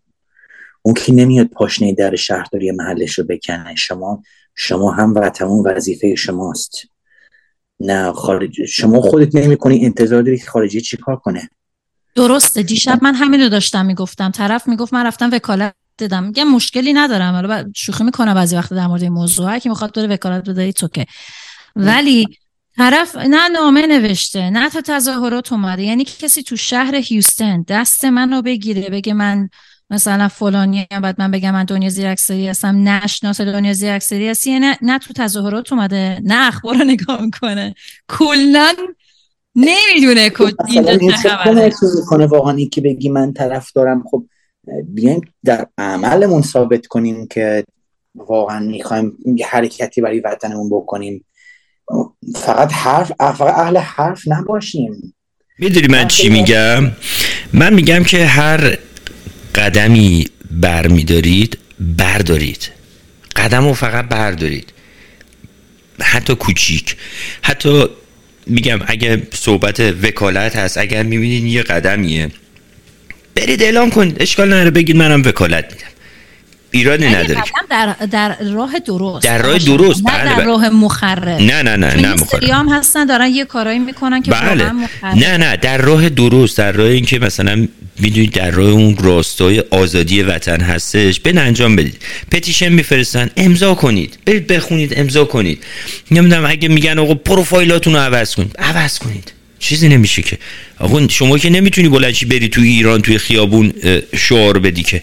[0.82, 4.22] اون که نمیاد پاشنه در شهرداری محلش رو بکنه؟ شما
[4.54, 6.72] شما هم و تمام وظیفه شماست.
[7.80, 11.50] نه خارج شما خودت نمی‌کنی انتظار داری که خارجی چیکار کنه؟
[12.14, 14.30] درسته دیشب من همین رو داشتم می‌گفتم.
[14.30, 15.74] طرف می‌گفت من رفتم وکالت
[16.08, 17.32] دادم میگم مشکلی ندارم.
[17.34, 19.58] حالا شوخی می‌کنم بعضی وقت در مورد این موضوع.
[19.58, 21.06] که می‌خواد داره وکالت بده توکه
[21.76, 22.26] ولی
[22.76, 25.82] طرف نه نامه نوشته نه تا تظاهرات اومده.
[25.82, 29.48] یعنی کسی تو شهر هیوستن دست منو بگیره بگه من
[29.90, 34.58] مثلا فلانی بعد من بگم من دنیا زیر اکثری هستم نشناس دنیا زیر اکثری هستی
[34.58, 37.74] نه نه تو تظاهرات اومده نه اخبار رو نگاه می‌کنه.
[38.08, 38.72] کلا
[39.54, 44.04] نمی‌دونه کنه واقعا؟ که بگی من طرف دارم.
[44.10, 44.24] خب
[44.84, 47.64] بیایم در عملمون ثابت کنیم که
[48.14, 51.24] واقعا می‌خوایم حرکتی برای وطنمون بکنیم.
[52.34, 55.14] فقط حرف فقط اهل حرف نباشیم.
[55.58, 56.90] می‌دونی من چی میگم؟
[57.52, 58.78] من میگم که هر
[59.54, 61.58] قدمی برمیدارید
[61.98, 62.70] بردارید.
[63.36, 64.72] قدم رو فقط بردارید.
[66.00, 66.96] حتی کوچیک.
[67.42, 67.86] حتی
[68.46, 72.30] میگم اگه صحبت وکالت هست اگر می‌بینید یه قدمیه
[73.34, 74.22] برید اعلام کنید.
[74.22, 74.70] اشکال نداره.
[74.70, 75.86] بگید منم وکالت میدم.
[76.74, 79.24] ایرادی نداره در, در راه درست.
[79.24, 80.06] در راه درست.
[80.06, 80.44] نه در بله.
[80.44, 81.28] راه مخرب.
[81.28, 82.44] نه نه نه نه مخرب.
[82.44, 84.70] هم هستن دارن یه کارایی می‌کنن که بله.
[85.14, 86.58] نه نه در راه درست.
[86.58, 87.68] در راه اینکه مثلا
[87.98, 91.20] می‌دونید در راه اون راستای آزادی وطن هستش.
[91.20, 92.02] به انجام بدید.
[92.30, 93.30] پتیشن میفرستن.
[93.36, 94.18] امضا کنید.
[94.26, 95.64] برید بخونید امضا کنید.
[96.10, 98.56] نمی‌دونم اگه میگن آقا پروفایلاتون رو عوض کنید.
[98.58, 99.32] عوض کنید.
[99.62, 100.38] چیزی نمیشه که.
[100.78, 103.72] آقا شما که نمی‌تونی بلنشی بری توی ایران توی خیابون
[104.16, 105.02] شعار بدی که.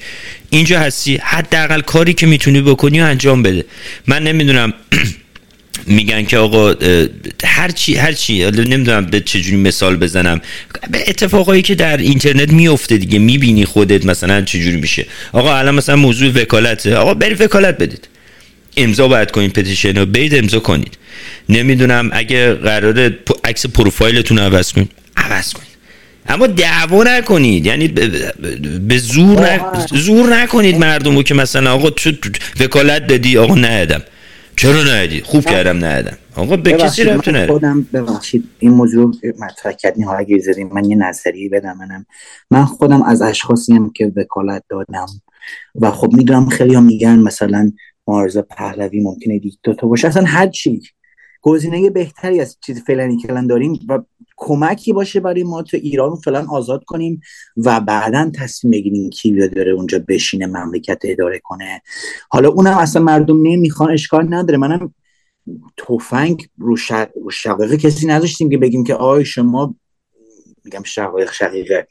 [0.49, 3.65] اینجا هستی حداقل کاری که می‌تونی بکنی و انجام بده.
[4.07, 4.73] من نمی‌دونم
[5.97, 6.75] میگن که آقا
[7.43, 10.41] هر چی هر چی نمی‌دونم به چجوری مثال بزنم.
[10.91, 15.05] به اتفاقایی که در اینترنت میفته دیگه می‌بینی خودت مثلا چجوری میشه.
[15.31, 16.95] آقا الان مثلا موضوع وکالته.
[16.95, 18.07] آقا بری وکالت بدید.
[18.77, 20.97] امضا باید کنید پتیشن رو برید امضا کنید.
[21.49, 24.91] نمی‌دونم اگه قرار عکس پروفایلتون عوض کنید.
[25.17, 25.69] عوض کنید.
[26.27, 27.65] اما دعوا نکنید.
[27.65, 27.87] یعنی
[28.87, 29.59] به زور,
[29.91, 32.11] زور نکنید مردم رو که مثلا آقا تو
[32.59, 34.03] وکالت دادی آقا ندادم
[34.55, 37.47] چرا ندادی خوب کردم ندادم آقا به کسی نداره.
[37.47, 40.37] خودم ببخشید این موضوع مطرح کردین حالا اگه
[40.71, 42.05] من یه نظری بدم منم.
[42.51, 45.07] من خودم از اشخاصی هم که وکالت دادم.
[45.81, 47.71] و خب می‌دونم خیلی هم میگن مثلا
[48.07, 50.07] معارضه پهلوی ممکنه دیکتاتور باشه.
[50.07, 50.81] اصلا هر چی
[51.41, 53.99] گزینه بهتری از چیز فعلا که داریم و
[54.37, 57.21] کمکی باشه برای ما تو ایران فعلا آزاد کنیم
[57.57, 61.81] و بعدا تصمیم بگیریم کی داره اونجا بشینه مملکت اداره کنه.
[62.29, 64.57] حالا اونم اصلا مردم نمی‌خوان اشکال نداره.
[64.57, 64.93] منم
[65.77, 66.75] توفنگ رو,
[67.31, 69.75] شقیقه کسی نذاشتیم که بگیم که آی شما
[70.63, 71.87] میگم شقایق شقیقه.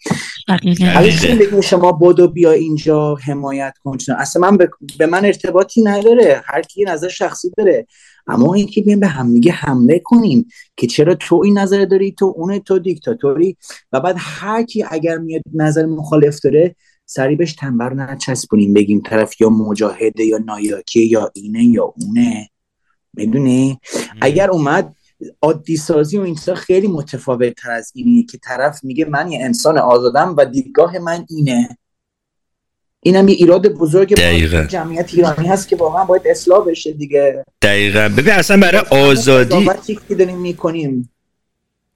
[1.37, 4.57] بگیم شما بدو بیا اینجا حمایت کن؟ اصلا من
[4.99, 6.43] به من ارتباطی نداره.
[6.45, 7.87] هر کی نظر شخصی داره.
[8.29, 12.59] اما اینکه بیایم به همدیگه حمله کنیم که چرا تو این نظر داری تو اون
[12.59, 13.57] تو دیکتاتوری؟
[13.93, 16.77] و بعد هر کی اگر میاد نظر مخالف داره
[17.07, 22.49] سری بهش تنبر نچسبونیم بگیم طرف یا مجاهده یا نایاکی یا اینه یا اونه.
[23.15, 23.79] می‌دونی؟
[24.21, 24.95] اگر اومد
[25.43, 29.79] عادی سازی و این خیلی متفاوت تر از اینه که طرف میگه من یه انسان
[29.79, 31.79] آزادم و دیدگاه من اینه.
[33.03, 34.15] اینم یه ایراد بزرگ
[34.69, 37.45] جمعیت ایرانی هست که واقعا باید اصلاح بشه دیگه.
[37.63, 38.11] دقیقا.
[38.17, 39.67] ببین اصلا برای آزادی
[40.09, 41.11] که داریم می‌کنیم.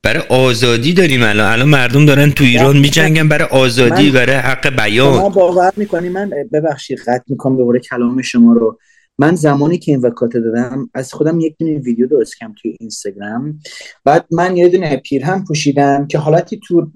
[0.03, 1.53] برای آزادی داریم الان.
[1.53, 5.19] الان مردم دارن تو ایران میجنگن برای آزادی برای حق بیان.
[5.19, 8.79] ما باور می‌کنیم من ببخشید قطع می‌کنم دوباره کلام شما رو.
[9.19, 13.59] من زمانی که این وکات دادم از خودم یک دونه ویدیو درست کردم توی اینستاگرام.
[14.05, 16.91] بعد من یه دونه پیرهم پوشیدم که حالتی تو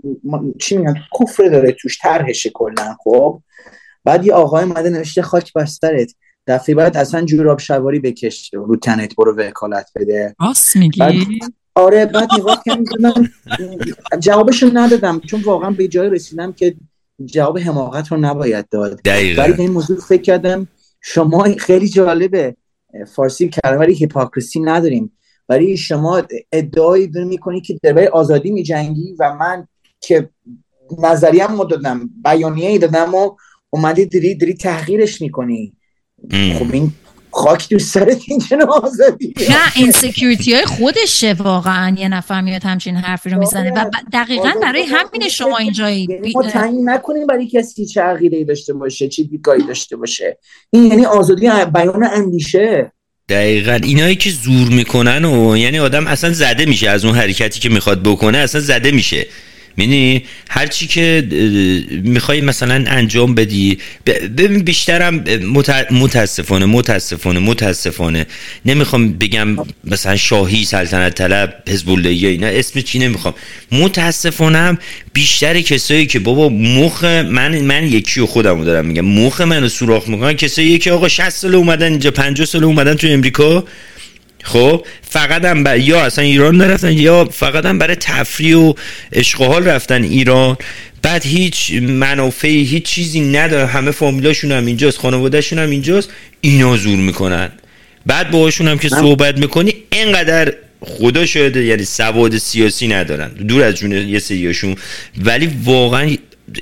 [0.60, 3.42] چی میگن؟ کفر داره توش طرحشه کلا خب؟
[4.06, 6.14] بعد یه آقای اومده نوشته خاک بر سرت.
[6.46, 10.34] دفعه بعد اصلا جوراب شواری بکش رو تنت برو وکالت بده.
[10.40, 11.40] راست میگی؟
[11.74, 13.28] آره بعد نگاه کردم
[14.18, 16.74] جوابشو ندادم چون واقعا به جای رسیدم که
[17.24, 19.00] جواب حماقت رو نباید داد.
[19.04, 19.42] دقیقا.
[19.42, 20.68] ولی به این موضوع فکر کردم
[21.00, 22.56] شما خیلی جالبه.
[23.14, 25.12] فارسی کلمه برای hypocrisy نداریم.
[25.48, 29.68] ولی شما ادعایی می‌کنی که در آزادی میجنگی و من
[30.00, 30.30] که
[30.98, 33.36] نظریم رو دادم بیانیه ای دادم و
[33.76, 35.72] اومدی داری داری تحقیرش می‌کنی.
[36.30, 36.92] خب این
[37.30, 41.96] خاک تو سرت این آزادی نه insecurity های خودشه واقعا.
[41.98, 46.90] یه نفر میاد همچین حرفی رو می‌زنه و دقیقا برای همین شما اینجایی ما تعیین
[46.90, 50.38] نکنیم برای کسی چه عقیده داشته باشه چه دیدگاهی داشته باشه.
[50.70, 52.92] این یعنی آزادی بیان اندیشه.
[53.28, 53.78] دقیقا.
[53.82, 58.02] اینایی که زور می‌کنن و یعنی آدم اصلا زده میشه از اون حرکتی که می‌خواد
[58.02, 59.26] بکنه اصلا زده میشه.
[59.76, 61.28] می‌دونی هر چی که
[62.02, 65.24] می‌خوای مثلا انجام بدی ببین بیشترم
[65.90, 68.26] متاسفانه متاسفانه متاسفانه.
[68.64, 73.34] نمی‌خوام بگم مثلا شاهی سلطنت طلب حزب الله اینا اسم چی نمی‌خوام.
[73.72, 74.78] متاسفانه
[75.12, 79.04] بیشتر کسایی که بابا مخ من من یکی و خودمو دارم میگم.
[79.04, 83.06] مخ منو سوراخ می‌کنن کسایی که آقا 60 سال اومدن اینجا 50 سال اومدن تو
[83.06, 83.64] امریکا.
[84.46, 88.72] خب فقط هم یا اصلا ایران نرفتن یا فقط هم برای تفریح و
[89.12, 90.56] اشغال رفتن ایران.
[91.02, 96.10] بعد هیچ منافعی هیچ چیزی نداره همه فامیلاشون هم اینجاست خانوادهشون هم اینجاست.
[96.40, 97.52] اینا زور می‌کنن.
[98.06, 103.28] بعد باهاشون هم که صحبت می‌کنی اینقدر خدا شده یعنی سواد سیاسی ندارن.
[103.28, 104.76] دور از جون یه سریاشون.
[105.24, 106.16] ولی واقعا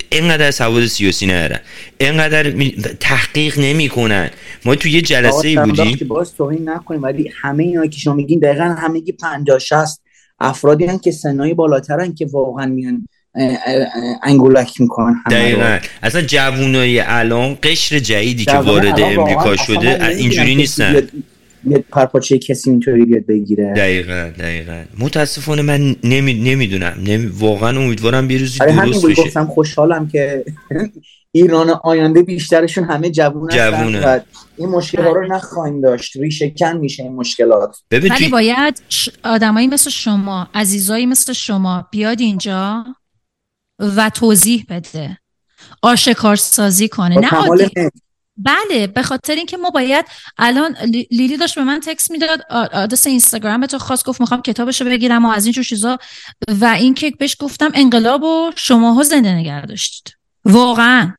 [0.09, 1.59] اینقدر سواد سیاسی ندارن.
[1.97, 2.51] اینقدر
[2.99, 4.29] تحقیق نمی‌کنن.
[4.65, 5.99] ما تو یه جلسه بودیم.
[6.07, 10.01] باز توهین نکنیم ولی همه اینا که شما میگین دقیقا همگی 50 60
[10.39, 13.07] افرادی هن که سنای بالاترن که واقعا میان
[14.23, 15.79] انگولک می‌کنن دقیقا.
[16.03, 21.07] اصلا جوونای الان قشر جدیدی که وارد امریکا شده اینجوری نیستن.
[21.65, 23.73] یه پرپاچه کسی اینطوری بیاد بگیره.
[23.73, 24.83] دقیقا دقیقا.
[24.99, 26.33] متاسفانه من نمی...
[26.33, 26.93] نمی‌دونم.
[27.03, 27.25] نمی...
[27.25, 29.23] واقعا امیدوارم یه روزی درست بشه.
[29.23, 30.45] گفتم خوشحالم که
[31.31, 34.07] ایران آینده بیشترشون همه جوون جوونه.
[34.07, 34.19] و
[34.57, 36.17] این مشکل ها رو نخواهیم داشت.
[36.17, 37.77] ریشه کن میشه این مشکلات.
[37.91, 38.81] ولی باید
[39.23, 42.85] آدمایی مثل شما عزیزایی مثل شما بیاد اینجا
[43.79, 45.17] و توضیح بده.
[45.81, 47.29] آشکار سازی کنه نه
[48.37, 50.05] بله به خاطر اینکه ما باید
[50.37, 50.75] الان
[51.11, 52.41] لیلی داشت به من تکس می‌داد
[52.73, 55.97] آدرس اینستاگرام تو خواست گفت می‌خوام کتابشو بگیرم و از اینجور چیزا.
[56.61, 60.17] و اینکه بهش گفتم انقلاب و شماها زنده نگه داشتید.
[60.45, 61.13] واقعا.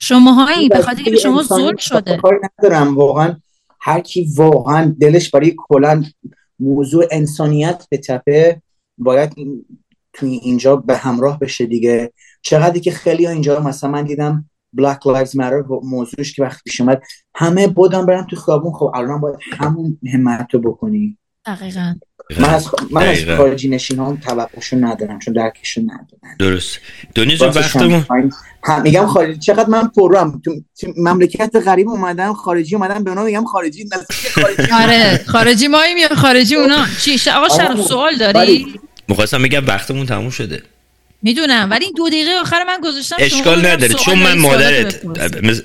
[0.00, 2.20] شماهایی به خاطر اینکه شما ظلم شده.
[2.58, 2.96] ندارم.
[2.96, 3.36] واقعا
[3.80, 6.04] هر کی واقعا دلش برای کلا
[6.58, 8.62] موضوع انسانیت به تپه
[8.98, 9.32] باید
[10.12, 12.12] توی اینجا به همراه بشه دیگه.
[12.42, 14.50] چقدری که خیلی اینجا مثلا من دیدم
[14.80, 17.02] Black Lives Matter موضوعش که وقتی پیش اومد
[17.34, 18.72] همه بودن برن تو خیابون.
[18.72, 21.18] خب الان باید همون همت رو بکنی.
[21.46, 21.94] دقیقا.
[22.38, 26.36] من از, من از خارجی نشین هم توقعشون ندارم چون درکشون ندارم.
[26.38, 26.78] درست.
[27.14, 28.04] دنیا جون وقتمون
[28.64, 29.38] هم میگم خارجی.
[29.38, 30.54] چقدر من پرم تو
[30.96, 33.88] مملکت غریب اومدم خارجی اومدم به اونا میگم خارجی
[34.34, 34.72] خارجی.
[34.72, 36.86] آره خارجی مایی یا خارجی اونا.
[37.00, 40.62] چی؟ آقا شرف سوال داری؟ می‌خواستم میگم وقتمون تموم شده.
[41.26, 43.94] می‌دونم ولی این دو دقیقه آخر من گذاشتم اشکال نداره.
[43.94, 45.00] چون من مادرت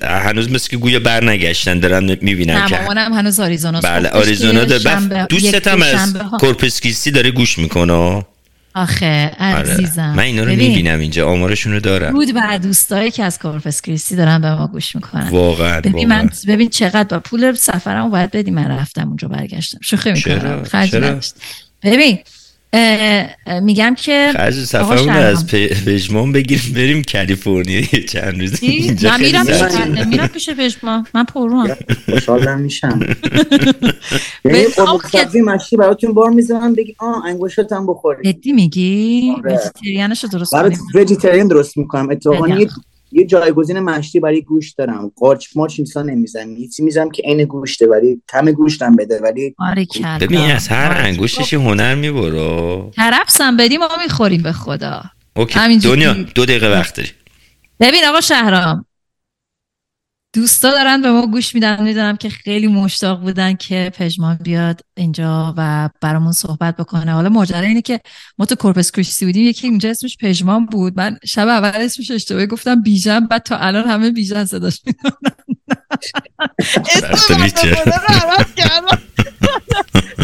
[0.02, 5.26] هنوز مثل که گویا بر نگشتن دارن می‌بینم که مامانم هنوز آریزونا بله آریزونا داره
[5.26, 8.24] دوستت هم از کورپس کریستی داره گوش می‌کنه.
[8.74, 9.06] آخه
[9.40, 10.02] عزیزم.
[10.02, 10.16] آره.
[10.16, 12.12] من اینا رو می‌بینم اینجا آمارشون رو دارم.
[12.12, 15.28] بود بر دوستایی که از کورپس کریستی دارن به ما گوش می‌کنن.
[15.28, 19.78] واقعا ببین من ببین چقدر با پول سفرم باید بدی من رفتم اونجا برگشتم.
[19.82, 20.64] شوخی می‌کنم.
[20.64, 20.96] خرج
[21.82, 22.18] ببین
[23.62, 30.06] میگم که خرج سفرمون از پژمان بگیریم بریم کالیفرنیا چند روز اینجا من میرم پیش
[30.06, 31.06] میرم پیش پژمان.
[31.14, 31.76] من پروام
[32.10, 33.00] خوشحالم میشم.
[34.44, 39.56] یعنی خب مشتی براتون بار می‌زنم بگی آ انگوشتم بخوری جدی میگی؟ آره.
[39.56, 42.10] ویجیتریانشو درست برات ویجیتریان درست می‌کنم.
[42.10, 42.46] اتفاقا
[43.12, 45.12] یه جایگزین مشتی برای گوشت دارم.
[45.16, 46.56] قارچ مارچ اینسان نمی‌زنم.
[46.56, 49.54] یه می‌زنم که عین گوشته ولی کم گوشتم بده ولی
[50.20, 55.02] ببین از هر انگوشتش هنر می‌بره طرفسم بدیم ما می‌خوریم به خدا.
[55.36, 55.78] اوکی.
[55.78, 57.08] دنیا دو دقیقه وقت داری.
[57.80, 58.84] ببین آقا شهرام
[60.34, 61.82] دوستا دارن به ما گوش میدن.
[61.82, 67.12] می‌دونم که خیلی مشتاق بودن که پژمان بیاد اینجا و برامون صحبت بکنه.
[67.12, 68.00] حالا ماجرا اینه که
[68.38, 69.46] ما تو کورپس کریستی بودیم.
[69.46, 70.96] یکی اینجا اسمش پژمان بود.
[70.96, 75.12] من شب اول اسمش اشتباهی گفتم بیژن بعد تا الان همه بیژن صداش می‌کنن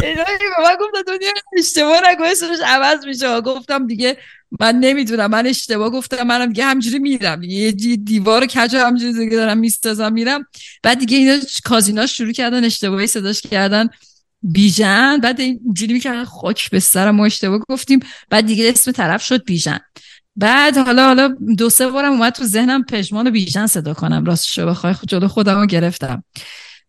[0.00, 3.40] به من گفتن دنیا اشتباه نگو اسمش عوض میشه.
[3.40, 4.16] گفتم دیگه
[4.60, 7.42] من نمی‌دونم من اشتباه گفتم منم دیگه همجوری میرم.
[7.42, 10.46] یه دیوار کج همجوری دیگه دارم میستازم میرم.
[10.82, 13.88] بعد دیگه اینا کازینا شروع کردن اشتباهی صداش کردن.
[14.42, 15.18] بیژن.
[15.18, 18.00] بعد اینجوری می‌کردن خاک به سرم ما اشتباه گفتیم.
[18.30, 19.78] بعد دیگه اسم طرف شد بیژن.
[20.36, 24.24] بعد حالا حالا دو سه بارم اومد تو ذهنم پژمان و بیژن صدا کنم.
[24.24, 26.24] راستش بخوای جلو خودم گرفتم.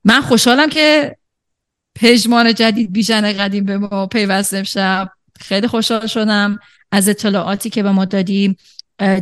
[0.04, 1.16] من خوشحالم که
[1.96, 5.10] پژمان جدید بیژن قدیم به ما پیوست امشب.
[5.40, 6.60] خیلی خوشحال شدم.
[6.92, 8.58] از اطلاعاتی که به ما دادیم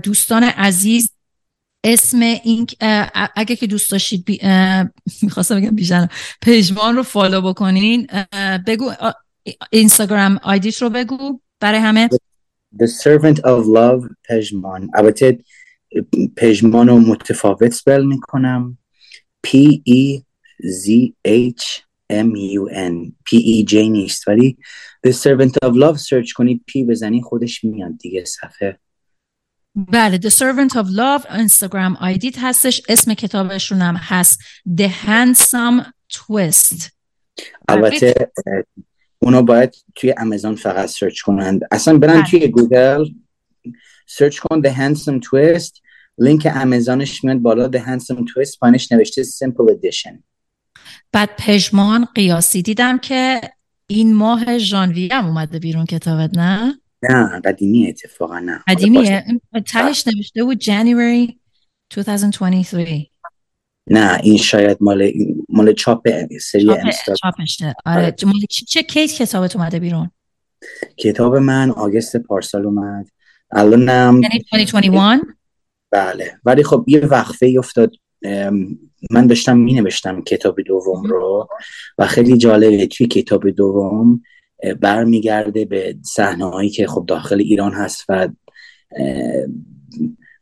[0.03, 1.11] دوستان عزیز
[1.83, 2.67] اسم این
[3.35, 4.39] اگه که دوست داشتید بی...
[5.21, 6.09] می‌خواستم بگم بیژن
[6.41, 8.07] پژمان رو فالو بکنین.
[8.67, 8.91] بگو
[9.71, 12.09] اینستاگرام آیدیش رو بگو برای همه.
[12.75, 14.89] The Servant of Love پژمان.
[14.95, 15.39] البته
[16.37, 18.77] پژمان رو متفاوت spell می‌کنم.
[19.47, 19.49] P
[19.89, 20.21] E
[20.83, 21.81] Z H
[22.13, 23.11] M U N.
[23.29, 24.57] P E J نیست ولی
[25.07, 28.79] The Servant of Love search کنید P بزنی خودش میاد دیگه صفحه.
[29.75, 34.39] بله The Servant of Love اینستاگرام آیدیت هستش اسم کتابشون هم هست.
[34.79, 36.89] The Handsome Twist.
[37.69, 38.13] البته
[39.19, 41.61] اونا باید توی امازون فقط search کنند.
[41.71, 42.31] اصلا برن بله.
[42.31, 43.05] توی گوگل
[44.07, 45.81] search کن The Handsome Twist.
[46.17, 48.59] لینک امازونش میاد بالا The Handsome Twist.
[48.59, 50.13] پایینش نوشته Simple Edition.
[51.11, 52.61] بعد پژمان غیاثی.
[52.61, 53.41] دیدم که
[53.87, 58.63] این ماه ژانویه هم اومده بیرون کتابت نه؟ نه قدیمی اتفاقا نه.
[58.67, 59.25] قدیمیه.
[59.65, 61.33] تهش نوشته بود January
[61.95, 63.07] 2023
[63.89, 65.11] نه این شاید مال
[65.49, 66.07] مال چاپ
[66.41, 66.69] سری
[67.21, 67.73] چاپشه.
[67.85, 68.15] آره, آره.
[68.67, 70.11] چه کیس کتابت اومده بیرون؟
[70.97, 73.07] کتاب من آگست پارسال اومد.
[73.51, 75.21] الانم یعنی 2021
[75.91, 76.39] بله.
[76.45, 77.91] ولی خب یه وقفه افتاد
[79.11, 81.47] من داشتم می نوشتم کتاب دوم رو
[81.97, 84.21] و خیلی جالبه توی کتاب دوم
[84.79, 88.29] برمیگرده به صحنه هایی که خب داخل ایران هست و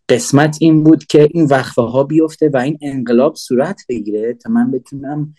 [0.09, 4.71] قسمت این بود که این وقفه ها بیفته و این انقلاب صورت بگیره تا من
[4.71, 5.33] بتونم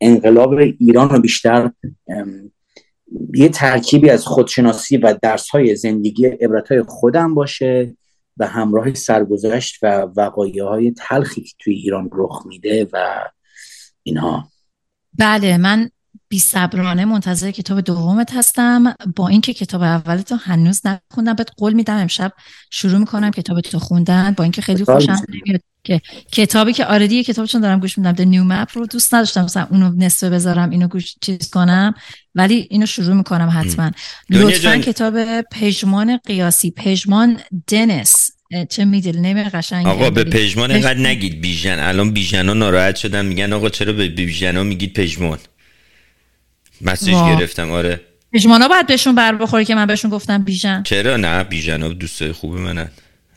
[0.00, 1.70] انقلاب ایران رو بیشتر
[3.34, 7.96] یه ترکیبی از خودشناسی و درس های زندگی عبرت های خودم باشه.
[8.38, 9.86] و همراه سرگذشت و
[10.16, 13.24] وقایع های تلخی که توی ایران رخ میده و
[14.02, 14.48] اینها.
[15.18, 15.90] بله من
[16.28, 18.94] بی صبرانه منتظر کتاب دومت هستم.
[19.16, 22.32] با اینکه کتاب اولت رو هنوز نخوندم بهت قول میدم امشب
[22.70, 24.32] شروع می‌کنم کتاب تو خوندن.
[24.32, 26.00] با اینکه خیلی خوشم نمیاد که
[26.32, 29.92] کتابی که آردی کتابشون دارم گوش میدم The New Map رو دوست نداشتم مثلا اونو
[29.96, 31.94] نصفه بذارم اینو گوش چیز کنم.
[32.34, 33.90] ولی اینو شروع می‌کنم حتما.
[34.30, 38.30] لطفا کتاب پژمان قیاسی پژمان دنس.
[38.70, 41.40] چه میدل نمی قشنگ آقا به پژمان اینقدر نگید.
[41.40, 41.78] بیژن.
[41.78, 43.26] الان بیژنا ناراحت شدن.
[43.26, 45.38] میگن آقا چرا به بیژنا میگید پژمان؟
[46.80, 47.70] مسیج گرفتم.
[47.70, 48.00] آره.
[48.32, 50.82] پژمانا باید بهشون بر بخوره که من بهشون گفتم بیژن.
[50.82, 52.88] چرا؟ نه بیژنا دوست خوب منن.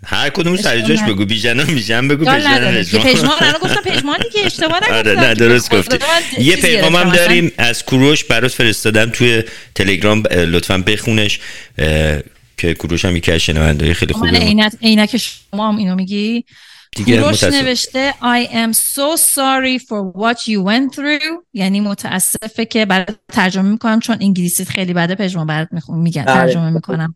[0.10, 1.26] هر کدوم سر جاش بگو.
[1.26, 4.94] بیژنا بیژن بگو پژمان پژمان الان گفتم پژمان دیگه اشتباه نگفتم.
[4.94, 5.98] آره نه درست گفتی.
[6.38, 9.44] یه پیغامم داریم از کوروش برات فرستادم توی
[9.76, 11.40] تلگرام لطفا بخونش.
[12.58, 14.28] که کوروش هم یکی از شنونده خیلی خوبه.
[14.28, 16.44] عینک عینک شما هم اینو میگی.
[17.04, 21.44] کوروش نوشته I am so sorry for what you went through.
[21.54, 26.34] یعنی متاسفه که برات ترجمه می‌کنم چون انگلیسیت خیلی بده پژمان برات میگم آره.
[26.34, 27.16] ترجمه می‌کنم.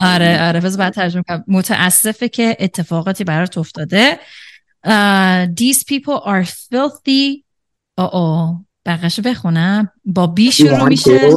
[0.00, 1.44] آره آره بذار بعد ترجمه کنم.
[1.48, 4.18] متاسفه که اتفاقاتی برات افتاده.
[4.86, 7.44] Uh, these people are filthy.
[7.96, 9.90] آه آه بقیش بخونم.
[10.04, 11.30] با بی شروع میشه.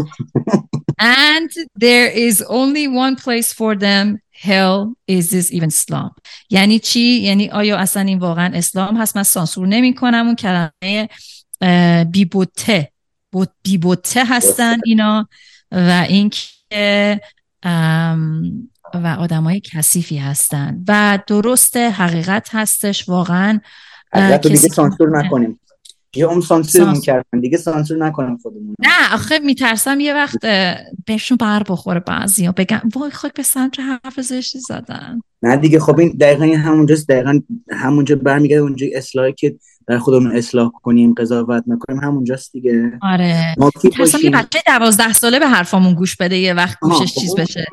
[1.01, 4.19] and there is only one place for them.
[4.41, 6.11] Hell is this even Islam?
[6.49, 6.99] یعنی چی?
[6.99, 11.09] یعنی آیا اصلا این واقعا اسلام هست؟ من سانسور نمی کنم اون کلمه
[12.11, 12.91] بیبوته.
[13.63, 15.27] بیبوته هستن اینا
[15.71, 17.21] و اینکه
[18.93, 20.83] و آدمای کثیفی هستن.
[20.87, 23.59] و درست حقیقت هستش واقعا.
[24.13, 25.59] حقیقت دیگه سانسور نکنیم.
[26.15, 27.39] یه اون سانسور می‌کردن.
[27.41, 30.45] دیگه سانسور نکنم خودمون نه آخه میترسم یه وقت
[31.05, 32.51] بهشون بر بخوره بعضی ها.
[32.51, 35.21] بگم وای خاک به سمت حرف زشتی زدن.
[35.43, 37.07] نه دیگه خب این دقیقا این همونجاست.
[37.07, 37.39] دقیقا
[37.71, 39.55] همونجا برمیگرده اونجا اصلاحی که
[39.87, 42.91] در خودمون اصلاح کنیم قضاوت نکنیم همونجاست دیگه.
[43.01, 43.55] آره.
[43.83, 47.65] میترسم یه بچه دوازده ساله به حرفامون گوش بده یه وقت گوشش خب چیز بشه.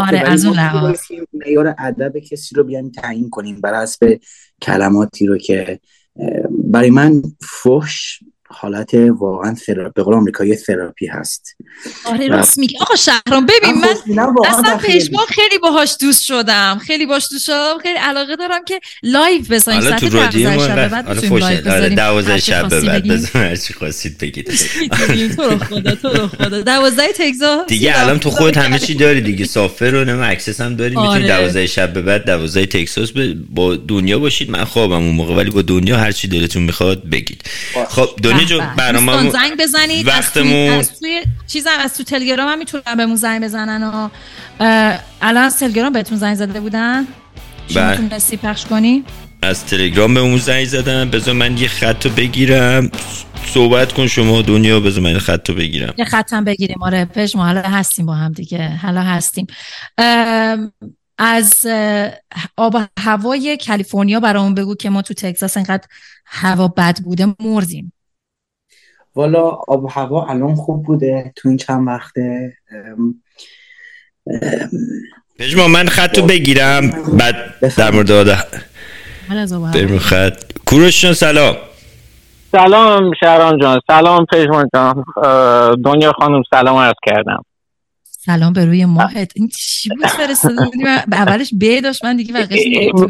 [0.00, 0.98] آره از اون لحاظ.
[1.32, 4.18] معیار ادب کسی رو بیایم تعیین کنیم بر حسب
[4.62, 5.80] کلماتی رو که
[6.70, 11.56] برای من فحش حالت واقعا ثراپی به قول آمریکایی ثراپی هست.
[12.04, 16.80] آره راست میگی آقا شهرام ببین من اصلا پژمان خیلی باهاش دوست شدم.
[16.86, 17.78] خیلی باهاش دوست شدم.
[17.82, 19.80] خیلی علاقه دارم که live بزنیم.
[19.80, 20.62] حالا تو رادیو ما
[21.72, 24.50] آره 12 شب به بعد بزن هر چی خواستید بگید.
[25.36, 26.60] تو رو خدا تو رو خدا.
[26.62, 29.44] 12 تگزاس دیگه الان تو خودت همه چی داری دیگه.
[29.44, 30.96] سافر و نم اکسس هم داری.
[30.96, 33.12] می‌تونی 12 شب به بعد 12 تگزاس
[33.50, 34.50] با دنیا باشید.
[34.50, 37.42] من خوابم اون موقع ولی با دنیا هر چی دلتون می‌خواد بگید.
[37.88, 38.08] خب
[38.44, 43.16] دنیا جو برنامه زنگ بزنید وقتمون از توی چیزم از تو تلگرام هم می‌تونن بهمون
[43.16, 44.08] زنگ بزنن و
[45.22, 47.06] الان از تلگرام بهتون زنگ زده بودن.
[47.68, 47.96] شما بله.
[47.96, 49.04] تونستی پخش کنی؟
[49.42, 51.10] از تلگرام به اون زنگ زدن.
[51.10, 52.90] بذار من یه خط رو بگیرم.
[53.46, 55.94] صحبت کن شما دنیا بذار من خط رو بگیرم.
[55.98, 56.82] یه خطم بگیریم.
[56.82, 58.68] آره پش ما حالا هستیم با هم دیگه.
[58.68, 59.46] حالا هستیم.
[61.18, 61.66] از
[62.56, 65.86] آب هوای کالیفرنیا برامون بگو که ما تو تگزاس انقدر
[66.26, 67.92] هوا بد بوده مردیم.
[69.14, 72.52] والا آب و هوا الان خوب بوده تو این چند وقته.
[75.38, 77.34] پژما من خط بگیرم بعد
[77.76, 78.38] در مورد آده
[79.74, 80.42] بریم خط.
[80.66, 81.56] کوروش سلام.
[82.52, 83.80] سلام شهران جان.
[83.86, 85.04] سلام پژمان جان.
[85.84, 87.44] دنیا خانم سلام عرض کردم.
[88.22, 89.32] سلام به روی ماهت.
[89.36, 92.48] این چی بود فرستاده بودیم اولش به داشت من دیگه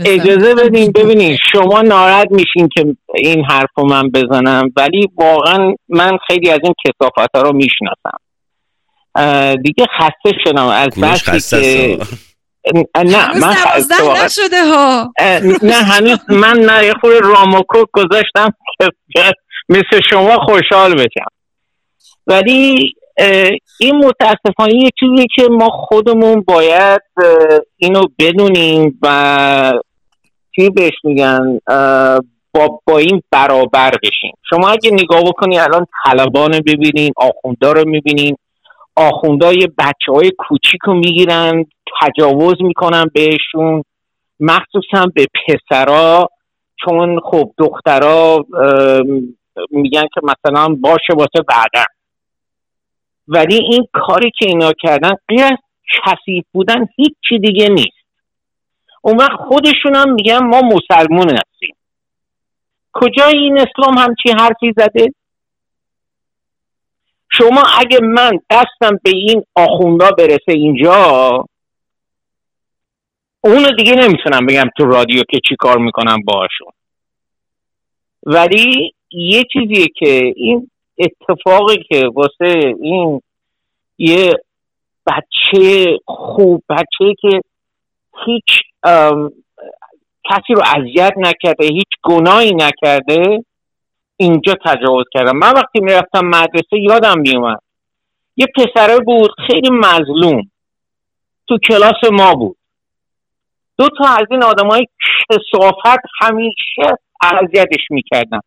[0.04, 6.18] اجازه بدین ببینین شما ناراحت میشین که این حرف رو من بزنم ولی واقعا من
[6.26, 8.18] خیلی از این کسافت ها رو می‌شناسم.
[9.62, 10.66] دیگه خسته شدم.
[10.66, 11.98] از بسی که
[13.04, 13.56] نه من
[14.24, 15.12] نشده ها.
[15.62, 18.52] نه هنوز من نه یه خود راموکو گذاشتم
[19.12, 19.32] که
[19.68, 21.30] مثل شما خوشحال بشم.
[22.26, 22.92] ولی
[23.80, 27.02] این متاسفانه یه چیزی که ما خودمون باید
[27.76, 29.72] اینو بدونیم و
[30.56, 31.60] چی بهش میگن
[32.54, 34.34] با, با این برابر بشیم.
[34.50, 38.36] شما اگه نگاه بکنی الان طلبان ببینین آخوندا رو می‌بینین
[38.96, 41.64] آخوندا یه بچه های کوچیک رو می‌گیرن
[42.00, 43.82] تجاوز می‌کنن بهشون
[44.40, 46.28] مخصوصا به پسرا
[46.84, 48.44] چون خب دخترا
[49.70, 51.84] میگن که مثلا باشه واسه بعدا.
[53.28, 55.58] ولی این کاری که اینا کردن غیر از
[56.04, 58.00] کثیف بودن هیچی دیگه نیست.
[59.02, 61.76] اون وقت خودشون هم میگن ما مسلمون هستیم.
[62.92, 65.14] کجا این اسلام همچی حرفی زده؟
[67.32, 70.94] شما اگه من دستم به این آخوندا برسه اینجا
[73.40, 76.72] اونو دیگه نمی‌تونم بگم تو رادیو که چی کار می‌کنم باشون
[78.22, 83.22] ولی یه چیزیه که این اتفاقی که واسه این
[83.98, 84.32] یه
[85.06, 87.40] بچه خوب بچه که
[88.26, 88.62] هیچ
[90.24, 93.44] کسی رو اذیت نکرده هیچ گناهی نکرده
[94.16, 95.36] اینجا تجاوز کردم.
[95.36, 97.62] من وقتی می‌رفتم مدرسه یادم میومد
[98.36, 100.50] یه پسره بود خیلی مظلوم.
[101.48, 102.56] تو کلاس ما بود.
[103.78, 104.86] دو تا از این آدم های
[105.30, 108.40] کسافت همیشه اذیتش می‌کردن.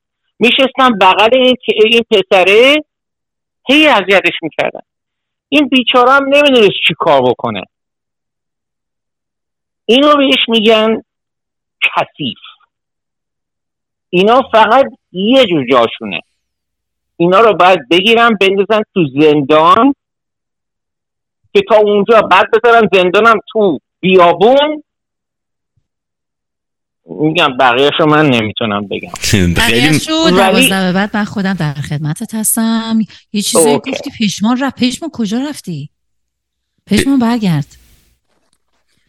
[0.44, 2.76] میشستم بغل این, این پسره
[3.70, 4.80] هی اذیتش می‌کردن
[5.49, 7.61] این بیچاره هم نمی‌دونست چی کار بکنه.
[9.86, 11.02] اینو بهش میگن
[11.82, 12.38] کثیف.
[14.10, 16.20] اینا فقط یه جور جاشونه.
[17.18, 19.94] اینا رو باید بگیرن بندازن تو زندان
[21.53, 24.84] که تا اونجا بعد بذارن زندانم تو بیابون.
[27.05, 29.09] میگم بقیهشو من نمی‌تونم بگم.
[29.67, 29.99] خیلی
[30.39, 32.99] ولی بعد من خودم در خدمتت هستم.
[33.34, 34.75] یه چیزی گفتی پیشمان رفت.
[34.75, 35.89] پیشمان کجا رفتی؟
[36.85, 37.77] پیشمان برگرد.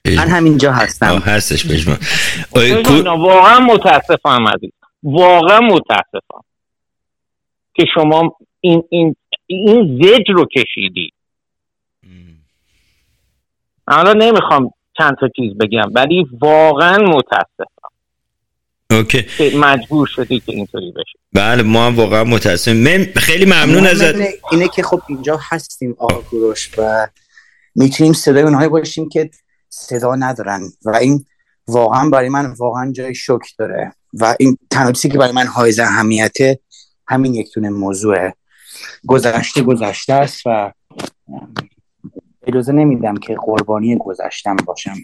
[0.06, 1.22] من همینجا هستم.
[1.26, 1.98] هستش پیشمان
[3.06, 4.70] واقعا متاسفم عزیز.
[5.02, 6.44] واقعا متاسفم
[7.74, 9.16] که شما این این
[9.46, 11.10] این زج رو کشیدی.
[13.88, 17.73] حالا نمی‌خوام چند تا چیز بگم ولی واقعا متاسفم.
[18.94, 19.26] اوکی.
[19.58, 21.18] مجبور شدی که اینطوری بشه.
[21.32, 24.14] بله ما هم واقعا متاسفم من خیلی ممنون ازت.
[24.52, 27.08] اینه که خب اینجا هستیم آقا کوروش و
[27.74, 29.30] می‌تونیم صدای اونهایی باشیم که
[29.68, 30.62] صدا ندارن.
[30.84, 31.24] و این
[31.66, 33.92] واقعا برای من واقعا جای شک داره.
[34.12, 36.58] و این تنها که برای من های اهمیته
[37.08, 38.34] همین یک تونه موضوعه
[39.06, 40.72] گذشته گذشته است و
[42.46, 44.96] اجازه نمیدم که قربانی گذشتم باشم.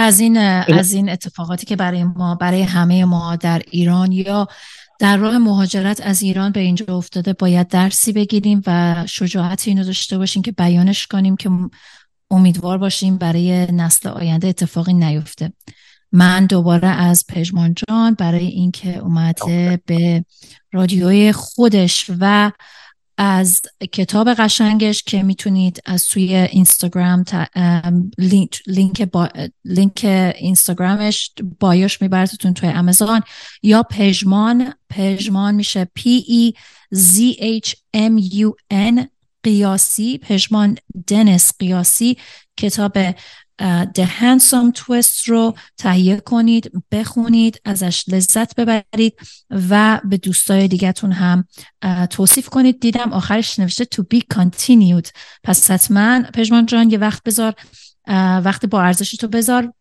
[0.00, 4.48] از این از این اتفاقاتی که برای ما برای همه ما در ایران یا
[4.98, 10.18] در راه مهاجرت از ایران به اینجا افتاده باید درسی بگیریم و شجاعت اینو داشته
[10.18, 11.50] باشیم که بیانش کنیم که
[12.30, 15.52] امیدوار باشیم برای نسل آینده اتفاقی نیفته.
[16.12, 20.24] من دوباره از پژمان جان برای اینکه اومده به
[20.72, 22.52] رادیوی خودش و
[23.22, 23.60] از
[23.92, 27.24] کتاب قشنگش که می‌تونید از توی اینستاگرام
[28.18, 29.28] لینک لینک, با
[29.64, 30.00] لینک
[30.38, 31.30] اینستاگرامش
[31.60, 33.20] بایوش میبرتتون توی امازون
[33.62, 36.56] یا پژمان پژمان میشه P E
[36.94, 39.06] Z H M U N
[39.42, 40.76] قیاسی پژمان
[41.06, 42.16] دنس قیاسی
[42.56, 42.98] کتاب
[43.94, 49.14] The Handsome Twist رو تهیه کنید بخونید ازش لذت ببرید
[49.50, 51.44] و به دوستای دیگهتون هم
[52.10, 52.80] توصیف کنید.
[52.80, 55.08] دیدم آخرش نوشته to be continued.
[55.44, 57.54] پس حتما پژمان جان یه وقت بذار
[58.44, 59.72] وقت با ارزشی تو بذار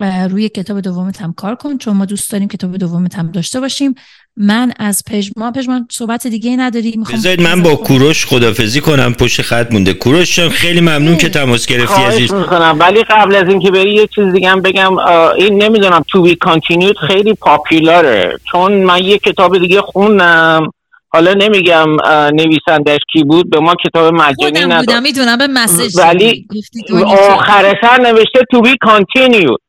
[0.00, 3.94] روی کتاب دومت هم کار کن چون ما دوست داریم کتاب دومت هم داشته باشیم.
[4.40, 9.14] من از پژمان پژمان صحبت دیگه نداری می‌خوام بذارید من با کوروش خدافزی کنم.
[9.14, 9.92] پشت خط مونده.
[9.92, 12.32] کوروش خیلی ممنون که تماس گرفتی عزیز.
[12.78, 14.98] ولی قبل از اینکه بری یه چیز دیگه هم بگم.
[15.36, 20.72] این نمی‌دونم تو بی کانتینیوت خیلی پاپولاره چون من یه کتاب دیگه خوندم.
[21.08, 21.86] حالا نمیگم
[22.32, 23.50] نویسندش کی بود.
[23.50, 25.02] به ما کتاب مجانی نداد.
[25.02, 26.46] می‌دونم به مسیج ولی
[27.06, 29.60] آخر سر نوشته تو بی کانتینیوت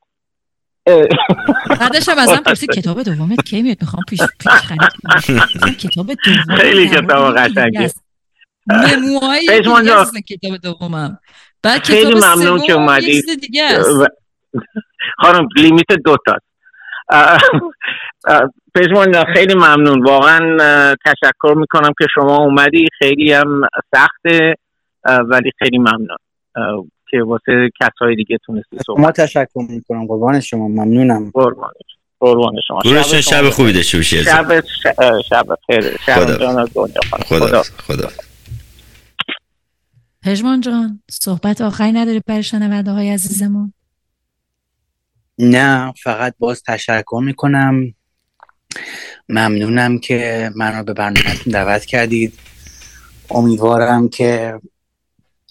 [1.69, 6.89] بعدش هم ازم پرسی کتاب دومت کی میاد؟ می‌خوام پیش پیش خرید کتاب دوم خیلی
[6.89, 7.91] کتاب قشنگه
[8.67, 9.61] مموهای
[10.29, 11.19] کتاب دومم.
[11.63, 13.23] بعد خیلی ممنون که اومدی.
[15.17, 16.37] خانم لیمیت دو تا
[18.75, 20.03] پژمان خیلی ممنون.
[20.03, 20.57] واقعا
[21.05, 22.85] تشکر می‌کنم که شما اومدی.
[22.99, 23.61] خیلی هم
[23.95, 24.55] سخته
[25.05, 26.17] ولی خیلی ممنون.
[27.11, 30.07] که واسه کسای دیگه تونستی صحبت ما تشکر می‌کنم.
[30.07, 30.67] قربان شما.
[30.67, 31.31] ممنونم.
[31.33, 31.71] قربان
[32.19, 32.79] قربان شما.
[32.85, 34.63] گروشن شب خوبی داشته باشی شب
[35.29, 35.97] شب خیر.
[36.05, 36.65] شب خدا
[37.25, 38.09] خدا خدا
[40.23, 43.73] پژمان جان صحبت آخری نداری برای شنونده های عزیزمون؟
[45.37, 47.93] نه فقط باز تشکر می‌کنم.
[49.29, 52.33] ممنونم که منو به برنامهتون دعوت کردید.
[53.29, 54.59] امیدوارم که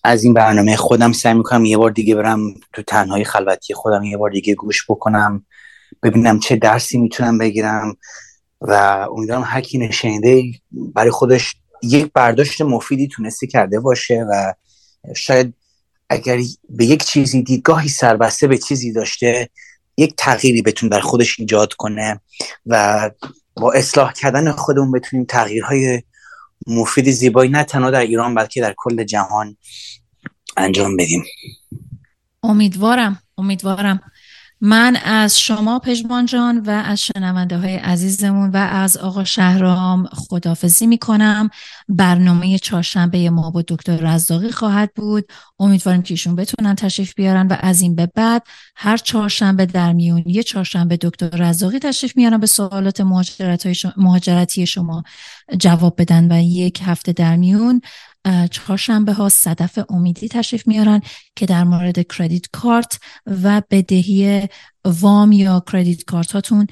[0.09, 4.17] از این برنامه خودم سعی می‌کنم یه بار دیگه برم تو تنهایی خلوتی خودم یه
[4.17, 5.47] بار دیگه گوش بکنم
[6.03, 7.97] ببینم چه درسی می‌تونم بگیرم
[8.61, 8.73] و
[9.17, 10.45] امیدوارم هر کی نشینده
[10.95, 14.55] برای خودش یک برداشت مفیدی تونسته کرده باشه و
[15.17, 15.55] شاید
[16.11, 19.49] اگر به یک چیزی دیدگاهی سربسته به چیزی داشته
[19.97, 22.21] یک تغییری بتون بر خودش ایجاد کنه
[22.67, 23.11] و
[23.55, 26.03] با اصلاح کردن خودمون بتونیم تغییرهای
[26.67, 29.57] مفید زیبایی نه تنها در ایران بلکه در کل جهان
[30.59, 31.25] انجام بدیم.
[32.43, 34.01] امیدوارم امیدوارم.
[34.61, 40.87] من از شما پژمان جان و از شنونده های عزیزمون و از آقا شهرام خدافزی
[40.87, 41.51] می کنم
[41.89, 45.25] برنامه چهارشنبه ما با دکتر رزاقی خواهد بود.
[45.59, 49.95] امیدوارم که ایشون بتونن تشریف بیارن و از این به بعد هر چهارشنبه در
[50.27, 53.01] یه چهارشنبه دکتر رزاقی تشریف میارن به سوالات
[53.97, 55.03] مهاجرتی شما
[55.59, 57.81] جواب بدن و یک هفته در میون.
[58.51, 61.01] چهارشنبه ها صدف امیدی تشریف میارن
[61.37, 64.49] که در مورد کردیت کارت و بدهی
[64.85, 66.67] وام یا کردیت کارت هاتون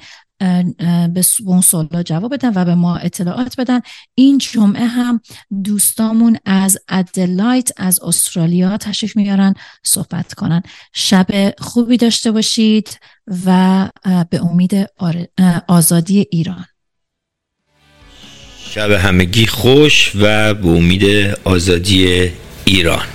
[1.13, 3.79] به اون سوالا جواب بدن و به ما اطلاعات بدن.
[4.15, 5.21] این جمعه هم
[5.63, 9.53] دوستامون از ادلایت از استرالیا تشریف میارن
[9.83, 10.63] صحبت کنن.
[10.93, 12.99] شب خوبی داشته باشید
[13.45, 13.89] و
[14.29, 14.87] به امید
[15.67, 16.65] آزادی ایران.
[18.69, 22.31] شب همگی خوش و به امید آزادی
[22.65, 23.05] ایران.